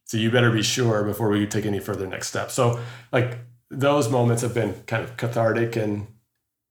So 0.05 0.17
you 0.17 0.31
better 0.31 0.51
be 0.51 0.63
sure 0.63 1.03
before 1.03 1.29
we 1.29 1.45
take 1.45 1.65
any 1.65 1.79
further 1.79 2.07
next 2.07 2.27
steps. 2.27 2.55
So 2.55 2.79
like 3.11 3.37
those 3.69 4.09
moments 4.09 4.41
have 4.41 4.53
been 4.53 4.73
kind 4.87 5.03
of 5.03 5.17
cathartic 5.17 5.75
and 5.75 6.07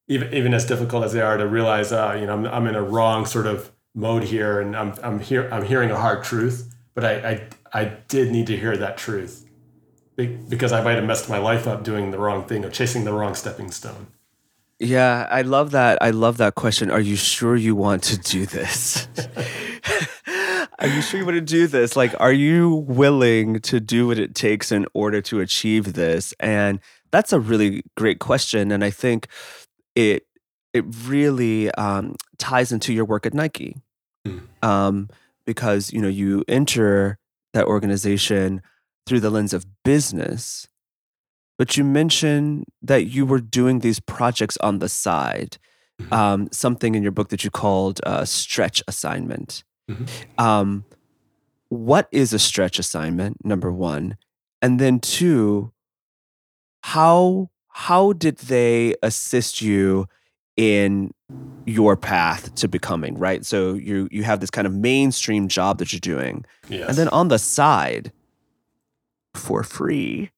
even 0.08 0.32
even 0.32 0.54
as 0.54 0.64
difficult 0.64 1.04
as 1.04 1.12
they 1.12 1.20
are 1.20 1.36
to 1.36 1.46
realize, 1.46 1.92
uh, 1.92 2.16
you 2.18 2.26
know, 2.26 2.32
I'm, 2.32 2.46
I'm 2.46 2.66
in 2.66 2.74
a 2.74 2.82
wrong 2.82 3.26
sort 3.26 3.46
of 3.46 3.70
mode 3.94 4.24
here, 4.24 4.60
and 4.60 4.76
I'm 4.76 4.94
I'm 5.02 5.20
here 5.20 5.48
I'm 5.52 5.64
hearing 5.64 5.90
a 5.90 5.96
hard 5.96 6.24
truth, 6.24 6.74
but 6.94 7.04
I 7.04 7.12
I, 7.72 7.80
I 7.80 7.84
did 8.08 8.32
need 8.32 8.46
to 8.48 8.56
hear 8.56 8.76
that 8.76 8.96
truth 8.96 9.44
because 10.16 10.72
I 10.72 10.82
might 10.82 10.96
have 10.96 11.04
messed 11.04 11.28
my 11.28 11.38
life 11.38 11.68
up 11.68 11.84
doing 11.84 12.10
the 12.10 12.18
wrong 12.18 12.44
thing 12.44 12.64
or 12.64 12.70
chasing 12.70 13.04
the 13.04 13.12
wrong 13.12 13.34
stepping 13.36 13.70
stone. 13.70 14.08
Yeah, 14.80 15.28
I 15.30 15.42
love 15.42 15.72
that. 15.72 15.98
I 16.00 16.10
love 16.10 16.36
that 16.38 16.54
question. 16.54 16.90
Are 16.90 17.00
you 17.00 17.16
sure 17.16 17.56
you 17.56 17.74
want 17.76 18.02
to 18.04 18.18
do 18.18 18.46
this? 18.46 19.08
are 20.78 20.88
you 20.88 21.02
sure 21.02 21.18
you 21.18 21.26
want 21.26 21.36
to 21.36 21.40
do 21.40 21.66
this? 21.66 21.96
Like, 21.96 22.14
are 22.20 22.32
you 22.32 22.70
willing 22.88 23.60
to 23.60 23.80
do 23.80 24.06
what 24.06 24.18
it 24.18 24.34
takes 24.34 24.70
in 24.70 24.86
order 24.94 25.20
to 25.22 25.40
achieve 25.40 25.94
this? 25.94 26.32
And 26.38 26.78
that's 27.10 27.32
a 27.32 27.40
really 27.40 27.82
great 27.96 28.20
question. 28.20 28.70
And 28.70 28.84
I 28.84 28.90
think 28.90 29.26
it 29.94 30.24
it 30.72 30.84
really 31.04 31.70
um, 31.72 32.14
ties 32.36 32.70
into 32.70 32.92
your 32.92 33.04
work 33.04 33.26
at 33.26 33.34
Nike, 33.34 33.76
mm. 34.26 34.42
um, 34.62 35.08
because 35.46 35.92
you 35.92 36.00
know 36.00 36.08
you 36.08 36.44
enter 36.46 37.18
that 37.54 37.64
organization 37.64 38.62
through 39.06 39.20
the 39.20 39.30
lens 39.30 39.52
of 39.52 39.66
business, 39.84 40.68
but 41.56 41.76
you 41.76 41.82
mentioned 41.82 42.64
that 42.82 43.06
you 43.06 43.26
were 43.26 43.40
doing 43.40 43.80
these 43.80 43.98
projects 43.98 44.56
on 44.60 44.78
the 44.78 44.88
side. 44.88 45.58
Mm-hmm. 46.00 46.14
Um, 46.14 46.48
something 46.52 46.94
in 46.94 47.02
your 47.02 47.10
book 47.10 47.30
that 47.30 47.42
you 47.42 47.50
called 47.50 48.00
a 48.04 48.24
stretch 48.24 48.84
assignment. 48.86 49.64
Mm-hmm. 49.88 50.44
Um, 50.44 50.84
what 51.68 52.08
is 52.12 52.32
a 52.32 52.38
stretch 52.38 52.78
assignment? 52.78 53.44
Number 53.44 53.72
one, 53.72 54.16
and 54.62 54.78
then 54.78 55.00
two, 55.00 55.72
how 56.82 57.50
how 57.68 58.12
did 58.12 58.38
they 58.38 58.94
assist 59.02 59.60
you 59.62 60.06
in 60.56 61.12
your 61.64 61.96
path 61.96 62.54
to 62.56 62.68
becoming 62.68 63.18
right? 63.18 63.44
So 63.44 63.74
you 63.74 64.08
you 64.10 64.24
have 64.24 64.40
this 64.40 64.50
kind 64.50 64.66
of 64.66 64.74
mainstream 64.74 65.48
job 65.48 65.78
that 65.78 65.92
you're 65.92 66.00
doing, 66.00 66.44
yes. 66.68 66.88
and 66.88 66.96
then 66.96 67.08
on 67.08 67.28
the 67.28 67.38
side, 67.38 68.12
for 69.34 69.62
free, 69.62 70.30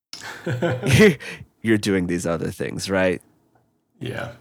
you're 1.62 1.78
doing 1.78 2.06
these 2.06 2.26
other 2.26 2.50
things, 2.50 2.90
right? 2.90 3.22
Yeah. 4.00 4.32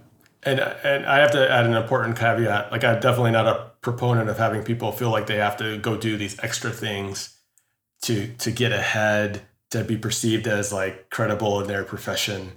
And 0.44 0.60
and 0.60 1.06
I 1.06 1.18
have 1.18 1.32
to 1.32 1.52
add 1.52 1.66
an 1.66 1.74
important 1.74 2.18
caveat. 2.18 2.72
Like 2.72 2.84
I'm 2.84 3.00
definitely 3.00 3.32
not 3.32 3.46
a 3.46 3.69
proponent 3.82 4.30
of 4.30 4.38
having 4.38 4.64
people 4.64 4.92
feel 4.92 5.10
like 5.10 5.28
they 5.28 5.38
have 5.38 5.58
to 5.58 5.78
go 5.78 5.98
do 5.98 6.18
these 6.18 6.38
extra 6.40 6.72
things 6.72 7.38
to 8.02 8.34
to 8.36 8.52
get 8.52 8.72
ahead, 8.72 9.42
to 9.72 9.84
be 9.84 9.98
perceived 9.98 10.48
as 10.48 10.74
like 10.74 11.10
credible 11.10 11.62
in 11.62 11.68
their 11.68 11.84
profession 11.84 12.54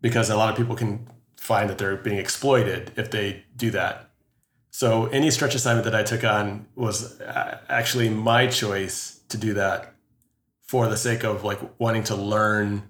because 0.00 0.30
a 0.30 0.36
lot 0.36 0.50
of 0.50 0.56
people 0.56 0.76
can 0.76 1.08
find 1.36 1.68
that 1.70 1.78
they're 1.78 1.96
being 1.96 2.18
exploited 2.18 2.92
if 2.96 3.10
they 3.10 3.44
do 3.56 3.70
that. 3.70 4.10
So 4.70 5.06
any 5.06 5.30
stretch 5.30 5.54
assignment 5.54 5.84
that 5.84 5.94
I 5.94 6.02
took 6.02 6.22
on 6.22 6.66
was 6.74 7.20
uh, 7.20 7.60
actually 7.68 8.10
my 8.10 8.46
choice 8.46 9.20
to 9.28 9.38
do 9.38 9.54
that 9.54 9.94
for 10.62 10.88
the 10.88 10.96
sake 10.96 11.24
of 11.24 11.44
like 11.44 11.58
wanting 11.78 12.04
to 12.04 12.14
learn 12.14 12.88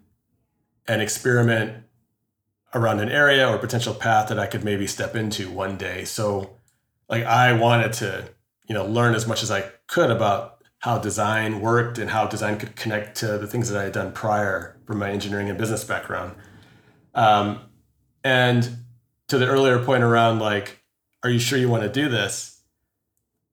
and 0.89 1.01
experiment 1.01 1.85
around 2.75 3.01
an 3.01 3.09
area 3.09 3.49
or 3.49 3.59
potential 3.59 3.95
path 3.95 4.29
that 4.29 4.39
I 4.39 4.47
could 4.47 4.65
maybe 4.65 4.87
step 4.87 5.15
into 5.15 5.51
one 5.51 5.77
day. 5.77 6.05
So 6.05 6.56
like 7.09 7.25
I 7.25 7.53
wanted 7.53 7.93
to, 7.95 8.29
you 8.69 8.75
know, 8.75 8.85
learn 8.85 9.15
as 9.15 9.27
much 9.27 9.43
as 9.43 9.51
I 9.51 9.63
could 9.87 10.11
about 10.11 10.59
how 10.81 10.99
design 10.99 11.61
worked 11.61 11.99
and 11.99 12.11
how 12.11 12.27
design 12.27 12.59
could 12.59 12.77
connect 12.77 13.17
to 13.19 13.39
the 13.39 13.47
things 13.47 13.69
that 13.71 13.81
I 13.81 13.85
had 13.85 13.93
done 13.93 14.13
prior 14.13 14.79
from 14.87 14.99
my 14.99 15.11
engineering 15.11 15.49
and 15.49 15.59
business 15.59 15.85
background. 15.85 16.35
Um, 17.15 17.61
and 18.23 18.69
to 19.29 19.39
the 19.39 19.47
earlier 19.47 19.83
point 19.83 20.03
around 20.03 20.39
like, 20.39 20.83
are 21.23 21.31
you 21.31 21.39
sure 21.39 21.59
you 21.59 21.69
want 21.69 21.83
to 21.83 21.89
do 21.89 22.09
this? 22.09 22.61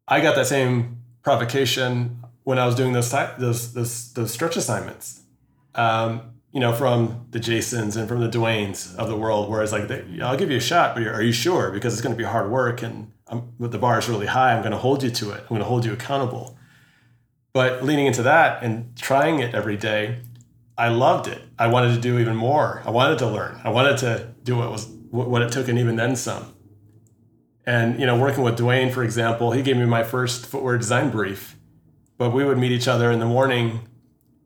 I 0.07 0.19
got 0.19 0.35
that 0.35 0.47
same 0.47 0.99
provocation 1.23 2.19
when 2.43 2.59
I 2.59 2.65
was 2.65 2.75
doing 2.75 2.91
those 2.91 3.09
those 3.39 3.73
those, 3.73 4.13
those 4.13 4.31
stretch 4.31 4.57
assignments. 4.57 5.21
Um, 5.75 6.33
you 6.51 6.59
know, 6.59 6.73
from 6.73 7.25
the 7.31 7.39
Jasons 7.39 7.95
and 7.95 8.07
from 8.07 8.19
the 8.19 8.29
Dwaynes 8.29 8.95
of 8.97 9.07
the 9.07 9.17
world, 9.17 9.49
where 9.49 9.57
whereas 9.57 9.71
like, 9.71 9.87
they, 9.87 10.03
I'll 10.21 10.37
give 10.37 10.51
you 10.51 10.57
a 10.57 10.61
shot, 10.61 10.93
but 10.93 11.07
are 11.07 11.23
you 11.23 11.31
sure? 11.31 11.71
Because 11.71 11.93
it's 11.93 12.01
going 12.01 12.13
to 12.13 12.17
be 12.17 12.25
hard 12.25 12.51
work, 12.51 12.83
and 12.83 13.11
I'm, 13.27 13.53
the 13.59 13.77
bar 13.77 13.99
is 13.99 14.09
really 14.09 14.27
high. 14.27 14.53
I'm 14.53 14.61
going 14.61 14.71
to 14.71 14.77
hold 14.77 15.03
you 15.03 15.09
to 15.09 15.31
it. 15.31 15.41
I'm 15.41 15.47
going 15.47 15.61
to 15.61 15.65
hold 15.65 15.85
you 15.85 15.93
accountable. 15.93 16.57
But 17.53 17.83
leaning 17.83 18.07
into 18.07 18.23
that 18.23 18.63
and 18.63 18.95
trying 18.97 19.39
it 19.39 19.53
every 19.53 19.77
day, 19.77 20.19
I 20.77 20.89
loved 20.89 21.27
it. 21.27 21.41
I 21.57 21.67
wanted 21.67 21.93
to 21.95 22.01
do 22.01 22.19
even 22.19 22.35
more. 22.35 22.81
I 22.85 22.89
wanted 22.89 23.19
to 23.19 23.27
learn. 23.27 23.61
I 23.63 23.69
wanted 23.69 23.97
to 23.99 24.33
do 24.43 24.57
what 24.57 24.71
was 24.71 24.87
what 25.11 25.43
it 25.43 25.51
took, 25.51 25.67
and 25.67 25.77
even 25.77 25.95
then 25.95 26.15
some. 26.15 26.55
And 27.65 27.99
you 27.99 28.07
know, 28.07 28.17
working 28.17 28.43
with 28.43 28.57
Dwayne, 28.57 28.91
for 28.91 29.03
example, 29.03 29.51
he 29.51 29.61
gave 29.61 29.77
me 29.77 29.85
my 29.85 30.03
first 30.03 30.47
footwear 30.47 30.79
design 30.79 31.11
brief 31.11 31.55
but 32.17 32.31
we 32.31 32.45
would 32.45 32.57
meet 32.57 32.71
each 32.71 32.87
other 32.87 33.11
in 33.11 33.19
the 33.19 33.25
morning 33.25 33.81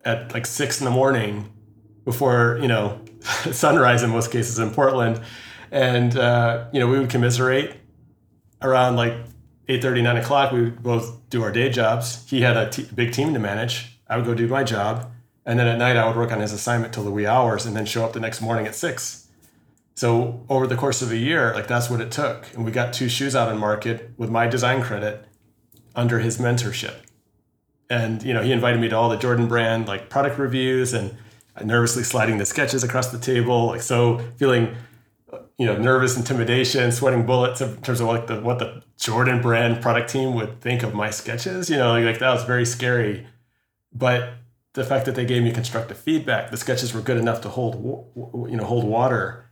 at 0.06 0.34
like 0.34 0.46
six 0.46 0.80
in 0.80 0.86
the 0.86 0.92
morning 0.92 1.48
before 2.06 2.58
you 2.62 2.68
know 2.68 3.00
sunrise 3.52 4.04
in 4.04 4.10
most 4.10 4.32
cases 4.32 4.60
in 4.60 4.72
Portland, 4.72 5.22
and 5.72 6.18
uh, 6.18 6.66
you 6.72 6.80
know 6.80 6.88
we 6.88 7.00
would 7.00 7.10
commiserate 7.10 7.76
around 8.62 8.96
like 8.96 9.14
8 9.68 9.84
9 9.84 10.18
o'clock. 10.18 10.52
We 10.52 10.64
would 10.64 10.84
both 10.84 11.30
do 11.30 11.44
our 11.44 11.52
day 11.52 11.70
jobs. 11.70 12.28
He 12.30 12.42
had 12.42 12.58
a 12.58 12.70
t- 12.70 12.88
big 12.94 13.12
team 13.14 13.34
to 13.34 13.40
manage. 13.40 14.00
I 14.08 14.18
would 14.18 14.26
go 14.26 14.34
do 14.34 14.48
my 14.48 14.64
job, 14.64 15.12
and 15.46 15.60
then 15.60 15.68
at 15.68 15.78
night 15.78 15.98
I 15.98 16.08
would 16.08 16.16
work 16.16 16.32
on 16.32 16.40
his 16.40 16.54
assignment 16.54 16.94
till 16.94 17.04
the 17.04 17.12
wee 17.12 17.26
hours, 17.26 17.66
and 17.66 17.76
then 17.76 17.86
show 17.86 18.06
up 18.06 18.14
the 18.14 18.20
next 18.20 18.42
morning 18.42 18.66
at 18.66 18.76
six. 18.76 19.28
So 19.96 20.46
over 20.48 20.68
the 20.68 20.76
course 20.76 21.02
of 21.02 21.12
a 21.12 21.18
year, 21.18 21.54
like 21.54 21.68
that's 21.68 21.90
what 21.90 22.02
it 22.02 22.12
took, 22.12 22.54
and 22.54 22.64
we 22.64 22.72
got 22.72 22.94
two 22.94 23.10
shoes 23.10 23.36
out 23.36 23.50
on 23.50 23.58
market 23.58 24.12
with 24.18 24.30
my 24.30 24.48
design 24.48 24.82
credit 24.82 25.26
under 25.96 26.20
his 26.20 26.38
mentorship 26.38 26.96
and 27.90 28.24
you 28.24 28.34
know 28.34 28.42
he 28.42 28.52
invited 28.52 28.80
me 28.80 28.90
to 28.90 28.96
all 28.96 29.10
the 29.10 29.18
Jordan 29.18 29.48
brand 29.48 29.88
like 29.88 30.10
product 30.10 30.38
reviews 30.38 30.94
and 30.94 31.16
nervously 31.64 32.04
sliding 32.04 32.38
the 32.38 32.46
sketches 32.46 32.84
across 32.84 33.12
the 33.12 33.18
table, 33.18 33.68
like 33.68 33.82
so 33.82 34.20
feeling 34.38 34.76
you 35.58 35.66
know 35.66 35.78
nervous 35.78 36.18
intimidation, 36.18 36.92
sweating 36.92 37.26
bullets 37.26 37.62
in 37.62 37.78
terms 37.82 38.00
of 38.00 38.08
like 38.08 38.28
the 38.28 38.42
what 38.42 38.60
the 38.60 38.84
Jordan 38.98 39.42
brand 39.42 39.82
product 39.82 40.10
team 40.10 40.34
would 40.36 40.62
think 40.62 40.84
of 40.84 40.94
my 40.94 41.10
sketches. 41.10 41.70
You 41.70 41.78
know, 41.78 41.92
like, 41.92 42.06
like 42.06 42.20
that 42.20 42.34
was 42.34 42.44
very 42.44 42.66
scary. 42.66 43.28
But 43.94 44.34
the 44.74 44.84
fact 44.84 45.06
that 45.06 45.16
they 45.16 45.26
gave 45.26 45.44
me 45.44 45.52
constructive 45.52 45.98
feedback, 45.98 46.52
the 46.52 46.58
sketches 46.58 46.94
were 46.94 47.02
good 47.02 47.18
enough 47.18 47.42
to 47.42 47.50
hold 47.50 47.76
you 48.50 48.58
know 48.58 48.66
hold 48.66 48.84
water 48.84 49.48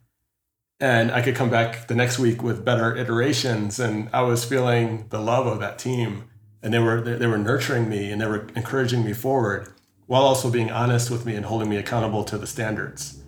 and 0.79 1.11
I 1.11 1.21
could 1.21 1.35
come 1.35 1.49
back 1.49 1.87
the 1.87 1.95
next 1.95 2.19
week 2.19 2.43
with 2.43 2.65
better 2.65 2.95
iterations. 2.95 3.79
And 3.79 4.09
I 4.11 4.21
was 4.21 4.43
feeling 4.43 5.07
the 5.09 5.19
love 5.19 5.47
of 5.47 5.59
that 5.59 5.79
team, 5.79 6.25
and 6.61 6.73
they 6.73 6.79
were 6.79 7.01
they 7.01 7.27
were 7.27 7.37
nurturing 7.37 7.89
me 7.89 8.11
and 8.11 8.21
they 8.21 8.25
were 8.25 8.47
encouraging 8.55 9.03
me 9.05 9.13
forward, 9.13 9.73
while 10.07 10.23
also 10.23 10.49
being 10.49 10.71
honest 10.71 11.09
with 11.09 11.25
me 11.25 11.35
and 11.35 11.45
holding 11.45 11.69
me 11.69 11.77
accountable 11.77 12.23
to 12.25 12.37
the 12.37 12.47
standards. 12.47 13.21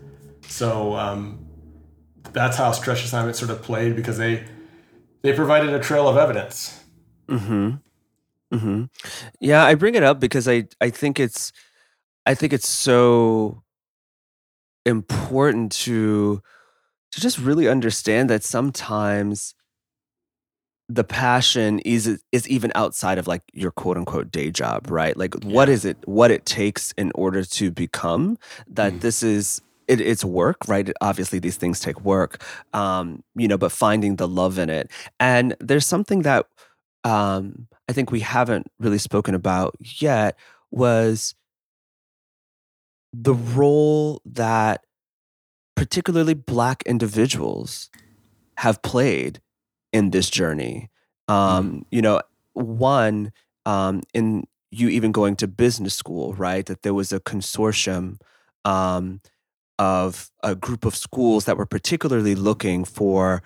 So 0.47 0.95
um, 0.95 1.46
that's 2.33 2.57
how 2.57 2.71
stretch 2.71 3.03
assignment 3.03 3.35
sort 3.35 3.51
of 3.51 3.61
played 3.61 3.95
because 3.95 4.17
they 4.17 4.43
they 5.21 5.33
provided 5.33 5.73
a 5.73 5.79
trail 5.79 6.07
of 6.07 6.17
evidence. 6.17 6.83
Hmm. 7.29 7.71
Hmm. 8.51 8.85
Yeah, 9.39 9.65
I 9.65 9.75
bring 9.75 9.95
it 9.95 10.03
up 10.03 10.19
because 10.19 10.47
I 10.47 10.67
I 10.79 10.89
think 10.89 11.19
it's 11.19 11.51
I 12.25 12.33
think 12.33 12.53
it's 12.53 12.67
so 12.67 13.63
important 14.85 15.71
to 15.73 16.41
to 17.11 17.21
just 17.21 17.39
really 17.39 17.67
understand 17.67 18.29
that 18.29 18.43
sometimes 18.43 19.53
the 20.89 21.03
passion 21.03 21.79
is 21.79 22.21
is 22.31 22.47
even 22.47 22.71
outside 22.75 23.17
of 23.17 23.27
like 23.27 23.43
your 23.53 23.71
quote 23.71 23.97
unquote 23.97 24.31
day 24.31 24.49
job, 24.49 24.89
right? 24.89 25.17
Like 25.17 25.35
yeah. 25.41 25.53
what 25.53 25.67
is 25.67 25.83
it 25.83 25.97
what 26.05 26.31
it 26.31 26.45
takes 26.45 26.93
in 26.93 27.11
order 27.15 27.43
to 27.43 27.71
become 27.71 28.37
that 28.67 28.93
mm. 28.93 29.01
this 29.01 29.21
is 29.23 29.61
it, 29.87 30.01
it's 30.01 30.23
work, 30.23 30.57
right? 30.67 30.89
Obviously, 31.01 31.39
these 31.39 31.57
things 31.57 31.79
take 31.79 32.01
work, 32.01 32.43
um, 32.73 33.23
you 33.35 33.47
know, 33.47 33.57
but 33.57 33.71
finding 33.71 34.17
the 34.17 34.27
love 34.27 34.57
in 34.59 34.69
it. 34.69 34.91
And 35.19 35.55
there's 35.59 35.85
something 35.85 36.23
that 36.23 36.47
um, 37.03 37.67
I 37.89 37.93
think 37.93 38.11
we 38.11 38.19
haven't 38.19 38.67
really 38.79 38.97
spoken 38.97 39.33
about 39.33 39.75
yet 39.79 40.37
was 40.71 41.35
the 43.13 43.33
role 43.33 44.21
that 44.25 44.83
particularly 45.75 46.33
black 46.33 46.83
individuals 46.85 47.89
have 48.57 48.81
played 48.81 49.39
in 49.93 50.09
this 50.09 50.29
journey 50.29 50.89
um, 51.27 51.71
mm. 51.71 51.85
you 51.91 52.01
know 52.01 52.21
one 52.53 53.31
um, 53.65 54.01
in 54.13 54.43
you 54.71 54.89
even 54.89 55.11
going 55.11 55.35
to 55.35 55.47
business 55.47 55.95
school 55.95 56.33
right 56.33 56.65
that 56.65 56.81
there 56.81 56.93
was 56.93 57.11
a 57.11 57.19
consortium 57.19 58.19
um, 58.65 59.21
of 59.79 60.31
a 60.43 60.55
group 60.55 60.85
of 60.85 60.95
schools 60.95 61.45
that 61.45 61.57
were 61.57 61.65
particularly 61.65 62.35
looking 62.35 62.83
for 62.83 63.43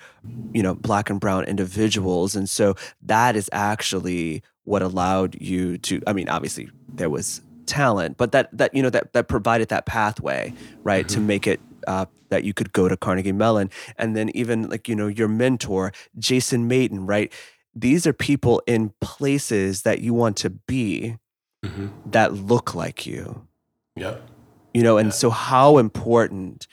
you 0.54 0.64
know 0.64 0.74
black 0.76 1.10
and 1.10 1.20
brown 1.20 1.44
individuals 1.44 2.36
and 2.36 2.50
so 2.50 2.76
that 3.02 3.36
is 3.36 3.50
actually 3.52 4.42
what 4.64 4.82
allowed 4.82 5.36
you 5.42 5.78
to 5.78 6.02
i 6.08 6.14
mean 6.14 6.30
obviously 6.30 6.70
there 6.88 7.10
was 7.10 7.42
talent 7.66 8.18
but 8.18 8.32
that 8.32 8.50
that 8.58 8.74
you 8.74 8.82
know 8.82 8.90
that 8.90 9.12
that 9.14 9.28
provided 9.28 9.68
that 9.70 9.86
pathway 9.86 10.54
right 10.84 11.08
mm-hmm. 11.08 11.16
to 11.16 11.20
make 11.20 11.48
it 11.48 11.60
uh, 11.88 12.06
that 12.32 12.44
you 12.44 12.54
could 12.54 12.74
go 12.74 12.88
to 12.90 12.98
Carnegie 12.98 13.32
Mellon. 13.32 13.70
And 13.98 14.16
then 14.16 14.30
even 14.34 14.70
like, 14.70 14.90
you 14.90 14.96
know, 14.96 15.08
your 15.08 15.28
mentor, 15.28 15.92
Jason 16.18 16.68
Mayden, 16.68 17.06
right? 17.06 17.32
These 17.76 18.08
are 18.08 18.14
people 18.14 18.64
in 18.66 18.94
places 19.00 19.84
that 19.84 20.02
you 20.02 20.14
want 20.14 20.38
to 20.38 20.50
be 20.50 21.18
mm-hmm. 21.64 21.88
that 22.08 22.34
look 22.34 22.74
like 22.74 23.06
you. 23.06 23.48
Yep. 23.96 24.28
You 24.74 24.84
know, 24.84 24.98
and 24.98 25.08
yeah. 25.08 25.14
so 25.14 25.30
how 25.30 25.78
important 25.78 26.68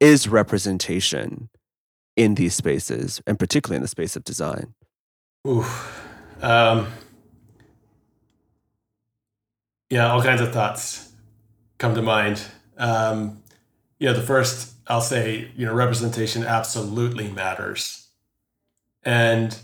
is 0.00 0.28
representation 0.28 1.48
in 2.16 2.34
these 2.34 2.54
spaces, 2.54 3.22
and 3.26 3.38
particularly 3.38 3.76
in 3.76 3.82
the 3.82 3.88
space 3.88 4.16
of 4.16 4.24
design? 4.24 4.74
Ooh. 5.46 5.64
Um, 6.40 6.88
yeah, 9.88 10.10
all 10.10 10.22
kinds 10.22 10.40
of 10.40 10.52
thoughts 10.52 11.12
come 11.78 11.94
to 11.94 12.02
mind. 12.02 12.42
Um, 12.76 13.42
you 13.98 14.08
know, 14.08 14.14
the 14.14 14.22
first 14.22 14.72
I'll 14.86 15.00
say, 15.00 15.50
you 15.56 15.64
know, 15.64 15.72
representation 15.72 16.44
absolutely 16.44 17.30
matters. 17.30 18.08
And, 19.04 19.56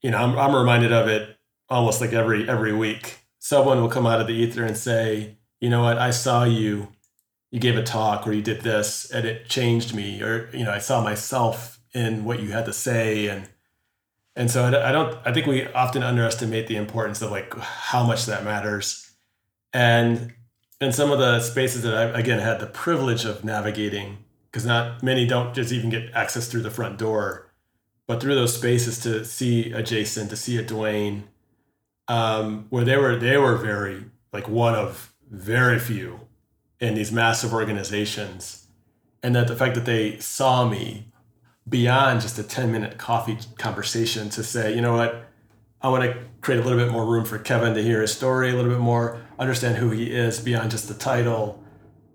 you 0.00 0.10
know, 0.10 0.18
I'm, 0.18 0.38
I'm 0.38 0.54
reminded 0.54 0.92
of 0.92 1.08
it 1.08 1.36
almost 1.68 2.00
like 2.00 2.12
every 2.12 2.48
every 2.48 2.72
week. 2.72 3.18
Someone 3.38 3.80
will 3.80 3.88
come 3.88 4.06
out 4.06 4.20
of 4.20 4.26
the 4.26 4.32
ether 4.32 4.64
and 4.64 4.76
say, 4.76 5.36
you 5.60 5.68
know 5.68 5.82
what, 5.82 5.98
I 5.98 6.10
saw 6.10 6.44
you, 6.44 6.88
you 7.54 7.60
gave 7.60 7.76
a 7.76 7.84
talk 7.84 8.26
or 8.26 8.32
you 8.32 8.42
did 8.42 8.62
this 8.62 9.08
and 9.12 9.24
it 9.24 9.48
changed 9.48 9.94
me. 9.94 10.20
Or, 10.20 10.50
you 10.52 10.64
know, 10.64 10.72
I 10.72 10.78
saw 10.78 11.00
myself 11.00 11.78
in 11.92 12.24
what 12.24 12.40
you 12.40 12.50
had 12.50 12.64
to 12.64 12.72
say. 12.72 13.28
And 13.28 13.48
and 14.34 14.50
so 14.50 14.64
I, 14.64 14.90
don't 14.90 15.16
I 15.24 15.32
think 15.32 15.46
we 15.46 15.68
often 15.68 16.02
underestimate 16.02 16.66
the 16.66 16.74
importance 16.74 17.22
of 17.22 17.30
like 17.30 17.56
how 17.56 18.04
much 18.04 18.26
that 18.26 18.42
matters. 18.42 19.08
And 19.72 20.34
in 20.80 20.90
some 20.90 21.12
of 21.12 21.20
the 21.20 21.38
spaces 21.38 21.84
that 21.84 21.94
I 21.94 22.18
again 22.18 22.40
had 22.40 22.58
the 22.58 22.66
privilege 22.66 23.24
of 23.24 23.44
navigating, 23.44 24.24
because 24.50 24.66
not 24.66 25.04
many 25.04 25.24
don't 25.24 25.54
just 25.54 25.70
even 25.70 25.90
get 25.90 26.10
access 26.12 26.48
through 26.48 26.62
the 26.62 26.72
front 26.72 26.98
door, 26.98 27.52
but 28.08 28.20
through 28.20 28.34
those 28.34 28.56
spaces 28.56 28.98
to 29.04 29.24
see 29.24 29.70
a 29.70 29.80
Jason, 29.80 30.26
to 30.26 30.34
see 30.34 30.58
a 30.58 30.64
Dwayne, 30.64 31.22
um, 32.08 32.66
where 32.70 32.84
they 32.84 32.96
were 32.96 33.14
they 33.14 33.36
were 33.36 33.54
very 33.54 34.06
like 34.32 34.48
one 34.48 34.74
of 34.74 35.14
very 35.30 35.78
few 35.78 36.23
in 36.80 36.94
these 36.94 37.12
massive 37.12 37.52
organizations, 37.52 38.66
and 39.22 39.34
that 39.34 39.48
the 39.48 39.56
fact 39.56 39.74
that 39.74 39.84
they 39.84 40.18
saw 40.18 40.68
me 40.68 41.12
beyond 41.68 42.20
just 42.20 42.38
a 42.38 42.42
10 42.42 42.70
minute 42.70 42.98
coffee 42.98 43.38
conversation 43.58 44.28
to 44.30 44.42
say, 44.44 44.74
you 44.74 44.80
know 44.80 44.94
what, 44.94 45.24
I 45.80 45.88
want 45.88 46.04
to 46.04 46.18
create 46.40 46.60
a 46.60 46.62
little 46.62 46.78
bit 46.78 46.90
more 46.90 47.06
room 47.06 47.24
for 47.24 47.38
Kevin 47.38 47.74
to 47.74 47.82
hear 47.82 48.00
his 48.00 48.12
story 48.12 48.50
a 48.50 48.54
little 48.54 48.70
bit 48.70 48.80
more, 48.80 49.22
understand 49.38 49.76
who 49.76 49.90
he 49.90 50.10
is 50.10 50.40
beyond 50.40 50.70
just 50.70 50.88
the 50.88 50.94
title, 50.94 51.62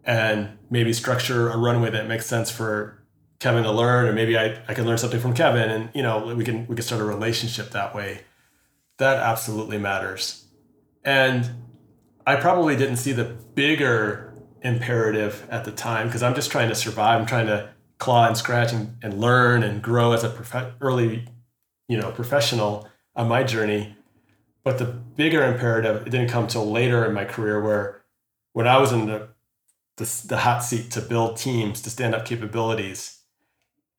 and 0.03 0.57
maybe 0.70 0.93
structure 0.93 1.49
a 1.49 1.57
runway 1.57 1.89
that 1.91 2.07
makes 2.07 2.26
sense 2.26 2.49
for 2.49 3.03
Kevin 3.39 3.64
to 3.64 3.72
learn, 3.72 4.07
or 4.07 4.14
maybe 4.14 4.38
I, 4.38 4.62
I 4.68 4.74
can 4.74 4.86
learn 4.86 4.97
something 4.97 5.20
from 5.20 5.34
Kevin, 5.34 5.70
and 5.70 5.89
you 5.93 6.01
know 6.01 6.34
we 6.36 6.43
can 6.43 6.68
we 6.68 6.76
can 6.76 6.84
start 6.84 7.01
a 7.01 7.05
relationship 7.05 7.72
that 7.72 7.95
way. 7.95 8.22
That 8.97 9.18
absolutely 9.18 9.78
matters, 9.78 10.45
and 11.05 11.49
I 12.28 12.36
probably 12.36 12.76
didn't 12.76 12.97
see 12.97 13.14
the 13.14 13.24
bigger 13.24 14.29
imperative 14.62 15.47
at 15.49 15.66
the 15.66 15.72
time 15.72 16.07
because 16.07 16.24
I'm 16.24 16.36
just 16.36 16.51
trying 16.51 16.70
to 16.70 16.76
survive. 16.76 17.20
I'm 17.20 17.28
trying 17.28 17.47
to 17.47 17.70
claw 17.97 18.28
and 18.28 18.38
scratch 18.38 18.72
and, 18.74 18.97
and 19.01 19.20
learn 19.20 19.64
and 19.64 19.82
grow 19.82 20.12
as 20.14 20.24
a 20.24 20.30
prof- 20.30 20.74
early, 20.82 21.28
you 21.88 21.97
know, 21.97 22.12
professional 22.12 22.88
on 23.16 23.28
my 23.28 23.43
journey. 23.43 23.95
But 24.64 24.78
the 24.78 24.86
bigger 24.86 25.43
imperative, 25.43 26.05
it 26.05 26.10
didn't 26.10 26.30
come 26.30 26.47
till 26.47 26.70
later 26.70 27.05
in 27.05 27.14
my 27.14 27.26
career 27.26 27.62
where 27.62 28.01
when 28.53 28.68
I 28.68 28.78
was 28.78 28.91
in 28.91 29.05
the, 29.07 29.30
the, 29.97 30.24
the 30.28 30.38
hot 30.38 30.64
seat 30.64 30.91
to 30.91 31.01
build 31.01 31.38
teams, 31.38 31.82
to 31.82 31.89
stand 31.89 32.16
up 32.16 32.26
capabilities, 32.26 33.20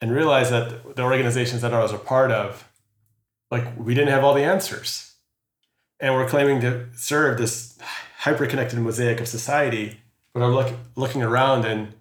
and 0.00 0.12
realize 0.12 0.50
that 0.50 0.96
the 0.96 1.02
organizations 1.02 1.62
that 1.62 1.74
I 1.74 1.82
was 1.82 1.92
a 1.92 1.98
part 1.98 2.30
of, 2.30 2.68
like 3.50 3.66
we 3.78 3.94
didn't 3.94 4.10
have 4.10 4.24
all 4.24 4.34
the 4.34 4.44
answers. 4.44 5.14
And 5.98 6.14
we're 6.14 6.28
claiming 6.28 6.60
to 6.62 6.86
serve 6.94 7.36
this 7.36 7.78
hyper-connected 8.18 8.78
mosaic 8.78 9.20
of 9.20 9.28
society, 9.28 10.00
but 10.32 10.42
I'm 10.42 10.54
look, 10.54 10.72
looking 10.96 11.22
around 11.22 11.64
and 11.64 11.94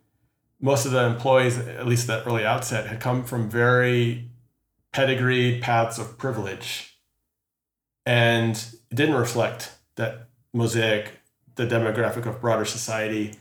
most 0.62 0.86
of 0.86 0.92
the 0.92 1.06
employees, 1.06 1.58
at 1.58 1.88
least 1.88 2.10
at 2.10 2.24
that 2.24 2.30
early 2.30 2.46
outset, 2.46 2.88
had 2.88 3.00
come 3.00 3.24
from 3.24 3.50
very 3.50 4.30
pedigreed 4.92 5.62
paths 5.62 5.98
of 5.98 6.18
privilege 6.18 6.90
and 8.10 8.56
it 8.90 8.96
didn't 8.96 9.14
reflect 9.14 9.78
that 9.96 10.30
mosaic, 10.52 11.20
the 11.56 11.68
demographic 11.68 12.26
of 12.26 12.42
broader 12.42 12.66
society. 12.66 13.36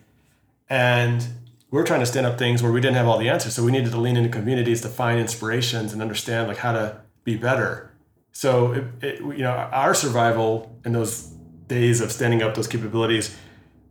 And 0.68 1.26
we 1.70 1.80
are 1.80 1.84
trying 1.84 2.00
to 2.00 2.06
stand 2.06 2.26
up 2.26 2.38
things 2.38 2.62
where 2.62 2.70
we 2.70 2.82
didn't 2.82 2.96
have 2.96 3.06
all 3.06 3.16
the 3.16 3.30
answers. 3.30 3.54
So 3.54 3.64
we 3.64 3.72
needed 3.72 3.92
to 3.92 3.98
lean 3.98 4.18
into 4.18 4.28
communities 4.28 4.82
to 4.82 4.88
find 4.88 5.18
inspirations 5.18 5.94
and 5.94 6.02
understand 6.02 6.48
like 6.48 6.58
how 6.58 6.72
to 6.72 7.00
be 7.24 7.36
better. 7.36 7.90
So 8.32 8.72
it, 8.72 8.84
it, 9.00 9.20
you 9.20 9.38
know, 9.38 9.52
our 9.52 9.94
survival 9.94 10.78
in 10.84 10.92
those 10.92 11.32
days 11.66 12.02
of 12.02 12.12
standing 12.12 12.42
up 12.42 12.54
those 12.54 12.68
capabilities, 12.68 13.36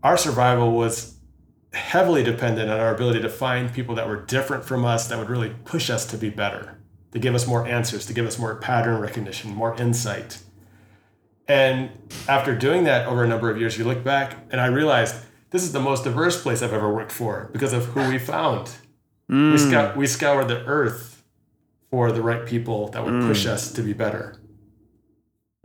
our 0.03 0.17
survival 0.17 0.71
was 0.71 1.17
heavily 1.73 2.23
dependent 2.23 2.69
on 2.69 2.79
our 2.79 2.93
ability 2.93 3.21
to 3.21 3.29
find 3.29 3.73
people 3.73 3.95
that 3.95 4.07
were 4.07 4.21
different 4.25 4.63
from 4.63 4.85
us 4.85 5.07
that 5.07 5.17
would 5.17 5.29
really 5.29 5.53
push 5.65 5.89
us 5.89 6.05
to 6.07 6.17
be 6.17 6.29
better, 6.29 6.77
to 7.11 7.19
give 7.19 7.35
us 7.35 7.45
more 7.47 7.65
answers, 7.67 8.05
to 8.05 8.13
give 8.13 8.25
us 8.25 8.39
more 8.39 8.55
pattern 8.55 8.99
recognition, 8.99 9.53
more 9.53 9.75
insight. 9.75 10.39
And 11.47 11.91
after 12.27 12.55
doing 12.55 12.83
that 12.85 13.07
over 13.07 13.23
a 13.23 13.27
number 13.27 13.49
of 13.49 13.57
years, 13.59 13.77
you 13.77 13.85
look 13.85 14.03
back 14.03 14.37
and 14.49 14.59
I 14.59 14.67
realized 14.67 15.15
this 15.51 15.63
is 15.63 15.71
the 15.71 15.79
most 15.79 16.03
diverse 16.03 16.41
place 16.41 16.61
I've 16.61 16.73
ever 16.73 16.93
worked 16.93 17.11
for 17.11 17.49
because 17.53 17.73
of 17.73 17.85
who 17.85 18.09
we 18.09 18.19
found. 18.19 18.69
Mm. 19.31 19.53
We, 19.53 19.57
scour- 19.57 19.93
we 19.95 20.07
scoured 20.07 20.47
the 20.47 20.65
earth 20.65 21.23
for 21.89 22.11
the 22.11 22.21
right 22.21 22.45
people 22.45 22.89
that 22.89 23.03
would 23.03 23.13
mm. 23.13 23.27
push 23.27 23.45
us 23.45 23.71
to 23.73 23.81
be 23.81 23.93
better. 23.93 24.35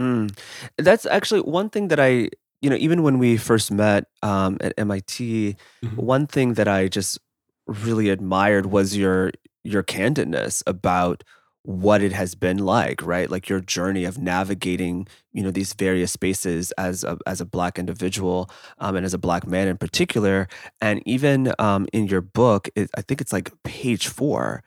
Mm. 0.00 0.36
That's 0.78 1.06
actually 1.06 1.40
one 1.40 1.68
thing 1.68 1.88
that 1.88 1.98
I 1.98 2.30
you 2.62 2.70
know, 2.70 2.76
even 2.76 3.02
when 3.02 3.18
we 3.18 3.36
first 3.36 3.70
met 3.70 4.06
um, 4.22 4.56
at 4.60 4.72
MIT, 4.78 5.56
mm-hmm. 5.84 5.96
one 5.96 6.26
thing 6.26 6.54
that 6.54 6.68
I 6.68 6.88
just 6.88 7.18
really 7.66 8.08
admired 8.08 8.66
was 8.66 8.96
your 8.96 9.32
your 9.64 9.82
candidness 9.82 10.62
about 10.66 11.22
what 11.64 12.02
it 12.02 12.12
has 12.12 12.34
been 12.34 12.58
like, 12.58 13.00
right? 13.02 13.30
Like 13.30 13.48
your 13.48 13.60
journey 13.60 14.04
of 14.04 14.18
navigating, 14.18 15.06
you 15.32 15.42
know, 15.42 15.52
these 15.52 15.72
various 15.74 16.10
spaces 16.10 16.72
as 16.72 17.04
a, 17.04 17.18
as 17.24 17.40
a 17.40 17.44
black 17.44 17.78
individual 17.78 18.50
um, 18.78 18.96
and 18.96 19.06
as 19.06 19.14
a 19.14 19.18
black 19.18 19.46
man 19.46 19.68
in 19.68 19.76
particular. 19.76 20.48
And 20.80 21.02
even 21.06 21.54
um, 21.60 21.86
in 21.92 22.08
your 22.08 22.20
book, 22.20 22.68
it, 22.74 22.90
I 22.96 23.02
think 23.02 23.20
it's 23.20 23.32
like 23.32 23.52
page 23.62 24.08
four, 24.08 24.64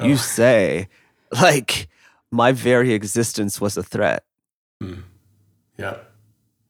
oh. 0.00 0.06
you 0.06 0.16
say, 0.38 0.88
like, 1.32 1.88
my 2.30 2.52
very 2.52 2.94
existence 2.94 3.60
was 3.60 3.76
a 3.76 3.82
threat. 3.82 4.24
Hmm. 4.80 5.00
Yeah. 5.76 5.98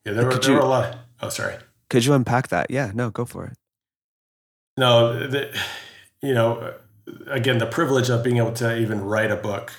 Yeah, 0.08 0.14
there, 0.14 0.24
were, 0.24 0.34
there 0.34 0.50
you, 0.50 0.56
were 0.56 0.62
a 0.62 0.66
lot. 0.66 0.96
Oh, 1.20 1.28
sorry. 1.28 1.56
Could 1.90 2.06
you 2.06 2.14
unpack 2.14 2.48
that? 2.48 2.70
Yeah, 2.70 2.92
no, 2.94 3.10
go 3.10 3.26
for 3.26 3.44
it. 3.44 3.58
No, 4.78 5.28
the, 5.28 5.54
you 6.22 6.32
know, 6.32 6.74
again, 7.26 7.58
the 7.58 7.66
privilege 7.66 8.08
of 8.08 8.24
being 8.24 8.38
able 8.38 8.52
to 8.52 8.78
even 8.78 9.02
write 9.02 9.30
a 9.30 9.36
book, 9.36 9.72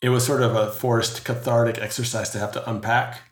it 0.00 0.08
was 0.08 0.26
sort 0.26 0.42
of 0.42 0.56
a 0.56 0.72
forced 0.72 1.24
cathartic 1.24 1.78
exercise 1.78 2.30
to 2.30 2.40
have 2.40 2.50
to 2.52 2.68
unpack. 2.68 3.22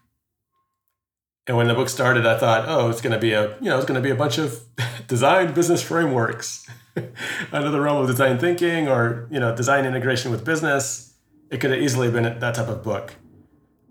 And 1.49 1.57
when 1.57 1.66
the 1.66 1.75
book 1.75 1.89
started, 1.89 2.25
I 2.25 2.39
thought, 2.39 2.68
oh, 2.68 2.89
it's 2.89 3.01
going 3.01 3.12
to 3.12 3.18
be 3.18 3.33
a, 3.33 3.59
you 3.59 3.68
know, 3.68 3.77
it's 3.77 3.87
going 3.87 4.01
to 4.01 4.07
be 4.07 4.11
a 4.11 4.14
bunch 4.14 4.39
of 4.39 4.61
design 5.09 5.55
business 5.55 5.83
frameworks 5.83 6.70
under 7.53 7.70
the 7.70 7.81
realm 7.81 8.01
of 8.01 8.07
design 8.07 8.39
thinking 8.39 8.87
or, 8.87 9.27
you 9.29 9.41
know, 9.41 9.57
design 9.57 9.87
integration 9.87 10.31
with 10.31 10.45
business. 10.45 11.14
It 11.51 11.61
could 11.61 11.72
have 11.72 11.83
easily 11.83 12.12
been 12.12 12.39
that 12.39 12.55
type 12.55 12.68
of 12.68 12.85
book. 12.85 13.14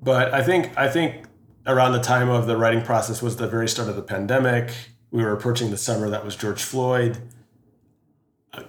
But 0.02 0.34
I 0.34 0.44
think, 0.44 0.78
I 0.78 0.88
think 0.88 1.26
around 1.66 1.94
the 1.94 2.02
time 2.02 2.30
of 2.30 2.48
the 2.48 2.58
writing 2.58 2.84
process 2.84 3.22
was 3.22 3.38
the 3.38 3.48
very 3.48 3.68
start 3.68 3.90
of 3.90 3.96
the 3.96 4.02
pandemic. 4.02 4.74
We 5.12 5.24
were 5.24 5.32
approaching 5.32 5.72
the 5.72 5.78
summer 5.78 6.10
that 6.10 6.26
was 6.26 6.36
George 6.36 6.64
Floyd 6.64 7.18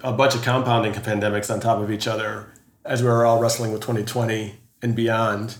a 0.03 0.11
bunch 0.11 0.35
of 0.35 0.41
compounding 0.41 0.93
pandemics 0.93 1.53
on 1.53 1.59
top 1.59 1.79
of 1.79 1.91
each 1.91 2.07
other 2.07 2.51
as 2.83 3.01
we 3.01 3.09
were 3.09 3.25
all 3.25 3.39
wrestling 3.39 3.71
with 3.71 3.81
2020 3.81 4.55
and 4.81 4.95
beyond. 4.95 5.57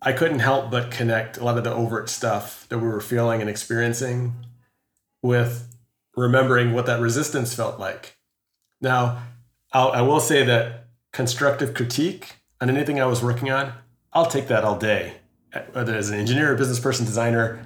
I 0.00 0.12
couldn't 0.12 0.38
help 0.38 0.70
but 0.70 0.90
connect 0.90 1.38
a 1.38 1.44
lot 1.44 1.58
of 1.58 1.64
the 1.64 1.74
overt 1.74 2.08
stuff 2.08 2.66
that 2.68 2.78
we 2.78 2.86
were 2.86 3.00
feeling 3.00 3.40
and 3.40 3.50
experiencing 3.50 4.34
with 5.22 5.74
remembering 6.16 6.72
what 6.72 6.86
that 6.86 7.00
resistance 7.00 7.54
felt 7.54 7.80
like. 7.80 8.16
Now, 8.80 9.22
I'll, 9.72 9.90
I 9.90 10.02
will 10.02 10.20
say 10.20 10.44
that 10.44 10.86
constructive 11.12 11.74
critique 11.74 12.36
on 12.60 12.70
anything 12.70 13.00
I 13.00 13.06
was 13.06 13.22
working 13.22 13.50
on, 13.50 13.72
I'll 14.12 14.26
take 14.26 14.46
that 14.48 14.64
all 14.64 14.78
day. 14.78 15.14
Whether 15.72 15.96
as 15.96 16.10
an 16.10 16.18
engineer, 16.18 16.54
business 16.56 16.80
person, 16.80 17.06
designer, 17.06 17.64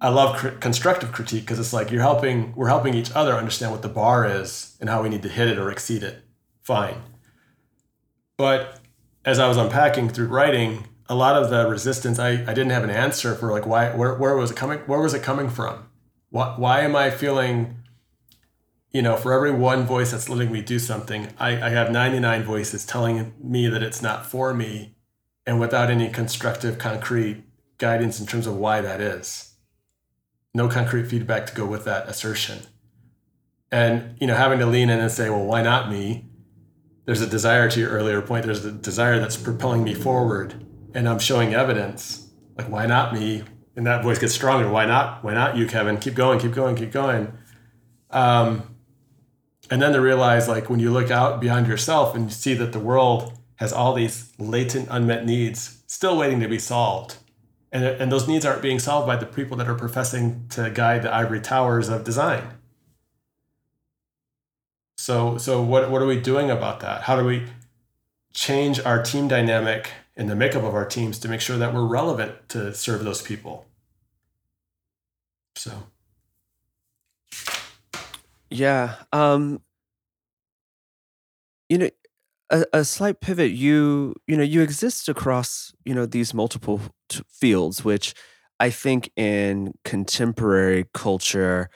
I 0.00 0.10
love 0.10 0.36
cr- 0.36 0.48
constructive 0.48 1.12
critique 1.12 1.42
because 1.42 1.58
it's 1.58 1.72
like 1.72 1.90
you're 1.90 2.02
helping, 2.02 2.54
we're 2.54 2.68
helping 2.68 2.94
each 2.94 3.10
other 3.12 3.34
understand 3.34 3.72
what 3.72 3.82
the 3.82 3.88
bar 3.88 4.26
is 4.26 4.76
and 4.80 4.88
how 4.88 5.02
we 5.02 5.08
need 5.08 5.22
to 5.22 5.28
hit 5.28 5.48
it 5.48 5.58
or 5.58 5.70
exceed 5.70 6.02
it. 6.02 6.22
Fine. 6.62 7.02
But 8.36 8.80
as 9.24 9.38
I 9.38 9.48
was 9.48 9.56
unpacking 9.56 10.10
through 10.10 10.28
writing, 10.28 10.86
a 11.08 11.14
lot 11.14 11.40
of 11.40 11.50
the 11.50 11.68
resistance, 11.68 12.18
I, 12.18 12.30
I 12.30 12.54
didn't 12.54 12.70
have 12.70 12.84
an 12.84 12.90
answer 12.90 13.34
for 13.34 13.50
like 13.50 13.66
why, 13.66 13.90
where, 13.90 14.14
where 14.14 14.36
was 14.36 14.50
it 14.50 14.56
coming? 14.56 14.80
Where 14.80 15.00
was 15.00 15.14
it 15.14 15.22
coming 15.22 15.48
from? 15.48 15.88
Why, 16.30 16.54
why 16.56 16.80
am 16.80 16.94
I 16.94 17.10
feeling, 17.10 17.76
you 18.90 19.00
know, 19.00 19.16
for 19.16 19.32
every 19.32 19.52
one 19.52 19.86
voice 19.86 20.10
that's 20.10 20.28
letting 20.28 20.52
me 20.52 20.60
do 20.60 20.78
something, 20.78 21.28
I, 21.38 21.50
I 21.62 21.68
have 21.70 21.90
99 21.90 22.42
voices 22.42 22.84
telling 22.84 23.32
me 23.42 23.68
that 23.68 23.82
it's 23.82 24.02
not 24.02 24.26
for 24.26 24.52
me 24.52 24.95
and 25.46 25.60
without 25.60 25.90
any 25.90 26.08
constructive, 26.08 26.78
concrete 26.78 27.44
guidance 27.78 28.18
in 28.20 28.26
terms 28.26 28.46
of 28.46 28.56
why 28.56 28.80
that 28.80 29.00
is 29.00 29.56
no 30.56 30.68
concrete 30.68 31.04
feedback 31.04 31.46
to 31.46 31.54
go 31.54 31.66
with 31.66 31.84
that 31.84 32.08
assertion. 32.08 32.60
And 33.70 34.16
you 34.20 34.26
know, 34.26 34.34
having 34.34 34.58
to 34.60 34.66
lean 34.66 34.88
in 34.88 34.98
and 34.98 35.12
say, 35.12 35.28
well, 35.28 35.44
why 35.44 35.62
not 35.62 35.90
me? 35.90 36.30
There's 37.04 37.20
a 37.20 37.26
desire 37.26 37.70
to 37.70 37.78
your 37.78 37.90
earlier 37.90 38.22
point, 38.22 38.46
there's 38.46 38.64
a 38.64 38.72
desire 38.72 39.20
that's 39.20 39.36
propelling 39.36 39.84
me 39.84 39.94
forward. 39.94 40.66
And 40.94 41.08
I'm 41.08 41.18
showing 41.18 41.54
evidence. 41.54 42.30
Like, 42.56 42.70
why 42.70 42.86
not 42.86 43.12
me? 43.12 43.44
And 43.76 43.86
that 43.86 44.02
voice 44.02 44.18
gets 44.18 44.32
stronger. 44.32 44.68
Why 44.70 44.86
not? 44.86 45.22
Why 45.22 45.34
not 45.34 45.56
you, 45.58 45.66
Kevin? 45.66 45.98
Keep 45.98 46.14
going, 46.14 46.38
keep 46.38 46.52
going, 46.52 46.74
keep 46.74 46.90
going. 46.90 47.36
Um, 48.10 48.74
and 49.70 49.82
then 49.82 49.92
to 49.92 50.00
realize, 50.00 50.48
like, 50.48 50.70
when 50.70 50.80
you 50.80 50.90
look 50.90 51.10
out 51.10 51.38
beyond 51.38 51.66
yourself 51.66 52.14
and 52.16 52.24
you 52.24 52.30
see 52.30 52.54
that 52.54 52.72
the 52.72 52.78
world 52.80 53.38
has 53.56 53.72
all 53.72 53.94
these 53.94 54.32
latent 54.38 54.88
unmet 54.90 55.24
needs 55.24 55.82
still 55.86 56.16
waiting 56.16 56.40
to 56.40 56.48
be 56.48 56.58
solved. 56.58 57.16
And, 57.72 57.84
and 57.84 58.12
those 58.12 58.28
needs 58.28 58.44
aren't 58.44 58.62
being 58.62 58.78
solved 58.78 59.06
by 59.06 59.16
the 59.16 59.26
people 59.26 59.56
that 59.58 59.68
are 59.68 59.74
professing 59.74 60.46
to 60.50 60.70
guide 60.70 61.02
the 61.02 61.14
ivory 61.14 61.40
towers 61.40 61.88
of 61.88 62.04
design. 62.04 62.42
So 64.98 65.38
so 65.38 65.62
what, 65.62 65.90
what 65.90 66.02
are 66.02 66.06
we 66.06 66.20
doing 66.20 66.50
about 66.50 66.80
that? 66.80 67.02
How 67.02 67.16
do 67.18 67.24
we 67.24 67.46
change 68.32 68.80
our 68.80 69.02
team 69.02 69.28
dynamic 69.28 69.90
and 70.16 70.28
the 70.28 70.36
makeup 70.36 70.62
of 70.62 70.74
our 70.74 70.86
teams 70.86 71.18
to 71.20 71.28
make 71.28 71.40
sure 71.40 71.58
that 71.58 71.74
we're 71.74 71.86
relevant 71.86 72.48
to 72.50 72.74
serve 72.74 73.04
those 73.04 73.22
people? 73.22 73.66
So. 75.54 75.72
Yeah 78.50 78.94
um 79.12 79.60
you 81.68 81.78
know 81.78 81.90
a, 82.50 82.64
a 82.72 82.84
slight 82.84 83.20
pivot 83.20 83.52
you 83.52 84.14
you 84.26 84.36
know 84.36 84.42
you 84.42 84.62
exist 84.62 85.08
across 85.08 85.72
you 85.84 85.94
know 85.94 86.06
these 86.06 86.32
multiple 86.34 86.80
t- 87.08 87.22
fields 87.30 87.84
which 87.84 88.14
i 88.60 88.70
think 88.70 89.10
in 89.16 89.72
contemporary 89.84 90.86
culture 90.94 91.68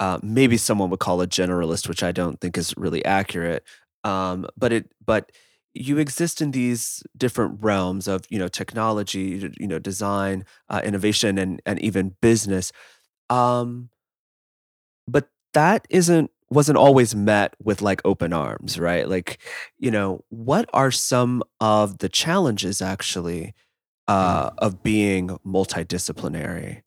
uh, 0.00 0.18
maybe 0.22 0.56
someone 0.56 0.90
would 0.90 1.00
call 1.00 1.20
a 1.20 1.26
generalist 1.26 1.88
which 1.88 2.02
i 2.02 2.12
don't 2.12 2.40
think 2.40 2.56
is 2.58 2.74
really 2.76 3.04
accurate 3.04 3.64
um, 4.04 4.46
but 4.56 4.72
it 4.72 4.90
but 5.04 5.32
you 5.74 5.98
exist 5.98 6.40
in 6.40 6.50
these 6.52 7.02
different 7.16 7.58
realms 7.62 8.06
of 8.08 8.22
you 8.30 8.38
know 8.38 8.48
technology 8.48 9.50
you 9.58 9.66
know 9.66 9.78
design 9.78 10.44
uh, 10.68 10.80
innovation 10.84 11.38
and 11.38 11.60
and 11.66 11.78
even 11.80 12.14
business 12.20 12.70
um, 13.30 13.90
but 15.06 15.28
that 15.54 15.86
isn't 15.90 16.30
wasn't 16.50 16.78
always 16.78 17.14
met 17.14 17.54
with 17.62 17.82
like 17.82 18.00
open 18.04 18.32
arms, 18.32 18.78
right? 18.78 19.08
Like, 19.08 19.38
you 19.78 19.90
know, 19.90 20.24
what 20.30 20.68
are 20.72 20.90
some 20.90 21.42
of 21.60 21.98
the 21.98 22.08
challenges 22.08 22.80
actually 22.80 23.54
uh, 24.06 24.50
mm. 24.50 24.54
of 24.58 24.82
being 24.82 25.38
multidisciplinary? 25.46 26.82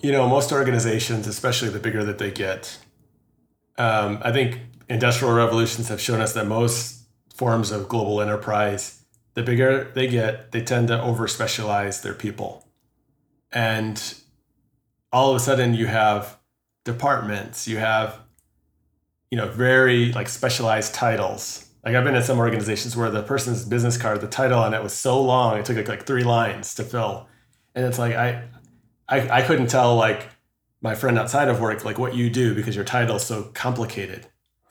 You 0.00 0.12
know, 0.12 0.28
most 0.28 0.52
organizations, 0.52 1.26
especially 1.26 1.68
the 1.68 1.80
bigger 1.80 2.04
that 2.04 2.18
they 2.18 2.30
get, 2.30 2.78
um, 3.76 4.18
I 4.22 4.32
think 4.32 4.60
industrial 4.88 5.34
revolutions 5.34 5.88
have 5.88 6.00
shown 6.00 6.20
us 6.20 6.32
that 6.34 6.46
most 6.46 7.06
forms 7.34 7.70
of 7.70 7.88
global 7.88 8.20
enterprise, 8.20 9.02
the 9.34 9.42
bigger 9.42 9.90
they 9.94 10.06
get, 10.06 10.52
they 10.52 10.62
tend 10.62 10.88
to 10.88 11.02
over 11.02 11.26
specialize 11.28 12.02
their 12.02 12.14
people. 12.14 12.66
And 13.52 14.14
all 15.12 15.30
of 15.30 15.36
a 15.36 15.40
sudden, 15.40 15.74
you 15.74 15.86
have 15.86 16.39
departments, 16.84 17.68
you 17.68 17.78
have, 17.78 18.18
you 19.30 19.36
know, 19.36 19.48
very 19.48 20.12
like 20.12 20.28
specialized 20.28 20.94
titles. 20.94 21.66
Like 21.84 21.94
I've 21.94 22.04
been 22.04 22.14
in 22.14 22.22
some 22.22 22.38
organizations 22.38 22.96
where 22.96 23.10
the 23.10 23.22
person's 23.22 23.64
business 23.64 23.96
card, 23.96 24.20
the 24.20 24.28
title 24.28 24.58
on 24.58 24.74
it 24.74 24.82
was 24.82 24.92
so 24.92 25.22
long, 25.22 25.58
it 25.58 25.64
took 25.64 25.76
like, 25.76 25.88
like 25.88 26.06
three 26.06 26.24
lines 26.24 26.74
to 26.74 26.84
fill. 26.84 27.28
And 27.74 27.86
it's 27.86 27.98
like 27.98 28.14
I, 28.14 28.44
I 29.08 29.38
I 29.38 29.42
couldn't 29.42 29.68
tell 29.68 29.96
like 29.96 30.28
my 30.82 30.94
friend 30.94 31.18
outside 31.18 31.48
of 31.48 31.60
work 31.60 31.84
like 31.84 31.98
what 31.98 32.14
you 32.14 32.30
do 32.30 32.54
because 32.54 32.74
your 32.74 32.84
title 32.84 33.16
is 33.16 33.22
so 33.22 33.44
complicated. 33.54 34.26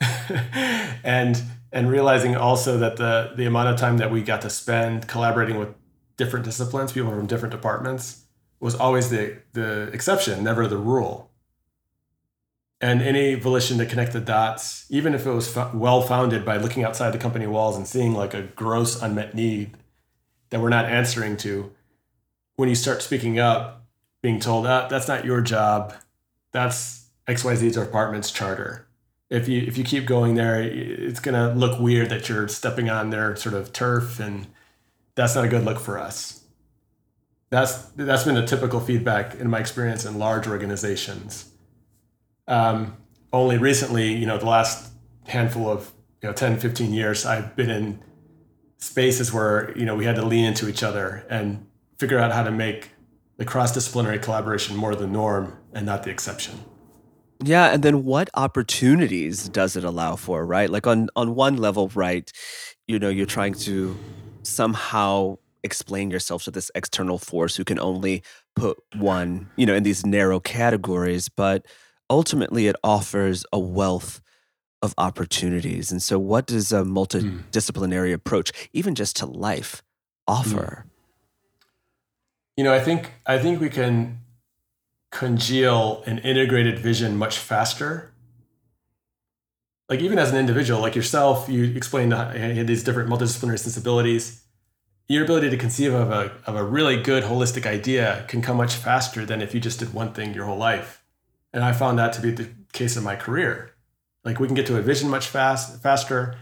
and 1.04 1.42
and 1.72 1.90
realizing 1.90 2.36
also 2.36 2.78
that 2.78 2.96
the 2.96 3.32
the 3.36 3.46
amount 3.46 3.68
of 3.68 3.76
time 3.76 3.98
that 3.98 4.10
we 4.10 4.22
got 4.22 4.42
to 4.42 4.50
spend 4.50 5.08
collaborating 5.08 5.58
with 5.58 5.68
different 6.16 6.44
disciplines, 6.44 6.92
people 6.92 7.10
from 7.10 7.26
different 7.26 7.52
departments, 7.52 8.26
was 8.60 8.74
always 8.74 9.10
the 9.10 9.38
the 9.52 9.90
exception, 9.92 10.44
never 10.44 10.66
the 10.66 10.76
rule 10.76 11.29
and 12.80 13.02
any 13.02 13.34
volition 13.34 13.78
to 13.78 13.86
connect 13.86 14.12
the 14.12 14.20
dots, 14.20 14.86
even 14.88 15.14
if 15.14 15.26
it 15.26 15.30
was 15.30 15.54
well 15.74 16.00
founded 16.00 16.44
by 16.44 16.56
looking 16.56 16.82
outside 16.82 17.10
the 17.10 17.18
company 17.18 17.46
walls 17.46 17.76
and 17.76 17.86
seeing 17.86 18.14
like 18.14 18.32
a 18.32 18.42
gross 18.42 19.00
unmet 19.02 19.34
need 19.34 19.76
that 20.48 20.60
we're 20.60 20.70
not 20.70 20.86
answering 20.86 21.36
to, 21.36 21.70
when 22.56 22.68
you 22.68 22.74
start 22.74 23.02
speaking 23.02 23.38
up, 23.38 23.86
being 24.22 24.40
told, 24.40 24.66
ah, 24.66 24.88
that's 24.88 25.08
not 25.08 25.24
your 25.24 25.40
job, 25.40 25.94
that's 26.52 27.08
XYZ 27.28 27.74
department's 27.74 28.30
charter. 28.30 28.86
If 29.28 29.46
you 29.46 29.60
if 29.62 29.78
you 29.78 29.84
keep 29.84 30.06
going 30.06 30.34
there, 30.34 30.60
it's 30.60 31.20
gonna 31.20 31.54
look 31.54 31.78
weird 31.78 32.10
that 32.10 32.28
you're 32.28 32.48
stepping 32.48 32.90
on 32.90 33.10
their 33.10 33.36
sort 33.36 33.54
of 33.54 33.72
turf, 33.72 34.18
and 34.18 34.48
that's 35.14 35.36
not 35.36 35.44
a 35.44 35.48
good 35.48 35.64
look 35.64 35.78
for 35.78 35.98
us. 35.98 36.42
That's 37.50 37.82
that's 37.90 38.24
been 38.24 38.36
a 38.36 38.46
typical 38.46 38.80
feedback 38.80 39.36
in 39.36 39.48
my 39.48 39.60
experience 39.60 40.04
in 40.04 40.18
large 40.18 40.48
organizations 40.48 41.49
um, 42.50 42.96
only 43.32 43.56
recently, 43.56 44.12
you 44.12 44.26
know, 44.26 44.36
the 44.36 44.46
last 44.46 44.92
handful 45.26 45.70
of, 45.70 45.92
you 46.20 46.28
know, 46.28 46.34
10, 46.34 46.58
15 46.58 46.92
years, 46.92 47.24
I've 47.24 47.54
been 47.56 47.70
in 47.70 48.02
spaces 48.78 49.32
where, 49.32 49.72
you 49.78 49.86
know, 49.86 49.94
we 49.94 50.04
had 50.04 50.16
to 50.16 50.24
lean 50.26 50.44
into 50.44 50.68
each 50.68 50.82
other 50.82 51.24
and 51.30 51.66
figure 51.98 52.18
out 52.18 52.32
how 52.32 52.42
to 52.42 52.50
make 52.50 52.90
the 53.36 53.44
cross-disciplinary 53.44 54.18
collaboration 54.18 54.76
more 54.76 54.94
the 54.94 55.06
norm 55.06 55.56
and 55.72 55.86
not 55.86 56.02
the 56.02 56.10
exception. 56.10 56.58
Yeah, 57.42 57.72
and 57.72 57.82
then 57.82 58.04
what 58.04 58.28
opportunities 58.34 59.48
does 59.48 59.76
it 59.76 59.84
allow 59.84 60.16
for, 60.16 60.44
right? 60.44 60.68
Like 60.68 60.86
on 60.86 61.08
on 61.16 61.34
one 61.34 61.56
level, 61.56 61.90
right, 61.94 62.30
you 62.86 62.98
know, 62.98 63.08
you're 63.08 63.24
trying 63.24 63.54
to 63.54 63.96
somehow 64.42 65.38
explain 65.62 66.10
yourself 66.10 66.44
to 66.44 66.50
this 66.50 66.70
external 66.74 67.16
force 67.16 67.56
who 67.56 67.64
can 67.64 67.78
only 67.78 68.22
put 68.56 68.76
one, 68.96 69.48
you 69.56 69.64
know, 69.64 69.74
in 69.74 69.84
these 69.84 70.04
narrow 70.04 70.38
categories, 70.38 71.30
but 71.30 71.64
ultimately 72.10 72.66
it 72.66 72.76
offers 72.84 73.46
a 73.52 73.58
wealth 73.58 74.20
of 74.82 74.94
opportunities. 74.98 75.92
And 75.92 76.02
so 76.02 76.18
what 76.18 76.46
does 76.46 76.72
a 76.72 76.82
hmm. 76.82 76.96
multidisciplinary 76.96 78.12
approach, 78.12 78.52
even 78.72 78.94
just 78.94 79.16
to 79.16 79.26
life, 79.26 79.82
hmm. 80.26 80.34
offer? 80.34 80.86
You 82.56 82.64
know, 82.64 82.74
I 82.74 82.80
think 82.80 83.12
I 83.24 83.38
think 83.38 83.60
we 83.60 83.70
can 83.70 84.18
congeal 85.10 86.02
an 86.06 86.18
integrated 86.18 86.78
vision 86.78 87.16
much 87.16 87.38
faster. 87.38 88.12
Like 89.88 90.00
even 90.00 90.18
as 90.18 90.30
an 90.30 90.36
individual, 90.36 90.80
like 90.80 90.94
yourself, 90.94 91.48
you 91.48 91.64
explained 91.74 92.12
these 92.68 92.84
different 92.84 93.08
multidisciplinary 93.08 93.58
sensibilities. 93.58 94.44
Your 95.08 95.24
ability 95.24 95.50
to 95.50 95.56
conceive 95.56 95.92
of 95.92 96.10
a, 96.12 96.32
of 96.46 96.54
a 96.54 96.62
really 96.62 97.02
good 97.02 97.24
holistic 97.24 97.66
idea 97.66 98.24
can 98.28 98.42
come 98.42 98.56
much 98.56 98.74
faster 98.74 99.26
than 99.26 99.42
if 99.42 99.52
you 99.52 99.58
just 99.58 99.80
did 99.80 99.92
one 99.92 100.12
thing 100.12 100.32
your 100.32 100.44
whole 100.44 100.58
life. 100.58 100.99
And 101.52 101.64
I 101.64 101.72
found 101.72 101.98
that 101.98 102.12
to 102.14 102.20
be 102.20 102.30
the 102.30 102.50
case 102.72 102.96
in 102.96 103.02
my 103.02 103.16
career. 103.16 103.72
Like 104.24 104.38
we 104.38 104.46
can 104.46 104.54
get 104.54 104.66
to 104.66 104.76
a 104.76 104.82
vision 104.82 105.08
much 105.08 105.26
fast 105.26 105.82
faster. 105.82 106.36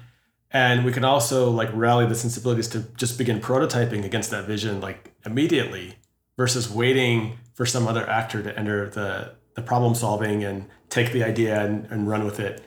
And 0.50 0.84
we 0.84 0.92
can 0.92 1.04
also 1.04 1.50
like 1.50 1.68
rally 1.72 2.06
the 2.06 2.14
sensibilities 2.14 2.68
to 2.68 2.80
just 2.96 3.18
begin 3.18 3.40
prototyping 3.40 4.04
against 4.04 4.30
that 4.30 4.46
vision 4.46 4.80
like 4.80 5.12
immediately 5.26 5.96
versus 6.36 6.70
waiting 6.70 7.38
for 7.54 7.66
some 7.66 7.86
other 7.86 8.08
actor 8.08 8.42
to 8.42 8.58
enter 8.58 8.88
the, 8.88 9.34
the 9.54 9.62
problem 9.62 9.94
solving 9.94 10.44
and 10.44 10.66
take 10.88 11.12
the 11.12 11.22
idea 11.22 11.60
and, 11.64 11.86
and 11.90 12.08
run 12.08 12.24
with 12.24 12.40
it. 12.40 12.62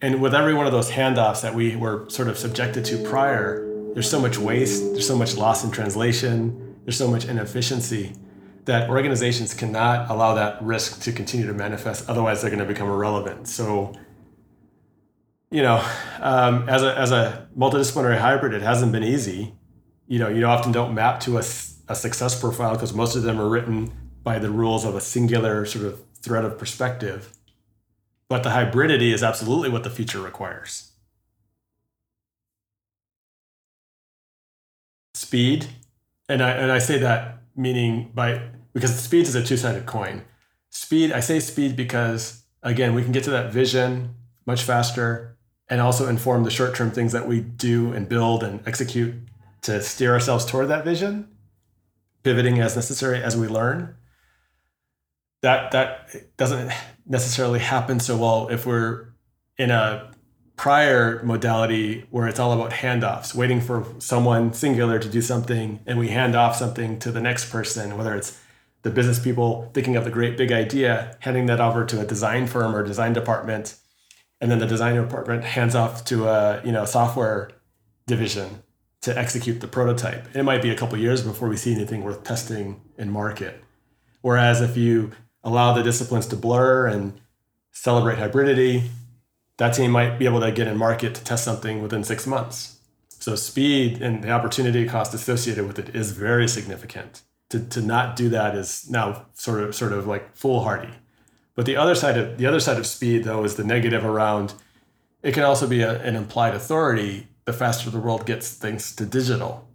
And 0.00 0.20
with 0.20 0.34
every 0.34 0.54
one 0.54 0.66
of 0.66 0.72
those 0.72 0.90
handoffs 0.90 1.42
that 1.42 1.54
we 1.54 1.76
were 1.76 2.08
sort 2.10 2.28
of 2.28 2.36
subjected 2.36 2.84
to 2.86 2.98
prior, 2.98 3.64
there's 3.94 4.10
so 4.10 4.20
much 4.20 4.38
waste, 4.38 4.92
there's 4.92 5.06
so 5.06 5.16
much 5.16 5.36
loss 5.36 5.64
in 5.64 5.70
translation, 5.70 6.76
there's 6.84 6.98
so 6.98 7.08
much 7.08 7.26
inefficiency 7.26 8.12
that 8.64 8.88
organizations 8.88 9.52
cannot 9.52 10.10
allow 10.10 10.34
that 10.34 10.62
risk 10.62 11.02
to 11.02 11.12
continue 11.12 11.46
to 11.46 11.52
manifest. 11.52 12.08
Otherwise, 12.08 12.40
they're 12.40 12.50
going 12.50 12.62
to 12.62 12.66
become 12.66 12.88
irrelevant. 12.88 13.48
So, 13.48 13.94
you 15.50 15.62
know, 15.62 15.84
um, 16.20 16.68
as 16.68 16.82
a 16.82 16.98
as 16.98 17.12
a 17.12 17.48
multidisciplinary 17.56 18.18
hybrid, 18.18 18.54
it 18.54 18.62
hasn't 18.62 18.92
been 18.92 19.04
easy. 19.04 19.54
You 20.06 20.18
know, 20.18 20.28
you 20.28 20.46
often 20.46 20.72
don't 20.72 20.94
map 20.94 21.20
to 21.20 21.36
a, 21.36 21.44
a 21.88 21.94
success 21.94 22.38
profile 22.38 22.72
because 22.72 22.94
most 22.94 23.16
of 23.16 23.22
them 23.22 23.40
are 23.40 23.48
written 23.48 23.92
by 24.22 24.38
the 24.38 24.50
rules 24.50 24.84
of 24.84 24.94
a 24.94 25.00
singular 25.00 25.66
sort 25.66 25.84
of 25.84 26.00
thread 26.20 26.44
of 26.44 26.58
perspective. 26.58 27.32
But 28.28 28.42
the 28.42 28.50
hybridity 28.50 29.12
is 29.12 29.22
absolutely 29.22 29.68
what 29.68 29.84
the 29.84 29.90
future 29.90 30.20
requires. 30.20 30.92
Speed, 35.14 35.66
and 36.28 36.42
I 36.42 36.50
and 36.52 36.72
I 36.72 36.78
say 36.78 36.98
that 36.98 37.42
meaning 37.54 38.10
by 38.14 38.50
because 38.74 38.94
speed 38.98 39.26
is 39.26 39.34
a 39.34 39.42
two-sided 39.42 39.86
coin. 39.86 40.24
Speed, 40.68 41.12
I 41.12 41.20
say 41.20 41.40
speed 41.40 41.76
because 41.76 42.42
again, 42.62 42.94
we 42.94 43.02
can 43.02 43.12
get 43.12 43.24
to 43.24 43.30
that 43.30 43.52
vision 43.52 44.14
much 44.46 44.62
faster 44.62 45.38
and 45.68 45.80
also 45.80 46.06
inform 46.06 46.44
the 46.44 46.50
short-term 46.50 46.90
things 46.90 47.12
that 47.12 47.26
we 47.26 47.40
do 47.40 47.92
and 47.92 48.08
build 48.08 48.42
and 48.42 48.60
execute 48.66 49.14
to 49.62 49.80
steer 49.80 50.12
ourselves 50.12 50.44
toward 50.44 50.68
that 50.68 50.84
vision, 50.84 51.28
pivoting 52.22 52.60
as 52.60 52.76
necessary 52.76 53.22
as 53.22 53.34
we 53.34 53.48
learn 53.48 53.96
that 55.44 55.72
that 55.72 56.36
doesn't 56.38 56.72
necessarily 57.06 57.58
happen 57.58 58.00
so 58.00 58.16
well 58.16 58.48
if 58.48 58.64
we're 58.64 59.08
in 59.58 59.70
a 59.70 60.10
prior 60.56 61.22
modality 61.22 62.06
where 62.10 62.26
it's 62.26 62.38
all 62.38 62.52
about 62.52 62.70
handoffs, 62.70 63.34
waiting 63.34 63.60
for 63.60 63.84
someone 63.98 64.54
singular 64.54 64.98
to 64.98 65.06
do 65.06 65.20
something, 65.20 65.80
and 65.86 65.98
we 65.98 66.08
hand 66.08 66.34
off 66.34 66.56
something 66.56 66.98
to 66.98 67.12
the 67.12 67.20
next 67.20 67.50
person, 67.50 67.98
whether 67.98 68.14
it's 68.14 68.40
the 68.84 68.90
business 68.90 69.18
people 69.18 69.70
thinking 69.74 69.96
of 69.96 70.04
the 70.04 70.10
great 70.10 70.36
big 70.36 70.52
idea, 70.52 71.16
handing 71.20 71.46
that 71.46 71.60
over 71.60 71.84
to 71.86 72.00
a 72.00 72.04
design 72.04 72.46
firm 72.46 72.76
or 72.76 72.84
design 72.84 73.14
department, 73.14 73.76
and 74.40 74.50
then 74.50 74.58
the 74.58 74.66
design 74.66 74.94
department 74.94 75.42
hands 75.42 75.74
off 75.74 76.04
to 76.04 76.28
a 76.28 76.60
you 76.64 76.70
know 76.70 76.84
software 76.84 77.50
division 78.06 78.62
to 79.00 79.18
execute 79.18 79.60
the 79.60 79.66
prototype. 79.66 80.28
It 80.36 80.42
might 80.42 80.62
be 80.62 80.70
a 80.70 80.76
couple 80.76 80.98
years 80.98 81.22
before 81.22 81.48
we 81.48 81.56
see 81.56 81.74
anything 81.74 82.04
worth 82.04 82.24
testing 82.24 82.82
in 82.98 83.10
market. 83.10 83.64
Whereas 84.20 84.60
if 84.60 84.76
you 84.76 85.12
allow 85.42 85.72
the 85.72 85.82
disciplines 85.82 86.26
to 86.28 86.36
blur 86.36 86.86
and 86.86 87.20
celebrate 87.72 88.18
hybridity, 88.18 88.88
that 89.56 89.74
team 89.74 89.90
might 89.90 90.18
be 90.18 90.26
able 90.26 90.40
to 90.40 90.52
get 90.52 90.68
in 90.68 90.76
market 90.76 91.14
to 91.14 91.24
test 91.24 91.44
something 91.44 91.82
within 91.82 92.04
six 92.04 92.26
months. 92.26 92.78
So 93.08 93.34
speed 93.34 94.02
and 94.02 94.22
the 94.22 94.30
opportunity 94.30 94.86
cost 94.86 95.14
associated 95.14 95.66
with 95.66 95.78
it 95.78 95.94
is 95.94 96.12
very 96.12 96.48
significant. 96.48 97.22
To, 97.50 97.60
to 97.60 97.82
not 97.82 98.16
do 98.16 98.30
that 98.30 98.56
is 98.56 98.90
now 98.90 99.26
sort 99.34 99.62
of 99.62 99.74
sort 99.74 99.92
of 99.92 100.06
like 100.06 100.34
foolhardy. 100.34 100.94
But 101.54 101.66
the 101.66 101.76
other 101.76 101.94
side 101.94 102.16
of 102.18 102.38
the 102.38 102.46
other 102.46 102.58
side 102.58 102.78
of 102.78 102.86
speed 102.86 103.24
though 103.24 103.44
is 103.44 103.56
the 103.56 103.64
negative 103.64 104.04
around 104.04 104.54
it 105.22 105.34
can 105.34 105.42
also 105.42 105.66
be 105.66 105.82
a, 105.82 106.02
an 106.02 106.16
implied 106.16 106.54
authority 106.54 107.28
the 107.44 107.52
faster 107.52 107.90
the 107.90 108.00
world 108.00 108.26
gets 108.26 108.50
things 108.54 108.94
to 108.96 109.06
digital. 109.06 109.68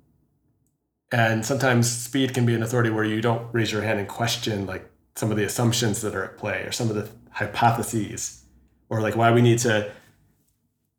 And 1.12 1.46
sometimes 1.46 1.92
speed 1.92 2.34
can 2.34 2.46
be 2.46 2.54
an 2.54 2.64
authority 2.64 2.90
where 2.90 3.04
you 3.04 3.22
don't 3.22 3.48
raise 3.52 3.72
your 3.72 3.82
hand 3.82 4.00
and 4.00 4.08
question 4.08 4.66
like 4.66 4.90
some 5.16 5.32
of 5.32 5.38
the 5.38 5.44
assumptions 5.44 6.02
that 6.02 6.16
are 6.16 6.24
at 6.24 6.38
play 6.38 6.64
or 6.64 6.72
some 6.72 6.90
of 6.90 6.96
the 6.96 7.10
hypotheses 7.32 8.44
or 8.90 9.02
like 9.02 9.16
why 9.16 9.32
we 9.32 9.42
need 9.42 9.60
to 9.60 9.92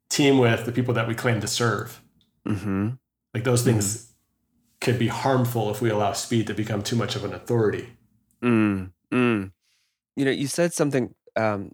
team 0.09 0.39
with 0.39 0.65
the 0.65 0.73
people 0.73 0.95
that 0.95 1.07
we 1.07 1.15
claim 1.15 1.41
to 1.41 1.47
serve. 1.47 2.01
Mm-hmm. 2.47 2.91
Like 3.35 3.45
those 3.45 3.63
things 3.63 3.97
mm. 3.97 4.10
Could 4.81 4.99
be 4.99 5.09
harmful 5.09 5.71
if 5.71 5.81
we 5.81 5.91
allow 5.91 6.13
speed 6.13 6.47
to 6.47 6.55
become 6.55 6.83
too 6.83 6.97
much 6.97 7.15
of 7.15 7.25
an 7.25 7.35
authority. 7.35 7.89
Mm, 8.43 8.93
mm. 9.13 9.53
You 10.17 10.25
know, 10.25 10.31
you 10.31 10.47
said 10.47 10.73
something 10.73 11.15
um, 11.37 11.73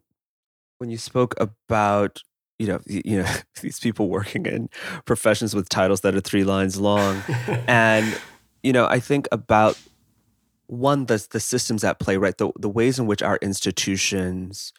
when 0.78 0.90
you 0.90 0.98
spoke 0.98 1.34
about 1.38 2.22
you 2.58 2.66
know 2.66 2.80
you 2.86 3.22
know 3.22 3.34
these 3.60 3.80
people 3.80 4.08
working 4.08 4.46
in 4.46 4.68
professions 5.04 5.54
with 5.54 5.68
titles 5.68 6.00
that 6.02 6.14
are 6.14 6.20
three 6.20 6.44
lines 6.44 6.78
long, 6.80 7.22
and 7.68 8.18
you 8.62 8.72
know 8.72 8.86
I 8.86 9.00
think 9.00 9.28
about 9.30 9.78
one 10.66 11.06
the 11.06 11.26
the 11.30 11.40
systems 11.40 11.84
at 11.84 11.98
play 11.98 12.16
right 12.16 12.36
the 12.38 12.50
the 12.58 12.68
ways 12.68 12.98
in 12.98 13.06
which 13.06 13.22
our 13.22 13.38
institutions 13.40 14.72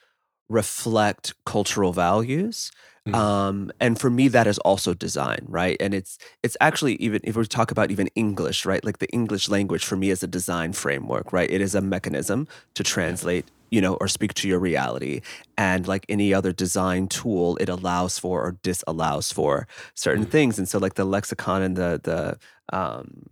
reflect 0.50 1.34
cultural 1.46 1.94
values 1.94 2.72
mm-hmm. 3.08 3.16
um, 3.16 3.72
and 3.80 4.00
for 4.00 4.10
me 4.10 4.28
that 4.28 4.48
is 4.48 4.58
also 4.60 4.94
design 4.94 5.46
right? 5.48 5.78
And 5.80 5.94
it's 5.94 6.18
it's 6.44 6.58
actually 6.62 6.96
even 6.96 7.22
if 7.24 7.36
we 7.36 7.46
talk 7.46 7.72
about 7.72 7.92
even 7.92 8.08
english 8.16 8.66
right? 8.66 8.84
Like 8.84 9.00
the 9.00 9.10
english 9.10 9.50
language 9.50 9.86
for 9.86 9.96
me 9.96 10.10
is 10.10 10.24
a 10.24 10.28
design 10.28 10.74
framework 10.74 11.34
right? 11.34 11.50
It 11.50 11.62
is 11.62 11.76
a 11.76 11.82
mechanism 11.82 12.48
to 12.76 12.84
translate 12.84 13.46
you 13.70 13.82
know 13.82 13.96
or 13.96 14.08
speak 14.08 14.34
to 14.36 14.48
your 14.48 14.60
reality. 14.60 15.22
And 15.58 15.88
like 15.88 16.06
any 16.10 16.34
other 16.34 16.54
design 16.54 17.08
tool 17.08 17.58
it 17.58 17.70
allows 17.70 18.20
for 18.20 18.42
or 18.46 18.58
disallows 18.64 19.32
for 19.32 19.68
certain 19.94 20.24
mm-hmm. 20.24 20.32
things. 20.32 20.58
And 20.58 20.68
so 20.68 20.80
like 20.80 20.96
the 20.96 21.06
lexicon 21.06 21.62
and 21.62 21.76
the 21.76 22.02
the 22.04 22.38
um 22.78 23.28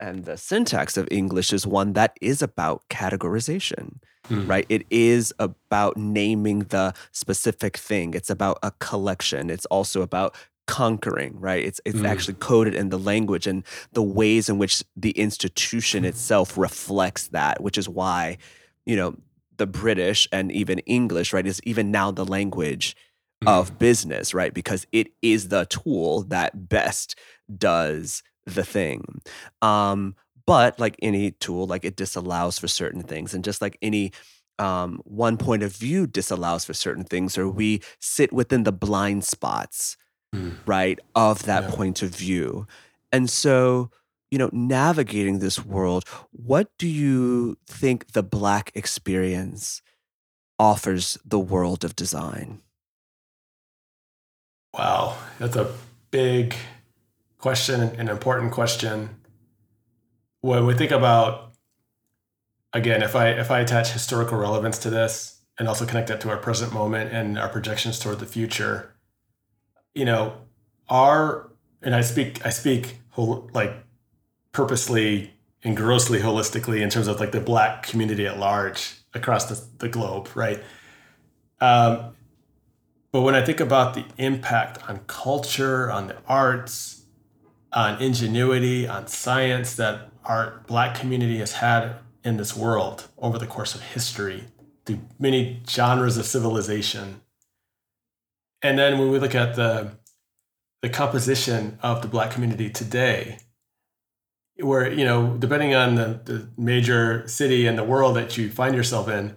and 0.00 0.24
the 0.24 0.36
syntax 0.36 0.96
of 0.96 1.08
English 1.10 1.52
is 1.52 1.66
one 1.66 1.92
that 1.94 2.16
is 2.20 2.42
about 2.42 2.82
categorization, 2.90 4.00
mm. 4.28 4.48
right? 4.48 4.66
It 4.68 4.84
is 4.90 5.32
about 5.38 5.96
naming 5.96 6.60
the 6.60 6.94
specific 7.12 7.76
thing. 7.76 8.14
It's 8.14 8.30
about 8.30 8.58
a 8.62 8.72
collection. 8.72 9.50
It's 9.50 9.66
also 9.66 10.02
about 10.02 10.34
conquering, 10.66 11.38
right? 11.38 11.64
It's 11.64 11.80
it's 11.84 11.98
mm. 11.98 12.08
actually 12.08 12.34
coded 12.34 12.74
in 12.74 12.88
the 12.88 12.98
language 12.98 13.46
and 13.46 13.64
the 13.92 14.02
ways 14.02 14.48
in 14.48 14.58
which 14.58 14.82
the 14.96 15.10
institution 15.10 16.04
itself 16.10 16.56
reflects 16.56 17.28
that, 17.28 17.62
which 17.62 17.78
is 17.78 17.88
why, 17.88 18.38
you 18.86 18.96
know, 18.96 19.16
the 19.56 19.66
British 19.66 20.26
and 20.32 20.50
even 20.50 20.80
English, 20.80 21.32
right, 21.32 21.46
is 21.46 21.60
even 21.64 21.90
now 21.90 22.10
the 22.10 22.24
language 22.24 22.96
mm. 23.42 23.48
of 23.48 23.78
business, 23.78 24.34
right? 24.34 24.52
Because 24.52 24.86
it 24.92 25.08
is 25.22 25.48
the 25.48 25.66
tool 25.66 26.22
that 26.24 26.68
best 26.68 27.18
does 27.56 28.22
the 28.46 28.64
thing. 28.64 29.22
Um, 29.62 30.16
but 30.46 30.78
like 30.78 30.96
any 31.00 31.32
tool, 31.32 31.66
like 31.66 31.84
it 31.84 31.96
disallows 31.96 32.58
for 32.58 32.68
certain 32.68 33.02
things. 33.02 33.34
And 33.34 33.44
just 33.44 33.62
like 33.62 33.78
any 33.80 34.12
um, 34.58 35.00
one 35.04 35.36
point 35.36 35.62
of 35.62 35.74
view 35.74 36.06
disallows 36.06 36.64
for 36.64 36.74
certain 36.74 37.04
things, 37.04 37.36
or 37.38 37.48
we 37.48 37.80
sit 38.00 38.32
within 38.32 38.64
the 38.64 38.72
blind 38.72 39.24
spots, 39.24 39.96
mm. 40.34 40.54
right, 40.66 40.98
of 41.14 41.44
that 41.44 41.64
yeah. 41.64 41.70
point 41.70 42.02
of 42.02 42.10
view. 42.10 42.66
And 43.10 43.30
so, 43.30 43.90
you 44.30 44.38
know, 44.38 44.50
navigating 44.52 45.38
this 45.38 45.64
world, 45.64 46.04
what 46.30 46.68
do 46.78 46.88
you 46.88 47.56
think 47.66 48.12
the 48.12 48.22
Black 48.22 48.70
experience 48.74 49.82
offers 50.58 51.18
the 51.24 51.38
world 51.38 51.84
of 51.84 51.96
design? 51.96 52.60
Wow, 54.76 55.16
that's 55.38 55.56
a 55.56 55.72
big 56.10 56.54
question, 57.38 57.80
an 57.80 58.08
important 58.08 58.52
question. 58.52 59.10
When 60.44 60.66
we 60.66 60.74
think 60.74 60.90
about 60.90 61.54
again, 62.74 63.02
if 63.02 63.16
I 63.16 63.28
if 63.30 63.50
I 63.50 63.60
attach 63.60 63.92
historical 63.92 64.36
relevance 64.36 64.76
to 64.80 64.90
this 64.90 65.40
and 65.58 65.66
also 65.66 65.86
connect 65.86 66.08
that 66.08 66.20
to 66.20 66.28
our 66.28 66.36
present 66.36 66.70
moment 66.70 67.14
and 67.14 67.38
our 67.38 67.48
projections 67.48 67.98
toward 67.98 68.18
the 68.18 68.26
future, 68.26 68.94
you 69.94 70.04
know, 70.04 70.34
our 70.90 71.50
and 71.80 71.94
I 71.94 72.02
speak 72.02 72.44
I 72.44 72.50
speak 72.50 72.98
like 73.16 73.72
purposely 74.52 75.32
and 75.62 75.74
grossly 75.74 76.18
holistically 76.18 76.82
in 76.82 76.90
terms 76.90 77.08
of 77.08 77.20
like 77.20 77.32
the 77.32 77.40
black 77.40 77.82
community 77.82 78.26
at 78.26 78.38
large 78.38 78.96
across 79.14 79.46
the, 79.46 79.64
the 79.78 79.88
globe, 79.88 80.28
right? 80.34 80.62
Um, 81.62 82.14
but 83.12 83.22
when 83.22 83.34
I 83.34 83.42
think 83.42 83.60
about 83.60 83.94
the 83.94 84.04
impact 84.18 84.86
on 84.90 84.98
culture, 85.06 85.90
on 85.90 86.08
the 86.08 86.16
arts, 86.28 87.06
on 87.72 88.02
ingenuity, 88.02 88.86
on 88.86 89.06
science 89.06 89.74
that 89.76 90.10
our 90.24 90.62
black 90.66 90.94
community 90.94 91.38
has 91.38 91.52
had 91.52 91.96
in 92.22 92.36
this 92.36 92.56
world 92.56 93.08
over 93.18 93.38
the 93.38 93.46
course 93.46 93.74
of 93.74 93.80
history 93.80 94.44
through 94.84 95.00
many 95.18 95.62
genres 95.68 96.16
of 96.16 96.26
civilization. 96.26 97.20
And 98.62 98.78
then 98.78 98.98
when 98.98 99.10
we 99.10 99.18
look 99.18 99.34
at 99.34 99.56
the 99.56 99.98
the 100.82 100.90
composition 100.90 101.78
of 101.82 102.02
the 102.02 102.08
black 102.08 102.30
community 102.30 102.68
today, 102.68 103.38
where, 104.56 104.92
you 104.92 105.02
know, 105.02 105.34
depending 105.38 105.74
on 105.74 105.94
the, 105.94 106.20
the 106.24 106.48
major 106.58 107.26
city 107.26 107.66
in 107.66 107.76
the 107.76 107.82
world 107.84 108.16
that 108.16 108.36
you 108.36 108.50
find 108.50 108.74
yourself 108.74 109.08
in, 109.08 109.34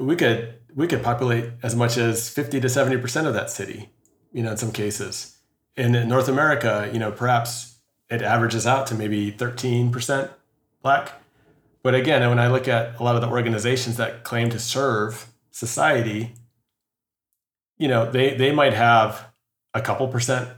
we 0.00 0.16
could 0.16 0.54
we 0.74 0.86
could 0.86 1.02
populate 1.02 1.50
as 1.62 1.74
much 1.74 1.96
as 1.96 2.28
50 2.28 2.60
to 2.60 2.68
70% 2.68 3.26
of 3.26 3.34
that 3.34 3.50
city, 3.50 3.90
you 4.32 4.42
know, 4.42 4.52
in 4.52 4.56
some 4.56 4.72
cases. 4.72 5.38
And 5.76 5.94
In 5.94 6.08
North 6.08 6.28
America, 6.28 6.88
you 6.92 6.98
know, 6.98 7.10
perhaps 7.12 7.77
it 8.10 8.22
averages 8.22 8.66
out 8.66 8.86
to 8.88 8.94
maybe 8.94 9.30
13% 9.30 10.30
black. 10.82 11.12
But 11.82 11.94
again, 11.94 12.28
when 12.28 12.38
I 12.38 12.48
look 12.48 12.68
at 12.68 12.98
a 12.98 13.02
lot 13.02 13.14
of 13.14 13.22
the 13.22 13.28
organizations 13.28 13.96
that 13.96 14.24
claim 14.24 14.50
to 14.50 14.58
serve 14.58 15.26
society, 15.50 16.34
you 17.76 17.88
know, 17.88 18.10
they, 18.10 18.34
they 18.34 18.52
might 18.52 18.74
have 18.74 19.28
a 19.74 19.80
couple 19.80 20.08
percent 20.08 20.48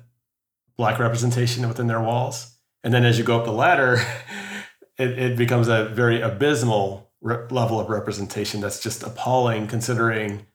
black 0.76 0.98
representation 0.98 1.68
within 1.68 1.86
their 1.86 2.00
walls. 2.00 2.56
And 2.82 2.94
then 2.94 3.04
as 3.04 3.18
you 3.18 3.24
go 3.24 3.38
up 3.38 3.44
the 3.44 3.52
ladder, 3.52 3.98
it, 4.98 5.18
it 5.18 5.36
becomes 5.36 5.68
a 5.68 5.86
very 5.86 6.20
abysmal 6.20 7.10
re- 7.20 7.46
level 7.50 7.78
of 7.78 7.90
representation 7.90 8.60
that's 8.60 8.80
just 8.80 9.02
appalling 9.02 9.66
considering 9.66 10.46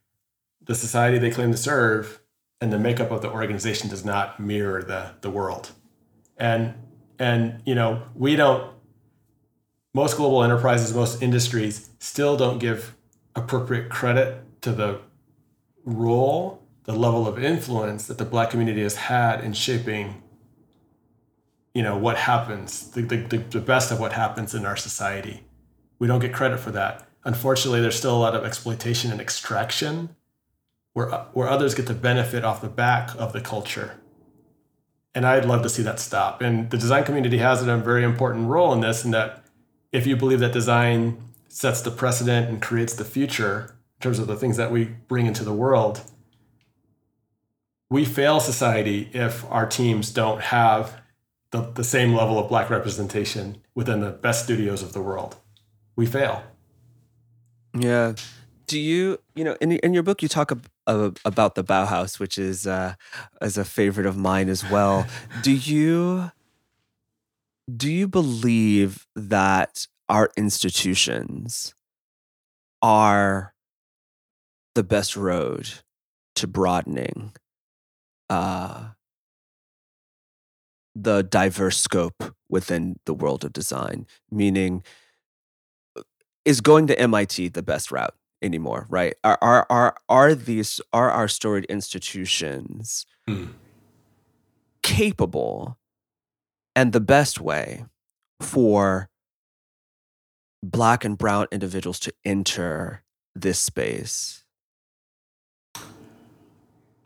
the 0.63 0.75
society 0.75 1.19
they 1.19 1.29
claim 1.29 1.51
to 1.51 1.57
serve 1.57 2.21
and 2.59 2.73
the 2.73 2.79
makeup 2.79 3.11
of 3.11 3.21
the 3.21 3.29
organization 3.29 3.89
does 3.89 4.03
not 4.03 4.39
mirror 4.39 4.81
the, 4.81 5.11
the 5.21 5.29
world. 5.29 5.71
And 6.37 6.73
and 7.19 7.61
you 7.65 7.75
know, 7.75 8.03
we 8.15 8.35
don't 8.35 8.71
most 9.93 10.17
global 10.17 10.43
enterprises, 10.43 10.93
most 10.93 11.21
industries 11.21 11.89
still 11.99 12.35
don't 12.35 12.59
give 12.59 12.95
appropriate 13.33 13.89
credit 13.89 14.43
to 14.61 14.73
the 14.73 14.99
role, 15.85 16.61
the 16.83 16.91
level 16.91 17.27
of 17.27 17.41
influence 17.41 18.05
that 18.07 18.17
the 18.17 18.25
black 18.25 18.49
community 18.49 18.81
has 18.81 18.95
had 18.95 19.41
in 19.41 19.53
shaping 19.53 20.21
you 21.73 21.83
know 21.83 21.97
what 21.97 22.15
happens 22.15 22.89
the, 22.91 23.01
the, 23.01 23.37
the 23.37 23.59
best 23.59 23.91
of 23.91 23.99
what 23.99 24.13
happens 24.13 24.55
in 24.55 24.65
our 24.65 24.77
society. 24.77 25.43
We 25.99 26.07
don't 26.07 26.19
get 26.19 26.33
credit 26.33 26.59
for 26.59 26.71
that. 26.71 27.07
Unfortunately 27.23 27.81
there's 27.81 27.97
still 27.97 28.15
a 28.15 28.19
lot 28.19 28.35
of 28.35 28.43
exploitation 28.43 29.11
and 29.11 29.19
extraction 29.19 30.15
where, 30.93 31.09
where 31.33 31.49
others 31.49 31.75
get 31.75 31.87
the 31.87 31.93
benefit 31.93 32.45
off 32.45 32.61
the 32.61 32.69
back 32.69 33.13
of 33.17 33.33
the 33.33 33.41
culture 33.41 33.99
and 35.15 35.25
i'd 35.25 35.45
love 35.45 35.63
to 35.63 35.69
see 35.69 35.81
that 35.81 35.99
stop 35.99 36.41
and 36.41 36.69
the 36.69 36.77
design 36.77 37.03
community 37.03 37.39
has 37.39 37.65
a 37.65 37.77
very 37.77 38.03
important 38.03 38.47
role 38.47 38.71
in 38.71 38.81
this 38.81 39.03
in 39.03 39.11
that 39.11 39.43
if 39.95 40.05
you 40.05 40.15
believe 40.15 40.41
that 40.41 40.51
design 40.51 41.17
sets 41.47 41.81
the 41.81 41.89
precedent 41.89 42.49
and 42.49 42.61
creates 42.61 42.93
the 42.93 43.05
future 43.05 43.75
in 43.97 44.03
terms 44.03 44.19
of 44.19 44.27
the 44.27 44.35
things 44.35 44.57
that 44.57 44.71
we 44.71 44.83
bring 45.07 45.25
into 45.25 45.45
the 45.45 45.53
world, 45.53 46.01
we 47.89 48.03
fail 48.03 48.41
society 48.41 49.09
if 49.13 49.49
our 49.49 49.65
teams 49.65 50.11
don't 50.11 50.41
have 50.41 51.01
the, 51.51 51.71
the 51.75 51.83
same 51.83 52.13
level 52.13 52.37
of 52.37 52.49
black 52.49 52.69
representation 52.69 53.61
within 53.73 54.01
the 54.01 54.09
best 54.09 54.43
studios 54.43 54.83
of 54.83 54.91
the 54.91 55.01
world. 55.01 55.37
We 55.95 56.05
fail. 56.05 56.43
Yeah. 57.73 58.15
Do 58.65 58.79
you, 58.79 59.19
you 59.35 59.43
know, 59.43 59.55
in, 59.61 59.73
in 59.73 59.93
your 59.93 60.03
book, 60.03 60.21
you 60.21 60.27
talk 60.27 60.51
ab- 60.51 61.19
about 61.25 61.55
the 61.55 61.63
Bauhaus, 61.63 62.19
which 62.19 62.37
is 62.37 62.65
uh, 62.65 62.95
as 63.41 63.57
a 63.57 63.65
favorite 63.65 64.05
of 64.05 64.17
mine 64.17 64.49
as 64.49 64.67
well. 64.69 65.05
Do 65.41 65.51
you 65.51 66.31
do 67.73 67.91
you 67.91 68.07
believe 68.07 69.07
that 69.15 69.87
our 70.07 70.29
institutions 70.37 71.73
are 72.81 73.53
the 74.75 74.83
best 74.83 75.15
road 75.15 75.69
to 76.35 76.47
broadening 76.47 77.33
uh, 78.29 78.89
the 80.93 81.23
diverse 81.23 81.79
scope 81.79 82.35
within 82.49 82.97
the 83.05 83.13
world 83.13 83.43
of 83.43 83.51
design? 83.51 84.05
Meaning, 84.29 84.83
is 86.43 86.61
going 86.61 86.85
to 86.85 86.99
MIT 86.99 87.49
the 87.49 87.63
best 87.63 87.91
route 87.91 88.13
anymore? 88.45 88.85
Right? 88.89 89.15
Are 89.23 89.37
are 89.41 89.65
are 89.69 89.97
are 90.07 90.35
these 90.35 90.79
are 90.93 91.09
our 91.09 91.27
storied 91.27 91.65
institutions 91.65 93.05
hmm. 93.27 93.47
capable 94.83 95.77
and 96.75 96.93
the 96.93 97.01
best 97.01 97.41
way 97.41 97.85
for 98.39 99.09
black 100.63 101.03
and 101.03 101.17
brown 101.17 101.47
individuals 101.51 101.99
to 102.01 102.13
enter 102.23 103.03
this 103.35 103.59
space? 103.59 104.43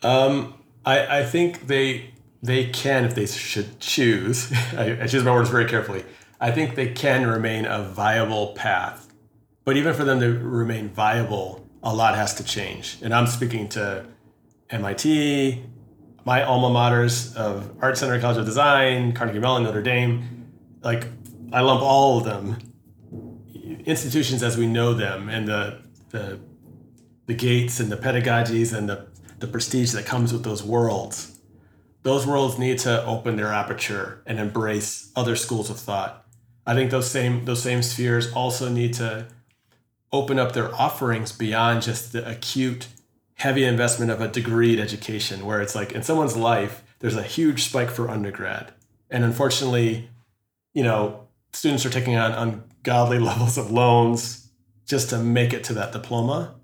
Um, 0.01 0.53
I, 0.85 1.19
I 1.19 1.25
think 1.25 1.67
they 1.67 2.13
they 2.41 2.65
can 2.69 3.05
if 3.05 3.15
they 3.15 3.25
should 3.25 3.79
choose. 3.79 4.51
I, 4.77 4.99
I 5.01 5.07
choose 5.07 5.23
my 5.23 5.31
words 5.31 5.49
very 5.49 5.65
carefully. 5.65 6.03
I 6.39 6.51
think 6.51 6.75
they 6.75 6.91
can 6.91 7.27
remain 7.27 7.65
a 7.65 7.83
viable 7.83 8.53
path, 8.53 9.08
but 9.69 9.77
even 9.77 9.93
for 9.93 10.03
them 10.03 10.19
to 10.19 10.33
remain 10.33 10.89
viable, 10.89 11.63
a 11.83 11.93
lot 11.93 12.15
has 12.15 12.33
to 12.33 12.43
change. 12.43 12.97
And 13.03 13.13
I'm 13.13 13.27
speaking 13.27 13.69
to 13.69 14.03
MIT, 14.71 15.63
my 16.25 16.41
alma 16.41 16.69
maters 16.69 17.35
of 17.35 17.71
Art 17.79 17.95
Center 17.95 18.19
College 18.19 18.37
of 18.37 18.45
Design, 18.47 19.13
Carnegie 19.13 19.37
Mellon, 19.37 19.61
Notre 19.61 19.83
Dame, 19.83 20.47
like 20.81 21.05
I 21.53 21.61
lump 21.61 21.83
all 21.83 22.17
of 22.17 22.23
them 22.23 22.57
institutions 23.85 24.41
as 24.41 24.57
we 24.57 24.65
know 24.65 24.95
them 24.95 25.29
and 25.29 25.47
the 25.47 25.83
the 26.09 26.39
the 27.27 27.35
gates 27.35 27.79
and 27.79 27.91
the 27.91 27.97
pedagogies 27.97 28.75
and 28.75 28.89
the 28.89 29.05
the 29.37 29.45
prestige 29.45 29.91
that 29.91 30.07
comes 30.07 30.33
with 30.33 30.43
those 30.43 30.63
worlds. 30.63 31.39
Those 32.01 32.25
worlds 32.25 32.57
need 32.57 32.79
to 32.79 33.05
open 33.05 33.35
their 33.35 33.53
aperture 33.53 34.23
and 34.25 34.39
embrace 34.39 35.11
other 35.15 35.35
schools 35.35 35.69
of 35.69 35.77
thought. 35.77 36.25
I 36.65 36.73
think 36.73 36.89
those 36.89 37.11
same 37.11 37.45
those 37.45 37.61
same 37.61 37.83
spheres 37.83 38.33
also 38.33 38.67
need 38.67 38.95
to 38.95 39.27
open 40.11 40.39
up 40.39 40.53
their 40.53 40.73
offerings 40.75 41.31
beyond 41.31 41.83
just 41.83 42.13
the 42.13 42.27
acute 42.27 42.87
heavy 43.35 43.63
investment 43.63 44.11
of 44.11 44.19
a 44.19 44.27
degreed 44.27 44.79
education 44.79 45.45
where 45.45 45.61
it's 45.61 45.75
like 45.75 45.91
in 45.91 46.03
someone's 46.03 46.35
life 46.35 46.83
there's 46.99 47.15
a 47.15 47.23
huge 47.23 47.63
spike 47.63 47.89
for 47.89 48.09
undergrad. 48.09 48.73
And 49.09 49.23
unfortunately 49.23 50.09
you 50.73 50.83
know 50.83 51.27
students 51.53 51.85
are 51.85 51.89
taking 51.89 52.15
on 52.15 52.31
ungodly 52.31 53.19
levels 53.31 53.57
of 53.57 53.71
loans 53.71 54.49
just 54.85 55.09
to 55.09 55.17
make 55.17 55.53
it 55.53 55.63
to 55.65 55.73
that 55.73 55.91
diploma. 55.91 56.55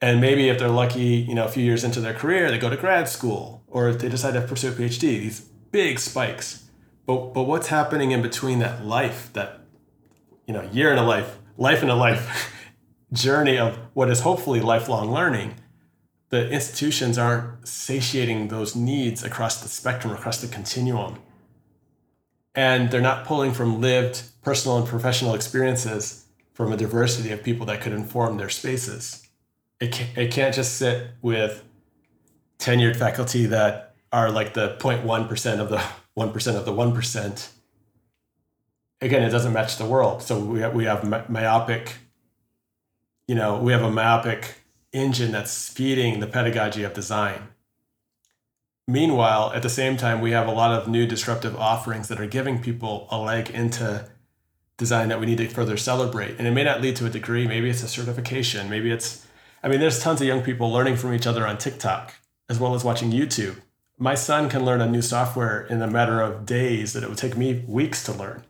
And 0.00 0.20
maybe 0.20 0.48
if 0.50 0.58
they're 0.58 0.68
lucky 0.68 1.24
you 1.28 1.34
know 1.34 1.46
a 1.46 1.48
few 1.48 1.64
years 1.64 1.84
into 1.84 2.00
their 2.00 2.14
career 2.14 2.50
they 2.50 2.58
go 2.58 2.70
to 2.70 2.76
grad 2.76 3.08
school 3.08 3.64
or 3.66 3.88
if 3.88 3.98
they 3.98 4.08
decide 4.08 4.34
to 4.34 4.42
pursue 4.42 4.68
a 4.68 4.72
phd 4.72 5.00
these 5.00 5.40
big 5.72 5.98
spikes. 5.98 6.64
But 7.06 7.32
but 7.32 7.44
what's 7.44 7.68
happening 7.68 8.12
in 8.12 8.22
between 8.22 8.60
that 8.60 8.84
life 8.84 9.30
that 9.32 9.60
you 10.46 10.54
know 10.54 10.62
year 10.70 10.92
in 10.92 10.98
a 10.98 11.04
life 11.04 11.38
life 11.56 11.82
in 11.82 11.90
a 11.90 11.94
life 11.94 12.52
journey 13.12 13.58
of 13.58 13.78
what 13.94 14.10
is 14.10 14.20
hopefully 14.20 14.60
lifelong 14.60 15.12
learning, 15.12 15.54
the 16.30 16.50
institutions 16.50 17.16
aren't 17.16 17.66
satiating 17.66 18.48
those 18.48 18.74
needs 18.74 19.22
across 19.22 19.62
the 19.62 19.68
spectrum, 19.68 20.12
across 20.12 20.40
the 20.40 20.48
continuum. 20.48 21.18
And 22.54 22.90
they're 22.90 23.00
not 23.00 23.24
pulling 23.24 23.52
from 23.52 23.80
lived 23.80 24.22
personal 24.42 24.78
and 24.78 24.86
professional 24.86 25.34
experiences 25.34 26.26
from 26.52 26.72
a 26.72 26.76
diversity 26.76 27.30
of 27.32 27.42
people 27.42 27.66
that 27.66 27.80
could 27.80 27.92
inform 27.92 28.36
their 28.36 28.48
spaces. 28.48 29.28
It 29.80 29.92
can't, 29.92 30.16
it 30.16 30.32
can't 30.32 30.54
just 30.54 30.76
sit 30.76 31.10
with 31.20 31.64
tenured 32.58 32.96
faculty 32.96 33.46
that 33.46 33.94
are 34.12 34.30
like 34.30 34.54
the 34.54 34.76
0.1% 34.78 35.58
of 35.58 35.68
the 35.68 35.82
1% 36.16 36.56
of 36.56 36.64
the 36.64 36.72
1%. 36.72 37.48
Again, 39.04 39.22
it 39.22 39.30
doesn't 39.30 39.52
match 39.52 39.76
the 39.76 39.84
world. 39.84 40.22
So 40.22 40.38
we 40.38 40.60
have, 40.60 40.74
we 40.74 40.84
have 40.84 41.28
myopic 41.30 41.94
you 43.26 43.34
know, 43.34 43.58
we 43.58 43.72
have 43.72 43.82
a 43.82 43.90
myopic 43.90 44.54
engine 44.92 45.32
that's 45.32 45.68
feeding 45.68 46.20
the 46.20 46.26
pedagogy 46.26 46.82
of 46.82 46.92
design. 46.92 47.48
Meanwhile, 48.86 49.52
at 49.54 49.62
the 49.62 49.70
same 49.70 49.96
time, 49.96 50.20
we 50.20 50.32
have 50.32 50.46
a 50.46 50.52
lot 50.52 50.78
of 50.78 50.88
new 50.88 51.06
disruptive 51.06 51.56
offerings 51.56 52.08
that 52.08 52.20
are 52.20 52.26
giving 52.26 52.60
people 52.60 53.08
a 53.10 53.18
leg 53.18 53.48
into 53.48 54.10
design 54.76 55.08
that 55.08 55.20
we 55.20 55.26
need 55.26 55.38
to 55.38 55.48
further 55.48 55.78
celebrate. 55.78 56.36
And 56.38 56.46
it 56.46 56.50
may 56.50 56.64
not 56.64 56.82
lead 56.82 56.96
to 56.96 57.06
a 57.06 57.10
degree, 57.10 57.46
maybe 57.48 57.70
it's 57.70 57.82
a 57.82 57.88
certification, 57.88 58.68
maybe 58.68 58.90
it's, 58.90 59.26
I 59.62 59.68
mean, 59.68 59.80
there's 59.80 60.00
tons 60.00 60.20
of 60.20 60.26
young 60.26 60.42
people 60.42 60.70
learning 60.70 60.96
from 60.96 61.14
each 61.14 61.26
other 61.26 61.46
on 61.46 61.56
TikTok 61.56 62.14
as 62.50 62.60
well 62.60 62.74
as 62.74 62.84
watching 62.84 63.10
YouTube. 63.10 63.62
My 63.96 64.14
son 64.14 64.50
can 64.50 64.66
learn 64.66 64.82
a 64.82 64.90
new 64.90 65.00
software 65.00 65.62
in 65.62 65.80
a 65.80 65.86
matter 65.86 66.20
of 66.20 66.44
days 66.44 66.92
that 66.92 67.02
it 67.02 67.08
would 67.08 67.16
take 67.16 67.38
me 67.38 67.64
weeks 67.66 68.04
to 68.04 68.12
learn. 68.12 68.42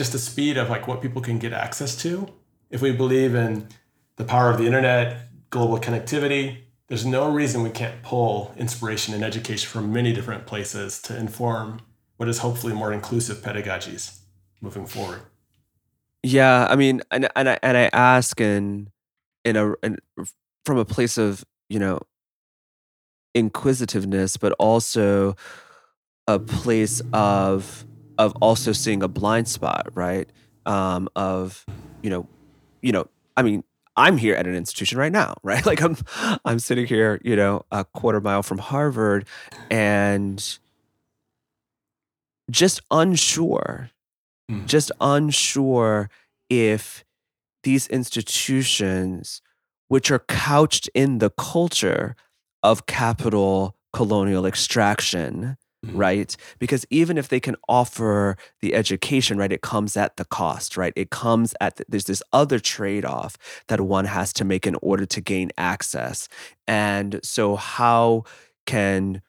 Just 0.00 0.12
the 0.12 0.18
speed 0.18 0.56
of 0.56 0.70
like 0.70 0.88
what 0.88 1.02
people 1.02 1.20
can 1.20 1.38
get 1.38 1.52
access 1.52 1.94
to. 1.96 2.26
If 2.70 2.80
we 2.80 2.90
believe 2.90 3.34
in 3.34 3.68
the 4.16 4.24
power 4.24 4.50
of 4.50 4.56
the 4.56 4.64
internet, 4.64 5.28
global 5.50 5.78
connectivity, 5.78 6.56
there's 6.86 7.04
no 7.04 7.30
reason 7.30 7.62
we 7.62 7.68
can't 7.68 8.02
pull 8.02 8.54
inspiration 8.56 9.12
and 9.12 9.22
education 9.22 9.68
from 9.68 9.92
many 9.92 10.14
different 10.14 10.46
places 10.46 11.02
to 11.02 11.14
inform 11.14 11.82
what 12.16 12.30
is 12.30 12.38
hopefully 12.38 12.72
more 12.72 12.94
inclusive 12.94 13.42
pedagogies 13.42 14.20
moving 14.62 14.86
forward. 14.86 15.20
Yeah, 16.22 16.66
I 16.70 16.76
mean, 16.76 17.02
and 17.10 17.28
and 17.36 17.50
I 17.50 17.58
and 17.62 17.76
I 17.76 17.90
ask 17.92 18.40
in 18.40 18.88
in 19.44 19.56
a 19.56 19.74
in, 19.82 19.98
from 20.64 20.78
a 20.78 20.86
place 20.86 21.18
of 21.18 21.44
you 21.68 21.78
know 21.78 22.00
inquisitiveness, 23.34 24.38
but 24.38 24.52
also 24.52 25.36
a 26.26 26.38
place 26.38 27.02
of 27.12 27.84
of 28.20 28.34
also 28.40 28.72
seeing 28.72 29.02
a 29.02 29.08
blind 29.08 29.48
spot, 29.48 29.88
right? 29.94 30.28
Um, 30.66 31.08
of 31.16 31.64
you 32.02 32.10
know, 32.10 32.28
you 32.82 32.92
know, 32.92 33.08
I 33.36 33.42
mean, 33.42 33.64
I'm 33.96 34.16
here 34.16 34.34
at 34.34 34.46
an 34.46 34.54
institution 34.54 34.98
right 34.98 35.12
now, 35.12 35.34
right? 35.42 35.64
Like 35.64 35.80
I'm 35.82 35.96
I'm 36.44 36.58
sitting 36.58 36.86
here, 36.86 37.20
you 37.24 37.34
know, 37.34 37.64
a 37.72 37.84
quarter 37.84 38.20
mile 38.20 38.42
from 38.42 38.58
Harvard, 38.58 39.26
and 39.70 40.58
just 42.50 42.80
unsure 42.90 43.90
mm. 44.50 44.66
just 44.66 44.90
unsure 45.00 46.10
if 46.48 47.04
these 47.62 47.86
institutions, 47.88 49.42
which 49.88 50.10
are 50.10 50.18
couched 50.18 50.88
in 50.94 51.18
the 51.18 51.30
culture 51.30 52.16
of 52.62 52.86
capital 52.86 53.76
colonial 53.92 54.46
extraction, 54.46 55.56
mm-hmm. 55.84 55.96
right? 55.96 56.36
Because 56.58 56.84
even 56.90 57.18
if 57.18 57.28
they 57.28 57.40
can 57.40 57.56
offer 57.68 58.36
the 58.60 58.74
education, 58.74 59.38
right, 59.38 59.52
it 59.52 59.62
comes 59.62 59.96
at 59.96 60.16
the 60.16 60.24
cost, 60.24 60.76
right? 60.76 60.92
It 60.96 61.10
comes 61.10 61.54
at, 61.60 61.76
the, 61.76 61.84
there's 61.88 62.04
this 62.04 62.22
other 62.32 62.58
trade 62.58 63.04
off 63.04 63.36
that 63.68 63.80
one 63.80 64.04
has 64.06 64.32
to 64.34 64.44
make 64.44 64.66
in 64.66 64.76
order 64.82 65.06
to 65.06 65.20
gain 65.20 65.50
access. 65.56 66.28
And 66.66 67.20
so, 67.22 67.56
how 67.56 68.24
can 68.66 69.22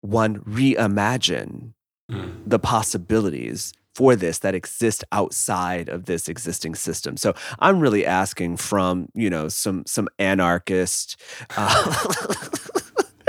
one 0.00 0.38
reimagine 0.40 1.74
mm. 2.10 2.32
the 2.46 2.58
possibilities 2.58 3.72
for 3.94 4.16
this 4.16 4.38
that 4.38 4.54
exist 4.54 5.04
outside 5.12 5.88
of 5.88 6.06
this 6.06 6.28
existing 6.28 6.74
system. 6.74 7.16
So 7.16 7.34
I'm 7.58 7.80
really 7.80 8.06
asking 8.06 8.56
from 8.56 9.08
you 9.14 9.28
know 9.28 9.48
some 9.48 9.84
some 9.86 10.08
anarchist. 10.18 11.20
Uh, 11.56 11.94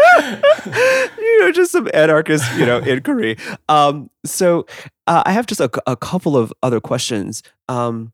you 1.18 1.40
know, 1.40 1.52
just 1.52 1.72
some 1.72 1.90
anarchist, 1.94 2.46
you 2.58 2.66
know, 2.66 2.80
inquiry. 2.80 3.38
Um, 3.70 4.10
so 4.26 4.66
uh, 5.08 5.24
I 5.26 5.32
have 5.32 5.46
just 5.46 5.62
a, 5.62 5.70
a, 5.88 5.96
couple 5.96 6.38
of 6.38 6.54
other 6.64 6.80
questions. 6.80 7.44
Um, 7.70 8.14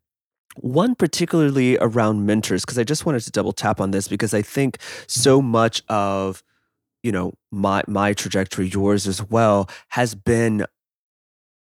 one 0.57 0.95
particularly 0.95 1.77
around 1.77 2.25
mentors, 2.25 2.65
because 2.65 2.79
I 2.79 2.83
just 2.83 3.05
wanted 3.05 3.21
to 3.21 3.31
double 3.31 3.53
tap 3.53 3.79
on 3.79 3.91
this 3.91 4.07
because 4.07 4.33
I 4.33 4.41
think 4.41 4.79
so 5.07 5.41
much 5.41 5.83
of 5.89 6.43
you 7.03 7.11
know 7.11 7.33
my 7.51 7.83
my 7.88 8.13
trajectory, 8.13 8.67
yours 8.67 9.07
as 9.07 9.23
well, 9.23 9.69
has 9.89 10.15
been 10.15 10.65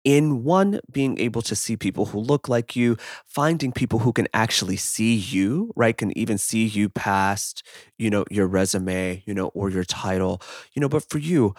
in 0.04 0.44
one 0.44 0.80
being 0.92 1.18
able 1.18 1.42
to 1.42 1.56
see 1.56 1.76
people 1.76 2.06
who 2.06 2.18
look 2.18 2.48
like 2.48 2.76
you 2.76 2.96
finding 3.26 3.72
people 3.72 4.00
who 4.00 4.12
can 4.12 4.28
actually 4.32 4.76
see 4.76 5.14
you 5.14 5.72
right? 5.74 5.96
Can 5.96 6.16
even 6.16 6.38
see 6.38 6.64
you 6.64 6.88
past 6.88 7.66
you 7.98 8.10
know 8.10 8.24
your 8.30 8.46
resume 8.46 9.22
you 9.26 9.34
know 9.34 9.48
or 9.48 9.70
your 9.70 9.84
title 9.84 10.40
you 10.74 10.80
know 10.80 10.88
but 10.88 11.08
for 11.08 11.18
you 11.18 11.54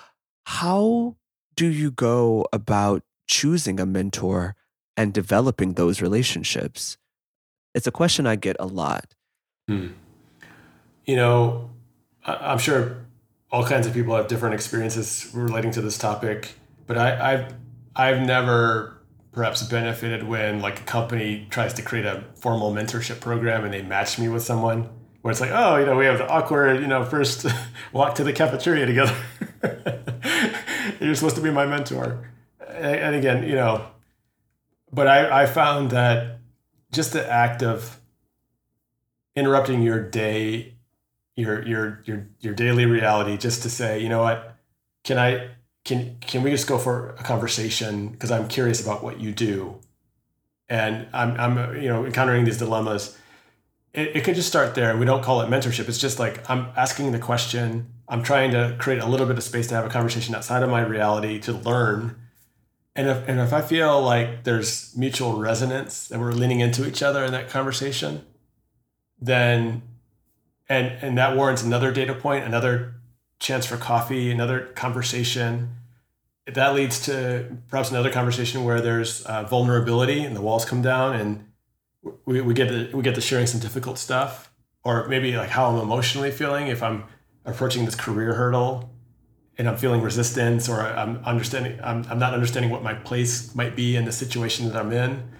how 0.46 1.16
do 1.56 1.68
you 1.68 1.89
go 1.91 2.46
about 2.54 3.04
choosing 3.28 3.80
a 3.80 3.86
mentor 3.86 4.56
and 4.96 5.14
developing 5.14 5.74
those 5.74 6.02
relationships? 6.02 6.98
It's 7.74 7.88
a 7.88 7.91
question 7.91 8.28
i 8.28 8.36
get 8.36 8.56
a 8.60 8.66
lot. 8.68 9.16
Hmm. 9.68 9.88
you 11.06 11.16
know 11.16 11.72
i'm 12.24 12.60
sure 12.60 12.98
all 13.52 13.66
kinds 13.66 13.88
of 13.88 13.93
people 13.93 14.16
have 14.16 14.28
different 14.28 14.54
experiences 14.54 15.32
relating 15.34 15.72
to 15.72 15.82
this 15.82 15.98
topic 15.98 16.54
but 16.86 16.98
I, 17.00 17.34
I've 17.34 17.54
I've 17.96 18.22
never 18.22 19.02
perhaps 19.32 19.64
benefited 19.64 20.24
when 20.24 20.62
like 20.62 20.80
a 20.80 20.84
company 20.84 21.48
tries 21.50 21.74
to 21.74 21.82
create 21.82 22.06
a 22.06 22.24
formal 22.36 22.74
mentorship 22.74 23.20
program 23.20 23.64
and 23.64 23.74
they 23.74 23.82
match 23.82 24.18
me 24.18 24.28
with 24.30 24.43
someone 24.43 24.89
where 25.22 25.32
it's 25.32 25.41
like, 25.41 25.52
oh, 25.52 25.78
you 25.78 25.86
know, 25.86 25.98
we 25.98 26.06
have 26.06 26.18
the 26.18 26.28
awkward, 26.28 26.82
you 26.82 26.88
know, 26.88 27.04
first 27.04 27.46
walk 27.93 28.16
to 28.16 28.24
the 28.24 28.32
cafeteria 28.32 28.86
together. 28.86 29.16
You're 31.02 31.16
supposed 31.16 31.36
to 31.36 31.41
be 31.41 31.52
my 31.52 31.66
mentor. 31.66 32.32
And 32.70 33.16
again, 33.16 33.43
you 33.43 33.56
know, 33.56 33.88
but 34.91 35.08
I, 35.08 35.43
I 35.43 35.46
found 35.46 35.91
that 35.91 36.39
just 36.91 37.14
the 37.14 37.30
act 37.30 37.64
of 37.64 38.00
interrupting 39.36 39.82
your 39.82 40.02
day, 40.10 40.76
your 41.36 41.66
your 41.68 42.02
your 42.06 42.28
your 42.39 42.54
daily 42.54 42.86
reality, 42.86 43.36
just 43.36 43.64
to 43.64 43.70
say, 43.70 44.00
you 44.00 44.10
know 44.10 44.22
what, 44.22 44.56
can 45.04 45.18
I 45.18 45.50
can 45.86 46.18
can 46.20 46.44
we 46.44 46.50
just 46.50 46.68
go 46.68 46.78
for 46.78 47.12
a 47.12 47.24
conversation 47.24 48.10
because 48.10 48.32
I'm 48.32 48.48
curious 48.48 48.82
about 48.82 49.04
what 49.04 49.20
you 49.20 49.32
do, 49.32 49.80
and 50.68 51.08
I'm 51.14 51.40
I'm 51.40 51.82
you 51.82 51.88
know 51.88 52.06
encountering 52.06 52.44
these 52.44 52.58
dilemmas. 52.58 53.18
It, 53.94 54.18
it 54.18 54.24
could 54.26 54.36
just 54.36 54.50
start 54.50 54.76
there. 54.76 54.98
We 54.98 55.06
don't 55.06 55.24
call 55.24 55.42
it 55.42 55.50
mentorship. 55.50 55.88
It's 55.88 56.00
just 56.00 56.20
like 56.20 56.50
I'm 56.50 56.68
asking 56.76 57.12
the 57.12 57.20
question. 57.20 57.94
I'm 58.10 58.24
trying 58.24 58.52
to 58.52 58.76
create 58.80 59.00
a 59.00 59.06
little 59.06 59.26
bit 59.26 59.38
of 59.38 59.44
space 59.44 59.68
to 59.68 59.76
have 59.76 59.86
a 59.86 59.90
conversation 59.90 60.36
outside 60.36 60.64
of 60.64 60.70
my 60.70 60.82
reality 60.82 61.40
to 61.42 61.54
learn. 61.54 62.16
And 62.96 63.08
if 63.08 63.30
and 63.30 63.40
if 63.40 63.54
I 63.54 63.62
feel 63.62 64.02
like 64.02 64.44
there's 64.44 64.96
mutual 64.98 65.38
resonance 65.38 66.10
and 66.10 66.20
we're 66.20 66.32
leaning 66.32 66.62
into 66.62 66.88
each 66.88 67.04
other 67.04 67.24
in 67.24 67.32
that 67.32 67.48
conversation, 67.50 68.26
then 69.20 69.84
and 70.68 70.88
and 71.04 71.18
that 71.20 71.36
warrants 71.36 71.62
another 71.62 71.92
data 71.92 72.16
point, 72.16 72.44
another 72.44 72.96
chance 73.40 73.66
for 73.66 73.78
coffee, 73.78 74.32
another 74.32 74.68
conversation. 74.76 75.76
If 76.48 76.54
that 76.56 76.76
leads 76.76 77.00
to 77.06 77.58
perhaps 77.70 77.90
another 77.90 78.12
conversation 78.12 78.64
where 78.64 78.82
there's 78.82 79.24
uh, 79.26 79.44
vulnerability 79.44 80.24
and 80.24 80.36
the 80.36 80.42
walls 80.42 80.66
come 80.66 80.82
down 80.82 81.16
and 81.16 81.46
we, 82.26 82.42
we 82.42 82.54
get 82.54 82.70
to, 82.70 82.96
we 82.96 83.04
get 83.04 83.16
to 83.16 83.22
sharing 83.22 83.48
some 83.48 83.60
difficult 83.60 83.98
stuff 83.98 84.52
or 84.84 85.08
maybe 85.08 85.36
like 85.36 85.50
how 85.50 85.68
I'm 85.68 85.82
emotionally 85.82 86.32
feeling 86.32 86.68
if 86.68 86.84
I'm 86.84 87.06
approaching 87.44 87.86
this 87.86 87.96
career 87.96 88.36
hurdle 88.36 88.92
and 89.58 89.68
I'm 89.68 89.78
feeling 89.78 90.02
resistance 90.02 90.70
or 90.70 90.82
I'm 90.82 91.18
understanding 91.26 91.80
I'm, 91.84 92.06
I'm 92.10 92.20
not 92.20 92.34
understanding 92.34 92.72
what 92.72 92.84
my 92.84 92.94
place 92.94 93.56
might 93.56 93.76
be 93.76 93.96
in 93.96 94.06
the 94.06 94.12
situation 94.12 94.68
that 94.68 94.76
I'm 94.76 94.92
in. 94.92 95.32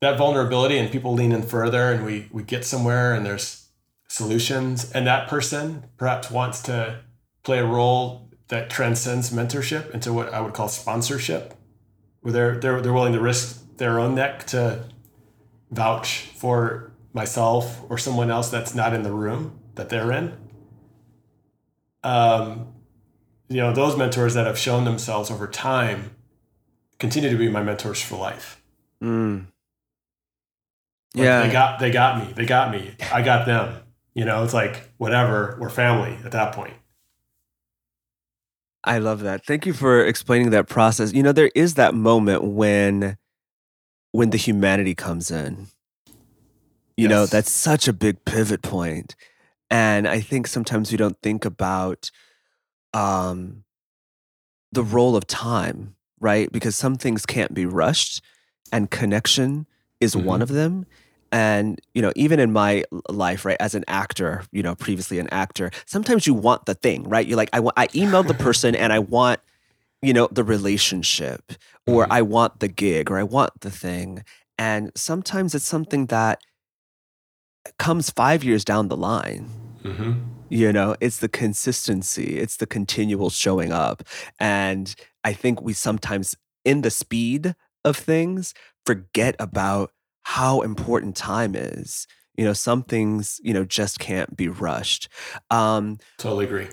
That 0.00 0.18
vulnerability 0.18 0.78
and 0.78 0.90
people 0.90 1.14
lean 1.14 1.32
in 1.32 1.42
further 1.42 1.92
and 1.92 2.04
we 2.04 2.28
we 2.32 2.42
get 2.42 2.64
somewhere 2.64 3.14
and 3.14 3.24
there's 3.24 3.63
solutions. 4.14 4.92
And 4.92 5.06
that 5.06 5.28
person 5.28 5.86
perhaps 5.96 6.30
wants 6.30 6.62
to 6.62 7.00
play 7.42 7.58
a 7.58 7.66
role 7.66 8.30
that 8.48 8.70
transcends 8.70 9.30
mentorship 9.30 9.90
into 9.90 10.12
what 10.12 10.32
I 10.32 10.40
would 10.40 10.54
call 10.54 10.68
sponsorship 10.68 11.54
where 12.20 12.32
they're 12.32 12.58
they're, 12.58 12.80
they're 12.80 12.92
willing 12.92 13.12
to 13.12 13.20
risk 13.20 13.76
their 13.76 13.98
own 13.98 14.14
neck 14.14 14.46
to 14.46 14.84
vouch 15.70 16.30
for 16.36 16.92
myself 17.12 17.80
or 17.90 17.98
someone 17.98 18.30
else 18.30 18.50
that's 18.50 18.74
not 18.74 18.94
in 18.94 19.02
the 19.02 19.12
room 19.12 19.58
that 19.74 19.88
they're 19.88 20.12
in. 20.12 20.32
Um, 22.04 22.72
you 23.48 23.56
know 23.56 23.72
those 23.72 23.96
mentors 23.96 24.34
that 24.34 24.46
have 24.46 24.58
shown 24.58 24.84
themselves 24.84 25.30
over 25.30 25.48
time 25.48 26.14
continue 26.98 27.30
to 27.30 27.36
be 27.36 27.48
my 27.48 27.62
mentors 27.62 28.00
for 28.00 28.16
life. 28.16 28.62
Mm. 29.02 29.46
yeah 31.14 31.46
they 31.46 31.52
got 31.52 31.80
they 31.80 31.90
got 31.90 32.24
me. 32.24 32.32
They 32.32 32.46
got 32.46 32.70
me. 32.70 32.94
I 33.12 33.22
got 33.22 33.44
them 33.44 33.83
you 34.14 34.24
know, 34.24 34.44
it's 34.44 34.54
like 34.54 34.90
whatever, 34.96 35.56
we're 35.60 35.70
family 35.70 36.16
at 36.24 36.32
that 36.32 36.54
point. 36.54 36.74
I 38.84 38.98
love 38.98 39.20
that. 39.20 39.44
Thank 39.46 39.66
you 39.66 39.72
for 39.72 40.04
explaining 40.04 40.50
that 40.50 40.68
process. 40.68 41.12
You 41.12 41.22
know, 41.22 41.32
there 41.32 41.50
is 41.54 41.74
that 41.74 41.94
moment 41.94 42.44
when 42.44 43.16
when 44.12 44.30
the 44.30 44.36
humanity 44.36 44.94
comes 44.94 45.30
in. 45.30 45.66
You 46.96 47.08
yes. 47.08 47.10
know, 47.10 47.26
that's 47.26 47.50
such 47.50 47.88
a 47.88 47.92
big 47.92 48.24
pivot 48.24 48.62
point. 48.62 49.16
And 49.70 50.06
I 50.06 50.20
think 50.20 50.46
sometimes 50.46 50.92
we 50.92 50.98
don't 50.98 51.20
think 51.22 51.44
about 51.44 52.10
um 52.92 53.64
the 54.70 54.84
role 54.84 55.16
of 55.16 55.26
time, 55.26 55.96
right? 56.20 56.52
Because 56.52 56.76
some 56.76 56.96
things 56.96 57.26
can't 57.26 57.54
be 57.54 57.64
rushed 57.66 58.22
and 58.70 58.90
connection 58.90 59.66
is 60.00 60.14
mm-hmm. 60.14 60.26
one 60.26 60.42
of 60.42 60.48
them 60.48 60.84
and 61.34 61.80
you 61.94 62.00
know 62.04 62.12
even 62.24 62.38
in 62.38 62.50
my 62.52 62.72
life 63.08 63.44
right 63.44 63.60
as 63.66 63.74
an 63.74 63.84
actor 63.88 64.32
you 64.56 64.62
know 64.62 64.74
previously 64.86 65.18
an 65.18 65.28
actor 65.42 65.66
sometimes 65.84 66.26
you 66.28 66.34
want 66.46 66.64
the 66.66 66.74
thing 66.84 67.02
right 67.14 67.26
you're 67.26 67.36
like 67.42 67.50
i 67.52 67.60
want 67.64 67.74
i 67.76 67.86
emailed 67.88 68.28
the 68.32 68.40
person 68.46 68.74
and 68.82 68.92
i 68.92 68.98
want 68.98 69.40
you 70.02 70.12
know, 70.12 70.28
the 70.30 70.44
relationship 70.44 71.42
or 71.86 72.04
Mhm. 72.04 72.08
I 72.18 72.20
want 72.20 72.60
the 72.60 72.68
gig 72.68 73.10
or 73.10 73.16
I 73.18 73.22
want 73.22 73.52
the 73.60 73.70
thing. 73.70 74.22
And 74.58 74.92
sometimes 74.94 75.54
it's 75.54 75.64
something 75.64 76.06
that 76.16 76.36
comes 77.78 78.10
5 78.10 78.44
years 78.44 78.64
down 78.64 78.88
the 78.88 78.96
line. 78.96 79.48
Mhm. 79.82 80.16
You 80.50 80.72
know, 80.72 80.94
it's 81.00 81.18
the 81.18 81.28
consistency, 81.28 82.38
it's 82.38 82.56
the 82.58 82.66
continual 82.66 83.30
showing 83.30 83.72
up. 83.72 84.02
And 84.38 84.94
I 85.24 85.32
think 85.32 85.62
we 85.62 85.72
sometimes, 85.72 86.36
in 86.64 86.82
the 86.82 86.90
speed 86.90 87.54
of 87.84 87.96
things, 87.96 88.52
forget 88.84 89.34
about 89.38 89.90
how 90.24 90.60
important 90.62 91.16
time 91.16 91.54
is. 91.54 92.06
You 92.36 92.44
know, 92.44 92.52
some 92.52 92.82
things, 92.82 93.40
you 93.44 93.54
know, 93.54 93.64
just 93.64 94.00
can't 94.00 94.36
be 94.36 94.48
rushed. 94.48 95.08
Um, 95.50 95.98
Totally 96.18 96.46
agree. 96.46 96.66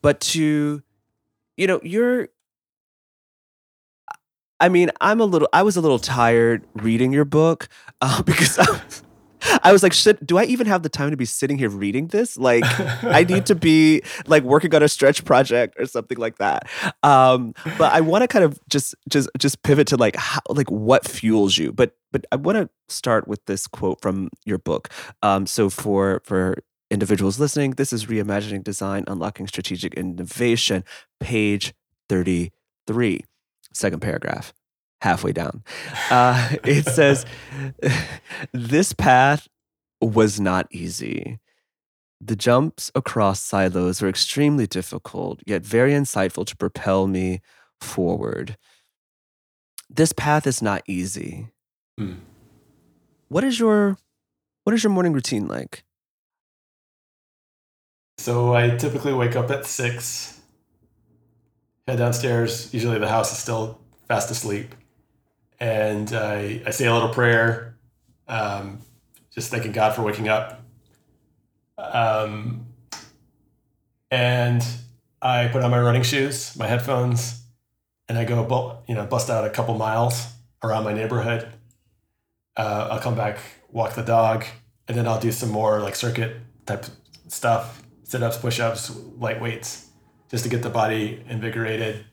but 0.00 0.20
to, 0.20 0.82
you 1.56 1.66
know, 1.66 1.80
you're 1.82 2.28
I 4.58 4.70
mean, 4.70 4.90
I'm 5.02 5.20
a 5.20 5.24
little 5.26 5.48
I 5.52 5.62
was 5.62 5.76
a 5.76 5.80
little 5.82 5.98
tired 5.98 6.64
reading 6.74 7.12
your 7.12 7.26
book, 7.26 7.68
uh, 8.00 8.22
because 8.22 8.58
I 8.58 8.80
I 9.62 9.72
was 9.72 9.82
like, 9.82 9.92
"Shit, 9.92 10.24
do 10.26 10.38
I 10.38 10.44
even 10.44 10.66
have 10.66 10.82
the 10.82 10.88
time 10.88 11.10
to 11.10 11.16
be 11.16 11.24
sitting 11.24 11.58
here 11.58 11.68
reading 11.70 12.08
this? 12.08 12.36
Like, 12.36 12.64
I 13.04 13.24
need 13.24 13.46
to 13.46 13.54
be, 13.54 14.02
like, 14.26 14.42
working 14.42 14.74
on 14.74 14.82
a 14.82 14.88
stretch 14.88 15.24
project 15.24 15.74
or 15.78 15.86
something 15.86 16.18
like 16.18 16.38
that." 16.38 16.68
Um, 17.02 17.54
but 17.78 17.92
I 17.92 18.00
wanna 18.00 18.28
kind 18.28 18.44
of 18.44 18.58
just 18.68 18.94
just 19.08 19.28
just 19.38 19.62
pivot 19.62 19.86
to, 19.88 19.96
like, 19.96 20.16
how 20.16 20.40
like, 20.48 20.70
what 20.70 21.06
fuels 21.06 21.58
you? 21.58 21.72
But 21.72 21.96
but 22.12 22.24
I 22.32 22.36
wanna 22.36 22.68
start 22.88 23.28
with 23.28 23.44
this 23.46 23.66
quote 23.66 24.00
from 24.00 24.30
your 24.44 24.58
book. 24.58 24.88
Um, 25.22 25.46
so 25.46 25.70
for 25.70 26.22
for 26.24 26.58
individuals 26.90 27.38
listening, 27.40 27.72
this 27.72 27.92
is 27.92 28.06
Reimagining 28.06 28.64
Design: 28.64 29.04
Unlocking 29.06 29.46
Strategic 29.46 29.94
Innovation, 29.94 30.84
page 31.20 31.74
33, 32.08 33.24
second 33.72 34.00
paragraph, 34.00 34.52
halfway 35.00 35.32
down. 35.32 35.62
Uh, 36.10 36.56
it 36.64 36.86
says, 36.86 37.26
"This 38.52 38.92
path 38.92 39.48
was 40.00 40.40
not 40.40 40.66
easy. 40.70 41.38
The 42.20 42.36
jumps 42.36 42.90
across 42.94 43.40
silos 43.40 44.00
were 44.00 44.08
extremely 44.08 44.66
difficult, 44.66 45.40
yet 45.46 45.62
very 45.62 45.92
insightful 45.92 46.46
to 46.46 46.56
propel 46.56 47.06
me 47.06 47.40
forward. 47.80 48.56
This 49.88 50.12
path 50.12 50.46
is 50.46 50.62
not 50.62 50.82
easy." 50.86 51.48
Hmm. 51.98 52.14
What 53.28 53.44
is 53.44 53.58
your 53.58 53.98
what 54.64 54.74
is 54.74 54.82
your 54.82 54.92
morning 54.92 55.12
routine 55.12 55.46
like? 55.46 55.84
So 58.18 58.54
I 58.54 58.70
typically 58.70 59.12
wake 59.12 59.36
up 59.36 59.50
at 59.50 59.66
6, 59.66 60.40
head 61.86 61.98
downstairs. 61.98 62.72
Usually 62.72 62.98
the 62.98 63.08
house 63.08 63.30
is 63.30 63.38
still 63.38 63.78
fast 64.08 64.30
asleep. 64.30 64.74
And 65.58 66.12
I, 66.12 66.62
I 66.66 66.70
say 66.70 66.86
a 66.86 66.92
little 66.92 67.08
prayer, 67.08 67.76
um, 68.28 68.80
just 69.34 69.50
thanking 69.50 69.72
God 69.72 69.94
for 69.94 70.02
waking 70.02 70.28
up. 70.28 70.62
Um, 71.78 72.66
and 74.10 74.64
I 75.20 75.48
put 75.48 75.62
on 75.62 75.70
my 75.70 75.80
running 75.80 76.02
shoes, 76.02 76.56
my 76.56 76.66
headphones, 76.66 77.42
and 78.08 78.18
I 78.18 78.24
go, 78.24 78.44
bu- 78.44 78.90
you 78.90 78.94
know, 78.94 79.06
bust 79.06 79.30
out 79.30 79.44
a 79.44 79.50
couple 79.50 79.74
miles 79.76 80.26
around 80.62 80.84
my 80.84 80.92
neighborhood. 80.92 81.48
Uh, 82.56 82.88
I'll 82.92 83.00
come 83.00 83.14
back, 83.14 83.38
walk 83.70 83.94
the 83.94 84.02
dog, 84.02 84.44
and 84.88 84.96
then 84.96 85.06
I'll 85.06 85.20
do 85.20 85.32
some 85.32 85.50
more 85.50 85.80
like 85.80 85.96
circuit 85.96 86.36
type 86.64 86.86
stuff, 87.28 87.82
sit 88.04 88.22
ups, 88.22 88.36
push 88.36 88.60
ups, 88.60 88.94
light 89.18 89.40
weights, 89.40 89.88
just 90.30 90.44
to 90.44 90.50
get 90.50 90.62
the 90.62 90.70
body 90.70 91.22
invigorated. 91.28 92.04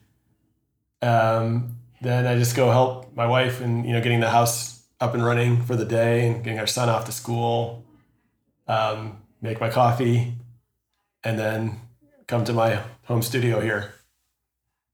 Um, 1.01 1.77
then 2.03 2.27
I 2.27 2.37
just 2.37 2.55
go 2.55 2.69
help 2.71 3.15
my 3.15 3.25
wife 3.25 3.61
and 3.61 3.85
you 3.85 3.93
know 3.93 4.01
getting 4.01 4.19
the 4.19 4.29
house 4.29 4.83
up 4.99 5.13
and 5.13 5.25
running 5.25 5.63
for 5.63 5.75
the 5.75 5.85
day 5.85 6.27
and 6.27 6.43
getting 6.43 6.59
our 6.59 6.67
son 6.67 6.89
off 6.89 7.05
to 7.05 7.11
school. 7.11 7.83
Um, 8.67 9.21
make 9.41 9.59
my 9.59 9.69
coffee, 9.69 10.35
and 11.23 11.37
then 11.37 11.79
come 12.27 12.45
to 12.45 12.53
my 12.53 12.81
home 13.03 13.21
studio 13.21 13.59
here 13.59 13.93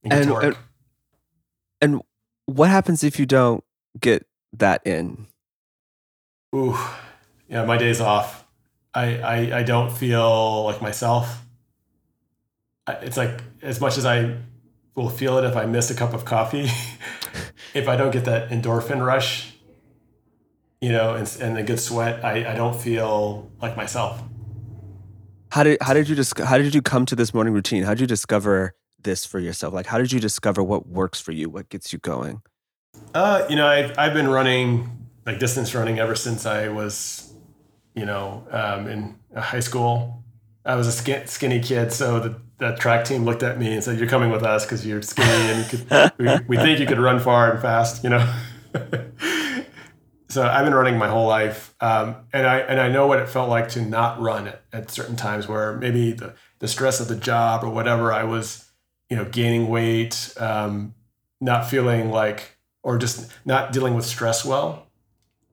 and 0.04 0.14
And 0.14 0.32
and 0.32 0.58
and 1.82 2.02
what 2.46 2.70
happens 2.70 3.04
if 3.04 3.20
you 3.20 3.26
don't 3.26 3.64
get 4.00 4.26
that 4.54 4.86
in? 4.86 5.28
Ooh, 6.56 6.78
yeah, 7.48 7.66
my 7.66 7.78
day's 7.78 8.02
off. 8.02 8.46
I, 8.94 9.20
I, 9.20 9.60
I 9.60 9.64
don't 9.64 9.92
feel 9.96 10.64
like 10.64 10.82
myself. 10.82 11.46
It's 12.88 13.18
like 13.18 13.42
as 13.62 13.80
much 13.80 14.00
as 14.00 14.06
I 14.06 14.36
will 14.96 15.10
feel 15.10 15.38
it 15.38 15.46
if 15.46 15.56
I 15.56 15.66
miss 15.66 15.90
a 15.90 15.96
cup 15.96 16.14
of 16.14 16.26
coffee, 16.26 16.70
if 17.74 17.88
I 17.88 17.96
don't 17.96 18.12
get 18.12 18.26
that 18.26 18.50
endorphin 18.50 19.06
rush, 19.06 19.54
you 20.82 20.92
know, 20.92 21.16
and, 21.16 21.38
and 21.42 21.58
a 21.58 21.64
good 21.64 21.80
sweat, 21.80 22.24
I, 22.24 22.52
I 22.52 22.56
don't 22.56 22.80
feel 22.80 23.52
like 23.62 23.76
myself. 23.76 24.22
How 25.52 25.64
did 25.64 25.82
how 25.82 25.94
did 25.94 26.08
you 26.08 26.16
dis- 26.16 26.34
how 26.38 26.58
did 26.58 26.76
you 26.76 26.82
come 26.82 27.06
to 27.08 27.16
this 27.16 27.34
morning 27.34 27.54
routine? 27.54 27.84
How 27.84 27.92
did 27.92 28.02
you 28.02 28.08
discover 28.08 28.76
this 29.02 29.26
for 29.26 29.40
yourself? 29.40 29.74
Like 29.74 29.88
how 29.88 29.98
did 29.98 30.12
you 30.12 30.20
discover 30.20 30.62
what 30.62 30.88
works 30.88 31.20
for 31.20 31.32
you? 31.32 31.50
What 31.50 31.70
gets 31.70 31.92
you 31.92 32.00
going? 32.00 32.42
Uh, 33.14 33.46
you 33.50 33.56
know, 33.56 33.66
I've, 33.68 33.98
I've 33.98 34.14
been 34.14 34.28
running 34.28 35.08
like 35.26 35.40
distance 35.40 35.74
running 35.74 36.00
ever 36.00 36.16
since 36.16 36.46
I 36.46 36.70
was, 36.70 37.34
you 37.96 38.06
know, 38.06 38.48
um, 38.52 38.88
in 38.88 39.20
high 39.36 39.60
school. 39.60 40.24
I 40.66 40.76
was 40.76 40.88
a 40.88 40.92
skin, 40.92 41.28
skinny 41.28 41.60
kid, 41.60 41.92
so 41.92 42.20
the, 42.20 42.42
the 42.60 42.76
track 42.76 43.06
team 43.06 43.24
looked 43.24 43.42
at 43.42 43.58
me 43.58 43.74
and 43.74 43.84
said, 43.84 43.98
"You're 43.98 44.10
coming 44.10 44.30
with 44.30 44.44
us 44.44 44.66
because 44.66 44.86
you're 44.86 45.02
skinny 45.02 45.30
and 45.30 45.72
you 45.72 45.80
could. 45.80 46.12
we, 46.18 46.58
we 46.58 46.58
think 46.58 46.80
you 46.80 46.86
could 46.86 47.00
run 47.00 47.20
far 47.20 47.52
and 47.52 47.62
fast." 47.62 48.04
You 48.04 48.12
know. 48.12 48.34
so 50.30 50.44
I've 50.44 50.66
been 50.66 50.76
running 50.76 50.98
my 50.98 51.08
whole 51.08 51.28
life, 51.28 51.74
um, 51.82 52.18
and 52.34 52.46
I 52.46 52.60
and 52.60 52.80
I 52.80 52.90
know 52.90 53.08
what 53.08 53.20
it 53.20 53.30
felt 53.30 53.50
like 53.50 53.70
to 53.70 53.82
not 53.82 54.20
run 54.22 54.48
at, 54.48 54.62
at 54.72 54.92
certain 54.92 55.16
times 55.16 55.48
where 55.48 55.76
maybe 55.78 56.12
the 56.12 56.36
the 56.60 56.68
stress 56.68 57.00
of 57.00 57.08
the 57.08 57.16
job 57.16 57.64
or 57.64 57.70
whatever 57.70 58.12
I 58.12 58.24
was, 58.26 58.70
you 59.10 59.16
know, 59.16 59.26
gaining 59.26 59.70
weight, 59.70 60.34
um, 60.38 60.94
not 61.40 61.70
feeling 61.70 62.12
like, 62.12 62.58
or 62.84 62.98
just 62.98 63.32
not 63.46 63.72
dealing 63.72 63.96
with 63.96 64.06
stress 64.06 64.44
well. 64.44 64.88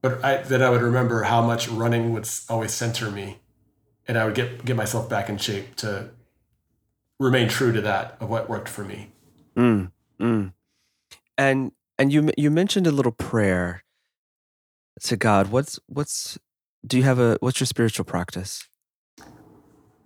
But 0.03 0.25
I, 0.25 0.39
then 0.39 0.63
I 0.63 0.71
would 0.71 0.83
remember 0.83 1.23
how 1.23 1.41
much 1.41 1.69
running 1.69 2.13
would 2.13 2.29
always 2.49 2.75
center 2.75 3.11
me, 3.11 3.39
and 4.09 4.19
I 4.19 4.25
would 4.25 4.35
get 4.35 4.65
get 4.65 4.75
myself 4.75 5.09
back 5.09 5.29
in 5.29 5.39
shape 5.39 5.77
to 5.77 6.11
remain 7.19 7.49
true 7.49 7.73
to 7.73 7.81
that 7.81 8.17
of 8.21 8.29
what 8.29 8.49
worked 8.49 8.69
for 8.69 8.85
me. 8.85 9.13
Mm, 9.57 9.91
mm. 10.21 10.53
And 11.39 11.73
and 11.99 12.13
you 12.13 12.31
you 12.37 12.51
mentioned 12.51 12.87
a 12.87 12.93
little 12.93 13.13
prayer 13.13 13.85
to 15.03 15.17
God. 15.17 15.49
What's 15.49 15.79
what's 15.87 16.39
do 16.87 16.97
you 16.97 17.03
have 17.05 17.19
a 17.19 17.37
what's 17.41 17.61
your 17.61 17.67
spiritual 17.67 18.05
practice? 18.05 18.67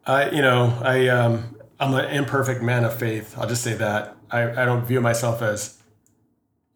I, 0.06 0.30
you 0.30 0.42
know, 0.42 0.76
I, 0.82 1.08
um, 1.08 1.56
I'm 1.78 1.94
an 1.94 2.06
imperfect 2.06 2.62
man 2.62 2.84
of 2.84 2.98
faith. 2.98 3.36
I'll 3.38 3.48
just 3.48 3.62
say 3.62 3.74
that. 3.74 4.16
I, 4.30 4.62
I 4.62 4.64
don't 4.64 4.84
view 4.84 5.00
myself 5.00 5.42
as, 5.42 5.78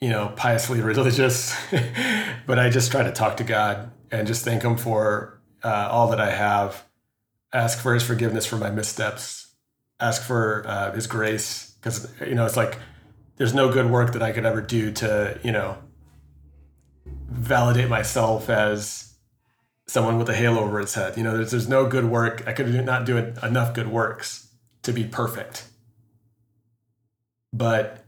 you 0.01 0.11
know, 0.11 0.33
piously 0.37 0.81
religious, 0.83 1.57
but 2.47 2.59
I 2.59 2.71
just 2.71 2.91
try 2.91 3.03
to 3.03 3.13
talk 3.13 3.39
to 3.39 3.45
God 3.45 3.91
and 4.11 4.27
just 4.27 4.45
thank 4.45 4.63
Him 4.63 4.77
for 4.77 5.41
uh, 5.63 5.89
all 5.91 6.09
that 6.11 6.21
I 6.21 6.31
have. 6.31 6.85
Ask 7.53 7.81
for 7.81 7.95
His 7.95 8.03
forgiveness 8.03 8.47
for 8.47 8.57
my 8.57 8.71
missteps. 8.71 9.44
Ask 10.01 10.23
for 10.23 10.65
uh, 10.67 10.93
His 10.93 11.07
grace 11.07 11.75
because 11.81 12.11
you 12.27 12.35
know 12.35 12.45
it's 12.47 12.57
like 12.57 12.79
there's 13.37 13.55
no 13.55 13.73
good 13.73 13.91
work 13.91 14.13
that 14.13 14.23
I 14.23 14.33
could 14.33 14.45
ever 14.45 14.61
do 14.61 14.93
to 14.93 15.39
you 15.43 15.53
know 15.53 15.79
validate 17.07 17.89
myself 17.89 18.49
as 18.49 19.15
someone 19.87 20.19
with 20.19 20.29
a 20.29 20.35
halo 20.35 20.61
over 20.61 20.81
its 20.81 20.95
head. 20.95 21.17
You 21.17 21.23
know, 21.25 21.37
there's, 21.37 21.51
there's 21.51 21.69
no 21.69 21.87
good 21.87 22.07
work. 22.07 22.47
I 22.47 22.53
could 22.53 22.73
not 22.85 23.05
do 23.05 23.19
enough 23.19 23.75
good 23.75 23.89
works 23.89 24.49
to 24.83 24.93
be 24.93 25.05
perfect. 25.05 25.65
But 27.53 28.05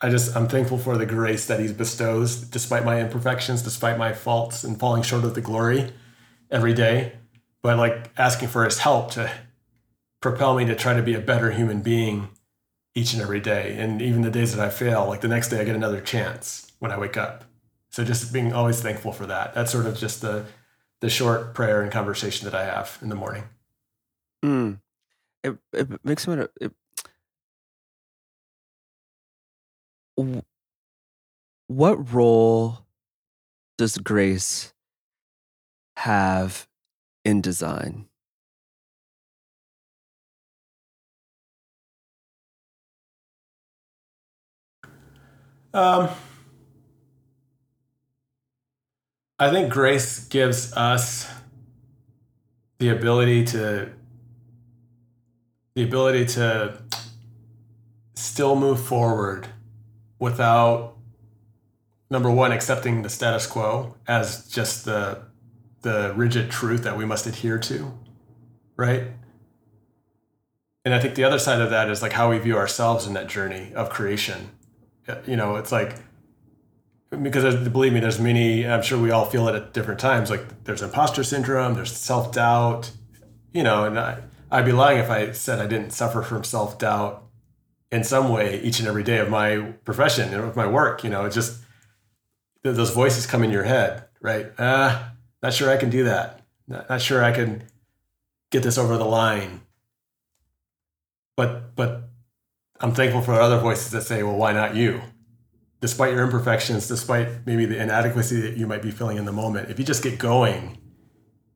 I 0.00 0.10
just, 0.10 0.36
I'm 0.36 0.48
thankful 0.48 0.78
for 0.78 0.96
the 0.96 1.06
grace 1.06 1.46
that 1.46 1.60
he 1.60 1.72
bestows 1.72 2.36
despite 2.36 2.84
my 2.84 3.00
imperfections, 3.00 3.62
despite 3.62 3.98
my 3.98 4.12
faults 4.12 4.64
and 4.64 4.78
falling 4.78 5.02
short 5.02 5.24
of 5.24 5.34
the 5.34 5.40
glory 5.40 5.92
every 6.50 6.74
day. 6.74 7.12
But 7.62 7.78
like 7.78 8.10
asking 8.16 8.48
for 8.48 8.64
his 8.64 8.78
help 8.78 9.10
to 9.12 9.30
propel 10.30 10.56
me 10.56 10.64
to 10.64 10.74
try 10.74 10.92
to 10.92 11.02
be 11.02 11.14
a 11.14 11.20
better 11.20 11.52
human 11.52 11.82
being 11.82 12.30
each 12.96 13.12
and 13.12 13.22
every 13.22 13.38
day. 13.38 13.76
And 13.78 14.02
even 14.02 14.22
the 14.22 14.30
days 14.30 14.56
that 14.56 14.64
I 14.64 14.70
fail, 14.70 15.06
like 15.06 15.20
the 15.20 15.28
next 15.28 15.50
day 15.50 15.60
I 15.60 15.64
get 15.64 15.76
another 15.76 16.00
chance 16.00 16.72
when 16.80 16.90
I 16.90 16.98
wake 16.98 17.16
up. 17.16 17.44
So 17.90 18.04
just 18.04 18.32
being 18.32 18.52
always 18.52 18.80
thankful 18.82 19.12
for 19.12 19.26
that. 19.26 19.54
That's 19.54 19.70
sort 19.70 19.86
of 19.86 19.96
just 19.96 20.22
the 20.22 20.46
the 21.00 21.08
short 21.08 21.54
prayer 21.54 21.80
and 21.80 21.92
conversation 21.92 22.44
that 22.46 22.54
I 22.54 22.64
have 22.64 22.98
in 23.00 23.08
the 23.08 23.14
morning. 23.14 23.44
Mm. 24.44 24.80
It 25.44 25.58
it 25.72 26.04
makes 26.04 26.26
me 26.26 26.44
it, 26.60 26.72
what 31.68 32.12
role 32.12 32.78
does 33.78 33.98
grace 33.98 34.74
have 35.98 36.66
in 37.24 37.40
design? 37.40 38.08
Um, 45.76 46.08
I 49.38 49.50
think 49.50 49.70
grace 49.70 50.20
gives 50.20 50.72
us 50.72 51.30
the 52.78 52.88
ability 52.88 53.44
to 53.44 53.90
the 55.74 55.82
ability 55.82 56.24
to 56.24 56.82
still 58.14 58.56
move 58.56 58.80
forward 58.80 59.48
without 60.18 60.94
number 62.08 62.30
one 62.30 62.52
accepting 62.52 63.02
the 63.02 63.10
status 63.10 63.46
quo 63.46 63.96
as 64.08 64.48
just 64.48 64.86
the 64.86 65.24
the 65.82 66.14
rigid 66.16 66.50
truth 66.50 66.84
that 66.84 66.96
we 66.96 67.04
must 67.04 67.26
adhere 67.26 67.58
to 67.58 67.92
right? 68.76 69.08
And 70.86 70.94
i 70.94 70.98
think 70.98 71.16
the 71.16 71.24
other 71.24 71.38
side 71.38 71.60
of 71.60 71.68
that 71.68 71.90
is 71.90 72.00
like 72.00 72.12
how 72.12 72.30
we 72.30 72.38
view 72.38 72.56
ourselves 72.56 73.06
in 73.06 73.12
that 73.12 73.26
journey 73.26 73.74
of 73.74 73.90
creation 73.90 74.55
you 75.26 75.36
know 75.36 75.56
it's 75.56 75.72
like 75.72 75.96
because 77.22 77.68
believe 77.68 77.92
me 77.92 78.00
there's 78.00 78.20
many 78.20 78.66
i'm 78.66 78.82
sure 78.82 79.00
we 79.00 79.10
all 79.10 79.24
feel 79.24 79.48
it 79.48 79.54
at 79.54 79.72
different 79.72 80.00
times 80.00 80.30
like 80.30 80.64
there's 80.64 80.82
imposter 80.82 81.22
syndrome 81.22 81.74
there's 81.74 81.96
self-doubt 81.96 82.90
you 83.52 83.62
know 83.62 83.84
and 83.84 83.98
I, 83.98 84.22
i'd 84.50 84.64
be 84.64 84.72
lying 84.72 84.98
if 84.98 85.10
i 85.10 85.32
said 85.32 85.60
i 85.60 85.66
didn't 85.66 85.90
suffer 85.90 86.22
from 86.22 86.44
self-doubt 86.44 87.22
in 87.92 88.02
some 88.02 88.28
way 88.28 88.60
each 88.62 88.80
and 88.80 88.88
every 88.88 89.04
day 89.04 89.18
of 89.18 89.30
my 89.30 89.72
profession 89.84 90.34
and 90.34 90.42
of 90.42 90.56
my 90.56 90.66
work 90.66 91.04
you 91.04 91.10
know 91.10 91.24
it's 91.24 91.34
just 91.34 91.62
those 92.62 92.90
voices 92.90 93.26
come 93.26 93.44
in 93.44 93.50
your 93.50 93.62
head 93.62 94.06
right? 94.20 94.52
Uh 94.58 95.04
not 95.42 95.54
sure 95.54 95.70
i 95.70 95.76
can 95.76 95.90
do 95.90 96.04
that. 96.04 96.40
Not, 96.66 96.88
not 96.88 97.00
sure 97.00 97.22
i 97.22 97.32
can 97.32 97.62
get 98.50 98.62
this 98.62 98.78
over 98.78 98.96
the 98.96 99.04
line. 99.04 99.62
But 101.36 101.76
but 101.76 102.05
i'm 102.80 102.92
thankful 102.92 103.22
for 103.22 103.32
other 103.32 103.58
voices 103.58 103.90
that 103.90 104.02
say 104.02 104.22
well 104.22 104.36
why 104.36 104.52
not 104.52 104.74
you 104.74 105.00
despite 105.80 106.12
your 106.12 106.24
imperfections, 106.24 106.88
despite 106.88 107.46
maybe 107.46 107.66
the 107.66 107.80
inadequacy 107.80 108.40
that 108.40 108.56
you 108.56 108.66
might 108.66 108.82
be 108.82 108.90
feeling 108.90 109.18
in 109.18 109.24
the 109.24 109.32
moment, 109.32 109.70
if 109.70 109.78
you 109.78 109.84
just 109.84 110.02
get 110.02 110.18
going, 110.18 110.78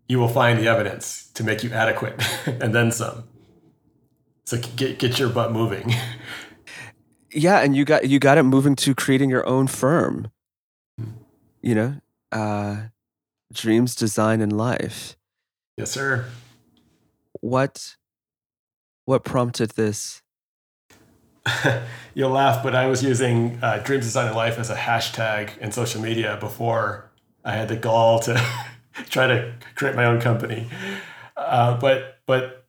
you 0.08 0.18
will 0.18 0.28
find 0.28 0.58
the 0.58 0.68
evidence 0.68 1.30
to 1.32 1.44
make 1.44 1.62
you 1.64 1.70
adequate 1.72 2.14
and 2.46 2.74
then 2.74 2.92
some. 2.92 3.24
So 4.44 4.58
get 4.58 4.98
get 4.98 5.18
your 5.18 5.28
butt 5.28 5.52
moving. 5.52 5.94
Yeah, 7.32 7.60
and 7.60 7.76
you 7.76 7.84
got 7.84 8.08
you 8.08 8.18
got 8.18 8.38
it 8.38 8.42
moving 8.42 8.74
to 8.74 8.92
creating 8.92 9.30
your 9.30 9.46
own 9.46 9.68
firm. 9.68 10.32
You 11.62 11.74
know, 11.76 12.00
uh, 12.32 12.86
dreams, 13.52 13.94
design, 13.94 14.40
and 14.40 14.52
life. 14.52 15.16
Yes, 15.76 15.92
sir. 15.92 16.26
What 17.40 17.94
what 19.04 19.24
prompted 19.24 19.70
this? 19.76 20.19
You'll 22.14 22.30
laugh, 22.30 22.62
but 22.62 22.74
I 22.74 22.86
was 22.86 23.02
using 23.02 23.58
uh, 23.62 23.78
Dreams 23.78 24.04
Design 24.04 24.28
and 24.28 24.36
Life 24.36 24.58
as 24.58 24.70
a 24.70 24.76
hashtag 24.76 25.56
in 25.58 25.72
social 25.72 26.00
media 26.00 26.36
before 26.40 27.10
I 27.44 27.52
had 27.52 27.68
the 27.68 27.76
gall 27.76 28.18
to 28.20 28.40
try 29.10 29.26
to 29.26 29.54
create 29.74 29.96
my 29.96 30.04
own 30.04 30.20
company. 30.20 30.68
Uh, 31.36 31.78
but 31.78 32.18
but 32.26 32.66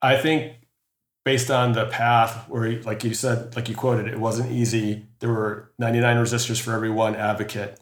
I 0.00 0.16
think 0.16 0.54
based 1.24 1.50
on 1.50 1.72
the 1.72 1.86
path 1.86 2.48
where, 2.48 2.80
like 2.82 3.04
you 3.04 3.14
said, 3.14 3.56
like 3.56 3.68
you 3.68 3.74
quoted, 3.74 4.08
it 4.08 4.18
wasn't 4.18 4.50
easy. 4.52 5.06
There 5.20 5.30
were 5.30 5.70
99 5.78 6.16
resistors 6.18 6.60
for 6.60 6.72
every 6.72 6.90
one 6.90 7.16
advocate. 7.16 7.80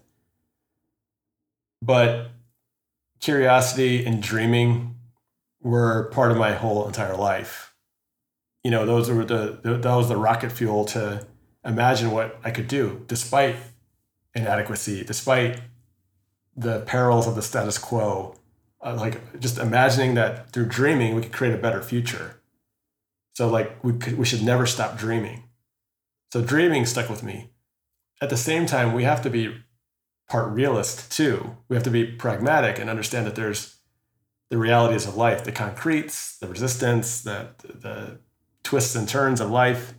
But 1.81 2.29
curiosity 3.20 4.05
and 4.05 4.23
dreaming 4.23 4.97
were 5.61 6.05
part 6.12 6.31
of 6.31 6.39
my 6.39 6.53
whole 6.53 6.87
entire 6.87 7.16
life 7.16 7.72
you 8.64 8.70
know, 8.70 8.86
those 8.86 9.10
were 9.10 9.24
the, 9.24 9.59
that 9.62 9.94
was 9.94 10.09
the 10.09 10.16
rocket 10.16 10.52
fuel 10.52 10.84
to 10.86 11.26
imagine 11.64 12.10
what 12.10 12.39
I 12.44 12.51
could 12.51 12.68
do, 12.68 13.05
despite 13.06 13.56
inadequacy, 14.34 15.05
despite 15.05 15.60
the 16.56 16.80
perils 16.80 17.26
of 17.26 17.34
the 17.34 17.43
status 17.43 17.78
quo. 17.78 18.36
Uh, 18.84 18.97
like 18.97 19.39
just 19.39 19.59
imagining 19.59 20.14
that 20.14 20.51
through 20.52 20.66
dreaming 20.66 21.14
we 21.14 21.22
could 21.22 21.32
create 21.32 21.55
a 21.55 21.59
better 21.59 21.82
future. 21.82 22.40
So 23.34 23.48
like 23.48 23.82
we 23.84 23.93
could, 23.94 24.18
we 24.18 24.24
should 24.24 24.43
never 24.43 24.66
stop 24.66 24.98
dreaming. 24.98 25.44
So 26.32 26.43
dreaming 26.43 26.86
stuck 26.86 27.09
with 27.09 27.22
me. 27.22 27.51
At 28.20 28.30
the 28.30 28.36
same 28.36 28.66
time, 28.66 28.93
we 28.93 29.05
have 29.05 29.22
to 29.22 29.30
be 29.30 29.62
part 30.28 30.52
realist 30.52 31.12
too. 31.12 31.56
We 31.68 31.76
have 31.76 31.82
to 31.84 31.90
be 31.90 32.05
pragmatic 32.05 32.78
and 32.78 32.89
understand 32.90 33.26
that 33.26 33.34
there's 33.34 33.76
the 34.51 34.59
realities 34.59 35.06
of 35.06 35.16
life, 35.16 35.44
the 35.44 35.52
concretes, 35.52 36.39
the 36.39 36.48
resistance, 36.48 37.20
the 37.22 37.48
the 37.62 38.18
twists 38.62 38.94
and 38.94 39.09
turns 39.09 39.40
of 39.40 39.51
life. 39.51 39.94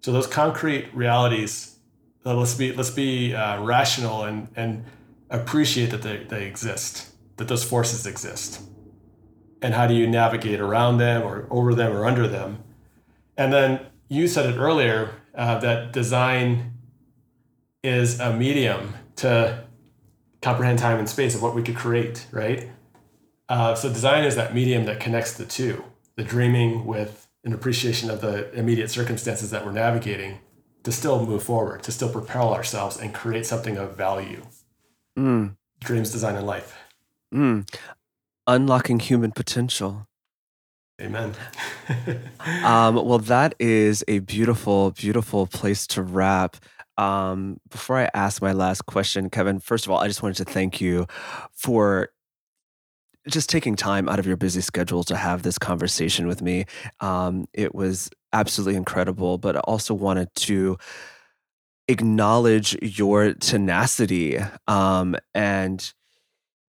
So 0.00 0.12
those 0.12 0.26
concrete 0.26 0.94
realities, 0.94 1.78
uh, 2.24 2.34
let's 2.34 2.54
be 2.54 2.72
let's 2.72 2.90
be 2.90 3.34
uh, 3.34 3.62
rational 3.62 4.24
and 4.24 4.48
and 4.56 4.84
appreciate 5.30 5.90
that 5.90 6.02
they, 6.02 6.18
they 6.24 6.46
exist, 6.46 7.12
that 7.36 7.48
those 7.48 7.64
forces 7.64 8.06
exist. 8.06 8.62
And 9.62 9.74
how 9.74 9.86
do 9.86 9.94
you 9.94 10.06
navigate 10.06 10.60
around 10.60 10.98
them 10.98 11.22
or 11.22 11.46
over 11.50 11.74
them 11.74 11.92
or 11.92 12.06
under 12.06 12.28
them? 12.28 12.62
And 13.36 13.52
then 13.52 13.80
you 14.08 14.28
said 14.28 14.46
it 14.46 14.58
earlier 14.58 15.10
uh, 15.34 15.58
that 15.58 15.92
design 15.92 16.72
is 17.82 18.20
a 18.20 18.32
medium 18.32 18.94
to 19.16 19.64
comprehend 20.42 20.78
time 20.78 20.98
and 20.98 21.08
space 21.08 21.34
of 21.34 21.42
what 21.42 21.54
we 21.54 21.62
could 21.62 21.76
create, 21.76 22.26
right? 22.30 22.70
Uh, 23.48 23.74
so 23.74 23.88
design 23.88 24.24
is 24.24 24.36
that 24.36 24.54
medium 24.54 24.84
that 24.84 25.00
connects 25.00 25.32
the 25.32 25.44
two, 25.44 25.84
the 26.16 26.24
dreaming 26.24 26.84
with 26.84 27.25
an 27.46 27.54
appreciation 27.54 28.10
of 28.10 28.20
the 28.20 28.52
immediate 28.52 28.90
circumstances 28.90 29.50
that 29.50 29.64
we're 29.64 29.72
navigating 29.72 30.40
to 30.82 30.90
still 30.90 31.24
move 31.24 31.44
forward, 31.44 31.82
to 31.84 31.92
still 31.92 32.10
propel 32.10 32.52
ourselves 32.52 32.98
and 32.98 33.14
create 33.14 33.46
something 33.46 33.78
of 33.78 33.96
value. 33.96 34.42
Mm. 35.16 35.56
Dreams, 35.80 36.10
design, 36.10 36.34
and 36.34 36.46
life. 36.46 36.76
Mm. 37.32 37.70
Unlocking 38.48 38.98
human 38.98 39.30
potential. 39.30 40.08
Amen. 41.00 41.34
um, 42.64 42.96
well, 42.96 43.18
that 43.18 43.54
is 43.60 44.02
a 44.08 44.18
beautiful, 44.20 44.90
beautiful 44.90 45.46
place 45.46 45.86
to 45.88 46.02
wrap. 46.02 46.56
Um, 46.98 47.60
before 47.70 47.98
I 47.98 48.10
ask 48.12 48.42
my 48.42 48.52
last 48.52 48.86
question, 48.86 49.30
Kevin, 49.30 49.60
first 49.60 49.86
of 49.86 49.92
all, 49.92 50.00
I 50.00 50.08
just 50.08 50.22
wanted 50.22 50.38
to 50.38 50.52
thank 50.52 50.80
you 50.80 51.06
for 51.52 52.10
just 53.28 53.50
taking 53.50 53.76
time 53.76 54.08
out 54.08 54.18
of 54.18 54.26
your 54.26 54.36
busy 54.36 54.60
schedule 54.60 55.02
to 55.04 55.16
have 55.16 55.42
this 55.42 55.58
conversation 55.58 56.26
with 56.26 56.42
me. 56.42 56.64
Um, 57.00 57.46
it 57.52 57.74
was 57.74 58.10
absolutely 58.32 58.76
incredible, 58.76 59.38
but 59.38 59.56
I 59.56 59.60
also 59.60 59.94
wanted 59.94 60.34
to 60.36 60.78
acknowledge 61.88 62.76
your 62.82 63.34
tenacity 63.34 64.38
um, 64.66 65.16
and 65.34 65.92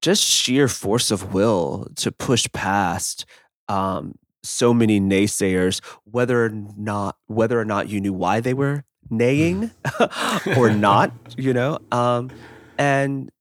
just 0.01 0.23
sheer 0.23 0.67
force 0.67 1.11
of 1.11 1.33
will 1.33 1.87
to 1.95 2.11
push 2.11 2.47
past 2.53 3.25
um, 3.67 4.15
so 4.43 4.73
many 4.73 5.01
naysayers, 5.01 5.83
whether 6.05 6.45
or 6.45 6.49
not 6.49 7.17
whether 7.27 7.59
or 7.59 7.65
not 7.65 7.89
you 7.89 7.99
knew 7.99 8.13
why 8.13 8.39
they 8.39 8.53
were 8.53 8.83
naying 9.11 9.71
or 10.57 10.69
not, 10.69 11.11
you 11.35 11.53
know, 11.53 11.79
um, 11.91 12.29
and 12.77 13.31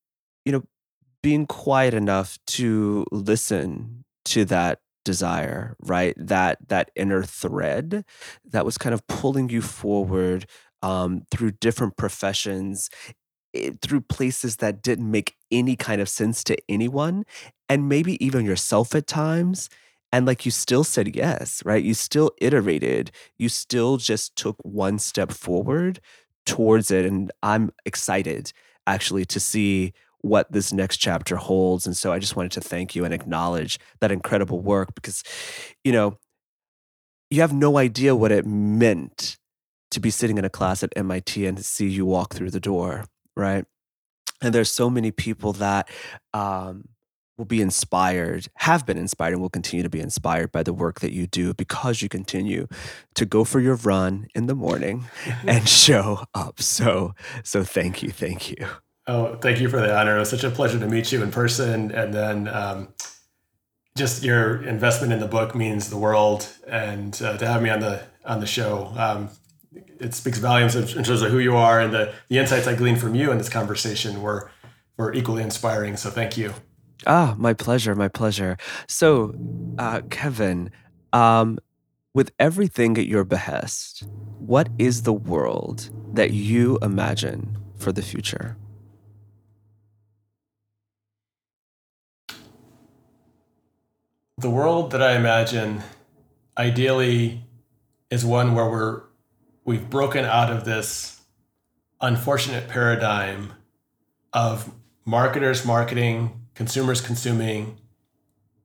being 1.27 1.44
quiet 1.44 1.93
enough 1.93 2.39
to 2.47 3.05
listen 3.11 4.05
to 4.24 4.44
that 4.44 4.78
desire 5.05 5.74
right? 5.81 6.15
That 6.16 6.57
that 6.69 6.93
inner 6.94 7.24
thread 7.24 8.05
that 8.44 8.65
was 8.65 8.78
kind 8.78 8.94
of 8.94 9.05
pulling 9.09 9.48
you 9.48 9.61
forward 9.61 10.47
um, 10.82 11.23
through 11.32 11.51
different 11.61 11.97
professions 11.97 12.89
it, 13.53 13.81
through 13.81 14.03
places 14.03 14.59
that 14.59 14.82
didn't 14.82 15.11
make 15.11 15.35
any 15.51 15.74
kind 15.74 16.01
of 16.01 16.09
sense 16.09 16.44
to 16.44 16.57
anyone 16.69 17.24
and 17.69 17.89
maybe 17.89 18.24
even 18.24 18.44
yourself 18.44 18.94
at 18.94 19.09
times 19.09 19.69
and 20.12 20.27
like 20.27 20.44
you 20.44 20.53
still 20.53 20.85
said 20.85 21.16
yes 21.16 21.61
right? 21.65 21.82
You 21.82 21.94
still 21.94 22.31
iterated. 22.40 23.11
You 23.36 23.48
still 23.48 23.97
just 23.97 24.36
took 24.36 24.59
one 24.62 25.01
step 25.01 25.32
forward 25.32 25.98
towards 26.44 26.93
it 26.93 27.05
and 27.05 27.32
i'm 27.43 27.73
excited 27.85 28.53
actually 28.86 29.24
to 29.24 29.40
see 29.40 29.93
what 30.20 30.51
this 30.51 30.72
next 30.72 30.97
chapter 30.98 31.36
holds. 31.36 31.86
And 31.86 31.97
so 31.97 32.12
I 32.12 32.18
just 32.18 32.36
wanted 32.36 32.52
to 32.52 32.60
thank 32.60 32.94
you 32.94 33.05
and 33.05 33.14
acknowledge 33.14 33.78
that 34.01 34.12
incredible 34.12 34.60
work 34.60 34.94
because, 34.94 35.22
you 35.84 35.93
know, 35.93 36.18
you 37.30 37.40
have 37.40 37.52
no 37.52 37.78
idea 37.78 38.14
what 38.14 38.32
it 38.32 38.47
meant 38.47 39.36
to 39.90 40.01
be 40.01 40.10
sitting 40.10 40.38
in 40.38 40.44
a 40.44 40.51
class 40.51 40.82
at 40.82 40.93
MIT 40.97 41.47
and 41.47 41.56
to 41.56 41.62
see 41.62 41.88
you 41.88 42.05
walk 42.05 42.34
through 42.34 42.51
the 42.51 42.60
door, 42.60 43.05
right? 43.36 43.64
And 44.43 44.55
there's 44.55 44.70
so 44.70 44.90
many 44.90 45.10
people 45.10 45.52
that 45.55 45.88
um, 46.34 46.88
will 47.38 47.44
be 47.44 47.62
inspired, 47.62 48.48
have 48.59 48.86
been 48.86 48.98
inspired, 48.98 49.32
and 49.32 49.43
will 49.43 49.48
continue 49.48 49.82
to 49.82 49.90
be 49.90 50.01
inspired 50.01 50.52
by 50.52 50.62
the 50.62 50.72
work 50.72 51.01
that 51.01 51.12
you 51.12 51.26
do 51.26 51.55
because 51.55 52.02
you 52.02 52.09
continue 52.09 52.66
to 53.14 53.24
go 53.24 53.44
for 53.44 53.60
your 53.60 53.76
run 53.76 54.26
in 54.34 54.47
the 54.47 54.55
morning 54.55 55.05
and 55.47 55.68
show 55.68 56.24
up. 56.34 56.60
So, 56.60 57.14
so 57.43 57.64
thank 57.64 58.02
you, 58.02 58.10
thank 58.10 58.51
you. 58.51 58.66
Oh, 59.09 59.37
thank 59.37 59.61
you 59.61 59.69
for 59.69 59.81
the 59.81 59.97
honor. 59.97 60.16
It 60.16 60.20
was 60.20 60.31
such 60.31 60.43
a 60.43 60.51
pleasure 60.51 60.78
to 60.81 60.87
meet 60.87 61.12
you 61.12 61.23
in 61.23 61.31
person. 61.31 61.93
And 61.93 62.12
then 62.12 62.49
um, 62.49 62.89
just 63.97 64.24
your 64.24 64.62
investment 64.65 65.12
in 65.12 65.20
the 65.20 65.28
book 65.28 65.55
means 65.55 65.91
the 65.91 65.97
world. 65.97 66.49
And 66.66 67.20
uh, 67.23 67.37
to 67.39 67.47
have 67.47 67.62
me 67.62 67.70
on 67.70 67.81
the 67.81 68.03
on 68.24 68.41
the 68.41 68.47
show, 68.47 68.93
um, 68.97 69.31
it 70.01 70.12
speaks 70.15 70.39
volumes 70.39 70.74
in 70.74 71.05
terms 71.05 71.23
of 71.23 71.31
who 71.31 71.39
you 71.39 71.57
are 71.57 71.81
and 71.81 71.95
the, 71.95 72.12
the 72.28 72.39
insights 72.39 72.66
I 72.66 72.74
gleaned 72.74 73.01
from 73.01 73.15
you 73.15 73.31
in 73.31 73.39
this 73.39 73.49
conversation 73.49 74.23
were 74.23 74.51
were 74.97 75.12
equally 75.12 75.43
inspiring. 75.43 75.97
So 75.97 76.11
thank 76.11 76.37
you. 76.37 76.55
Ah, 77.07 77.35
my 77.39 77.53
pleasure, 77.53 77.95
my 77.95 78.09
pleasure. 78.09 78.57
So, 78.89 79.35
uh, 79.78 80.01
Kevin, 80.11 80.70
um, 81.12 81.59
with 82.15 82.33
everything 82.39 82.99
at 82.99 83.07
your 83.07 83.24
behest, 83.24 84.09
what 84.39 84.69
is 84.78 85.03
the 85.03 85.12
world 85.12 85.91
that 86.15 86.33
you 86.33 86.78
imagine 86.83 87.59
for 87.77 87.93
the 87.93 88.03
future? 88.03 88.57
The 94.39 94.51
world 94.51 94.91
that 94.91 95.03
I 95.03 95.17
imagine 95.17 95.83
ideally 96.59 97.43
is 98.11 98.23
one 98.23 98.55
where 98.55 98.69
we're 98.69 99.03
we've 99.65 99.89
broken 99.89 100.27
out 100.27 100.53
of 100.53 100.67
this 100.67 101.23
unfortunate 102.03 102.69
paradigm 102.69 103.55
of 104.35 104.71
marketers 105.07 105.65
marketing, 105.65 106.49
consumers 106.55 107.01
consuming, 107.01 107.79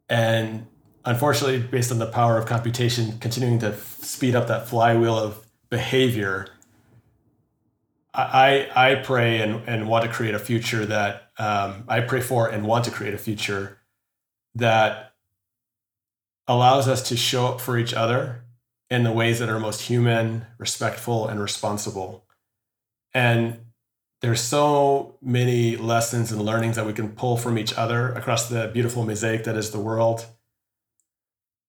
and 0.09 0.67
unfortunately, 1.05 1.59
based 1.59 1.89
on 1.89 1.99
the 1.99 2.05
power 2.05 2.37
of 2.37 2.45
computation, 2.45 3.17
continuing 3.19 3.59
to 3.59 3.77
speed 3.77 4.35
up 4.35 4.47
that 4.47 4.67
flywheel 4.67 5.17
of 5.17 5.47
behavior. 5.69 6.47
I, 8.13 8.69
I 8.75 8.95
pray 8.95 9.39
and, 9.39 9.61
and 9.69 9.87
want 9.87 10.03
to 10.03 10.11
create 10.11 10.35
a 10.35 10.39
future 10.39 10.85
that 10.85 11.31
um, 11.37 11.85
I 11.87 12.01
pray 12.01 12.19
for 12.19 12.49
and 12.49 12.65
want 12.65 12.83
to 12.85 12.91
create 12.91 13.13
a 13.13 13.17
future 13.17 13.77
that 14.55 15.10
allows 16.51 16.87
us 16.87 17.01
to 17.09 17.15
show 17.15 17.47
up 17.47 17.61
for 17.61 17.77
each 17.77 17.93
other 17.93 18.43
in 18.89 19.03
the 19.03 19.11
ways 19.11 19.39
that 19.39 19.49
are 19.49 19.59
most 19.59 19.81
human, 19.81 20.45
respectful, 20.57 21.27
and 21.27 21.39
responsible. 21.39 22.25
And 23.13 23.59
there's 24.21 24.41
so 24.41 25.17
many 25.21 25.77
lessons 25.77 26.31
and 26.31 26.41
learnings 26.41 26.75
that 26.75 26.85
we 26.85 26.93
can 26.93 27.09
pull 27.09 27.37
from 27.37 27.57
each 27.57 27.73
other 27.73 28.09
across 28.09 28.49
the 28.49 28.69
beautiful 28.73 29.05
mosaic 29.05 29.45
that 29.45 29.55
is 29.55 29.71
the 29.71 29.79
world 29.79 30.25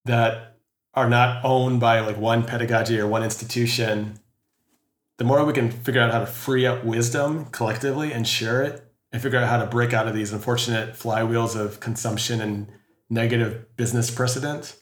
that 0.05 0.59
are 0.95 1.09
not 1.09 1.45
owned 1.45 1.81
by 1.81 2.01
like 2.01 2.19
one 2.19 2.45
pedagogy 2.45 2.99
or 2.99 3.07
one 3.07 3.23
institution 3.23 4.19
the 5.19 5.25
more 5.25 5.45
we 5.45 5.53
can 5.53 5.71
figure 5.71 6.01
out 6.01 6.11
how 6.11 6.19
to 6.19 6.27
free 6.27 6.67
up 6.67 6.85
wisdom 6.85 7.47
collectively 7.47 8.13
and 8.13 8.27
share 8.27 8.63
it 8.63 8.93
and 9.13 9.23
figure 9.23 9.39
out 9.39 9.49
how 9.49 9.59
to 9.59 9.67
break 9.67 9.93
out 9.93 10.09
of 10.09 10.15
these 10.15 10.33
unfortunate 10.33 10.95
flywheels 10.95 11.55
of 11.55 11.79
consumption 11.79 12.41
and 12.41 12.67
negative 13.13 13.77
business 13.77 14.11
precedent 14.11 14.77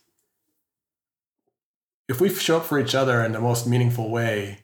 if 2.09 2.21
we 2.21 2.29
show 2.29 2.59
up 2.59 2.65
for 2.65 2.79
each 2.79 2.95
other 2.95 3.25
in 3.25 3.33
the 3.33 3.41
most 3.41 3.67
meaningful 3.67 4.11
way 4.11 4.61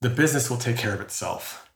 the 0.00 0.10
business 0.10 0.50
will 0.50 0.58
take 0.58 0.76
care 0.76 0.94
of 0.94 1.00
itself 1.00 1.70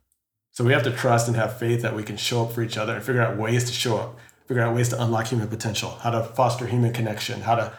so 0.51 0.65
we 0.65 0.73
have 0.73 0.83
to 0.83 0.91
trust 0.91 1.29
and 1.29 1.37
have 1.37 1.59
faith 1.59 1.83
that 1.83 1.95
we 1.95 2.03
can 2.03 2.17
show 2.17 2.45
up 2.45 2.53
for 2.53 2.63
each 2.63 2.77
other 2.77 2.95
and 2.95 3.05
figure 3.05 3.23
out 3.23 3.37
ways 3.37 3.65
to 3.65 3.73
show 3.73 3.99
up 3.99 4.19
figure 4.47 4.63
out 4.63 4.75
ways 4.75 4.89
to 4.91 5.03
unlock 5.03 5.27
human 5.27 5.49
potential, 5.49 5.91
how 6.03 6.11
to 6.11 6.23
foster 6.23 6.67
human 6.67 6.93
connection, 6.93 7.41
how 7.43 7.57
to 7.57 7.73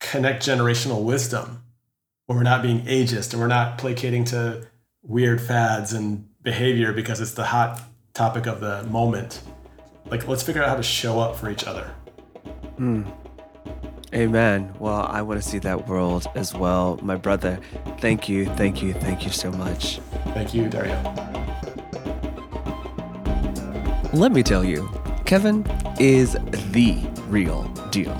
connect 0.00 0.46
generational 0.46 1.02
wisdom 1.02 1.62
where 2.26 2.38
we're 2.38 2.44
not 2.44 2.62
being 2.62 2.80
ageist 2.86 3.32
and 3.32 3.40
we're 3.40 3.48
not 3.48 3.78
placating 3.78 4.24
to 4.24 4.66
weird 5.02 5.40
fads 5.40 5.92
and 5.92 6.28
behavior 6.42 6.92
because 6.92 7.20
it's 7.20 7.32
the 7.32 7.44
hot 7.44 7.80
topic 8.14 8.46
of 8.46 8.60
the 8.60 8.82
moment. 8.84 9.42
Like, 10.06 10.28
let's 10.28 10.42
figure 10.42 10.62
out 10.62 10.68
how 10.68 10.76
to 10.76 10.82
show 10.82 11.18
up 11.18 11.36
for 11.36 11.50
each 11.50 11.64
other. 11.64 11.90
Hmm. 12.76 13.02
Amen. 14.14 14.72
Well, 14.78 15.06
I 15.10 15.22
want 15.22 15.42
to 15.42 15.48
see 15.48 15.58
that 15.60 15.88
world 15.88 16.26
as 16.34 16.54
well. 16.54 16.98
My 17.02 17.16
brother, 17.16 17.58
thank 17.98 18.28
you, 18.28 18.46
thank 18.46 18.82
you, 18.82 18.92
thank 18.92 19.24
you 19.24 19.30
so 19.30 19.50
much. 19.50 19.98
Thank 20.34 20.54
you, 20.54 20.68
Dario. 20.68 20.94
Let 24.12 24.30
me 24.30 24.44
tell 24.44 24.64
you, 24.64 24.88
Kevin 25.24 25.66
is 25.98 26.36
the 26.72 26.96
real 27.28 27.64
deal. 27.90 28.14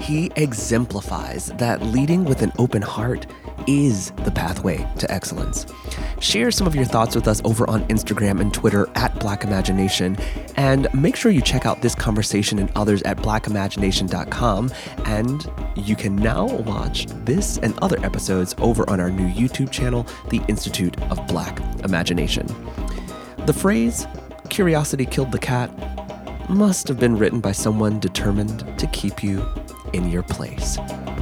He 0.00 0.32
exemplifies 0.36 1.46
that 1.58 1.80
leading 1.82 2.24
with 2.24 2.42
an 2.42 2.52
open 2.58 2.82
heart 2.82 3.26
is 3.66 4.10
the 4.24 4.30
pathway 4.30 4.86
to 4.98 5.10
excellence. 5.10 5.66
Share 6.20 6.50
some 6.50 6.66
of 6.66 6.74
your 6.74 6.84
thoughts 6.84 7.14
with 7.14 7.28
us 7.28 7.40
over 7.44 7.68
on 7.68 7.84
Instagram 7.88 8.40
and 8.40 8.52
Twitter 8.52 8.88
at 8.94 9.18
Black 9.20 9.44
Imagination. 9.44 10.16
And 10.56 10.88
make 10.94 11.16
sure 11.16 11.30
you 11.30 11.42
check 11.42 11.66
out 11.66 11.82
this 11.82 11.94
conversation 11.94 12.58
and 12.58 12.70
others 12.74 13.02
at 13.02 13.18
blackimagination.com. 13.18 14.72
And 15.04 15.50
you 15.76 15.96
can 15.96 16.16
now 16.16 16.46
watch 16.46 17.06
this 17.24 17.58
and 17.58 17.78
other 17.82 17.98
episodes 18.04 18.54
over 18.58 18.88
on 18.88 19.00
our 19.00 19.10
new 19.10 19.28
YouTube 19.28 19.70
channel, 19.70 20.06
the 20.30 20.40
Institute 20.48 21.00
of 21.04 21.26
Black 21.26 21.60
Imagination. 21.84 22.46
The 23.46 23.52
phrase, 23.52 24.06
curiosity 24.48 25.06
killed 25.06 25.32
the 25.32 25.38
cat, 25.38 25.70
must 26.48 26.88
have 26.88 26.98
been 26.98 27.16
written 27.16 27.40
by 27.40 27.52
someone 27.52 27.98
determined 27.98 28.78
to 28.78 28.86
keep 28.88 29.22
you 29.22 29.46
in 29.92 30.10
your 30.10 30.22
place. 30.22 30.78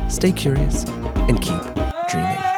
Stay 0.09 0.33
curious 0.33 0.85
and 0.85 1.41
keep 1.41 1.84
dreaming. 2.15 2.54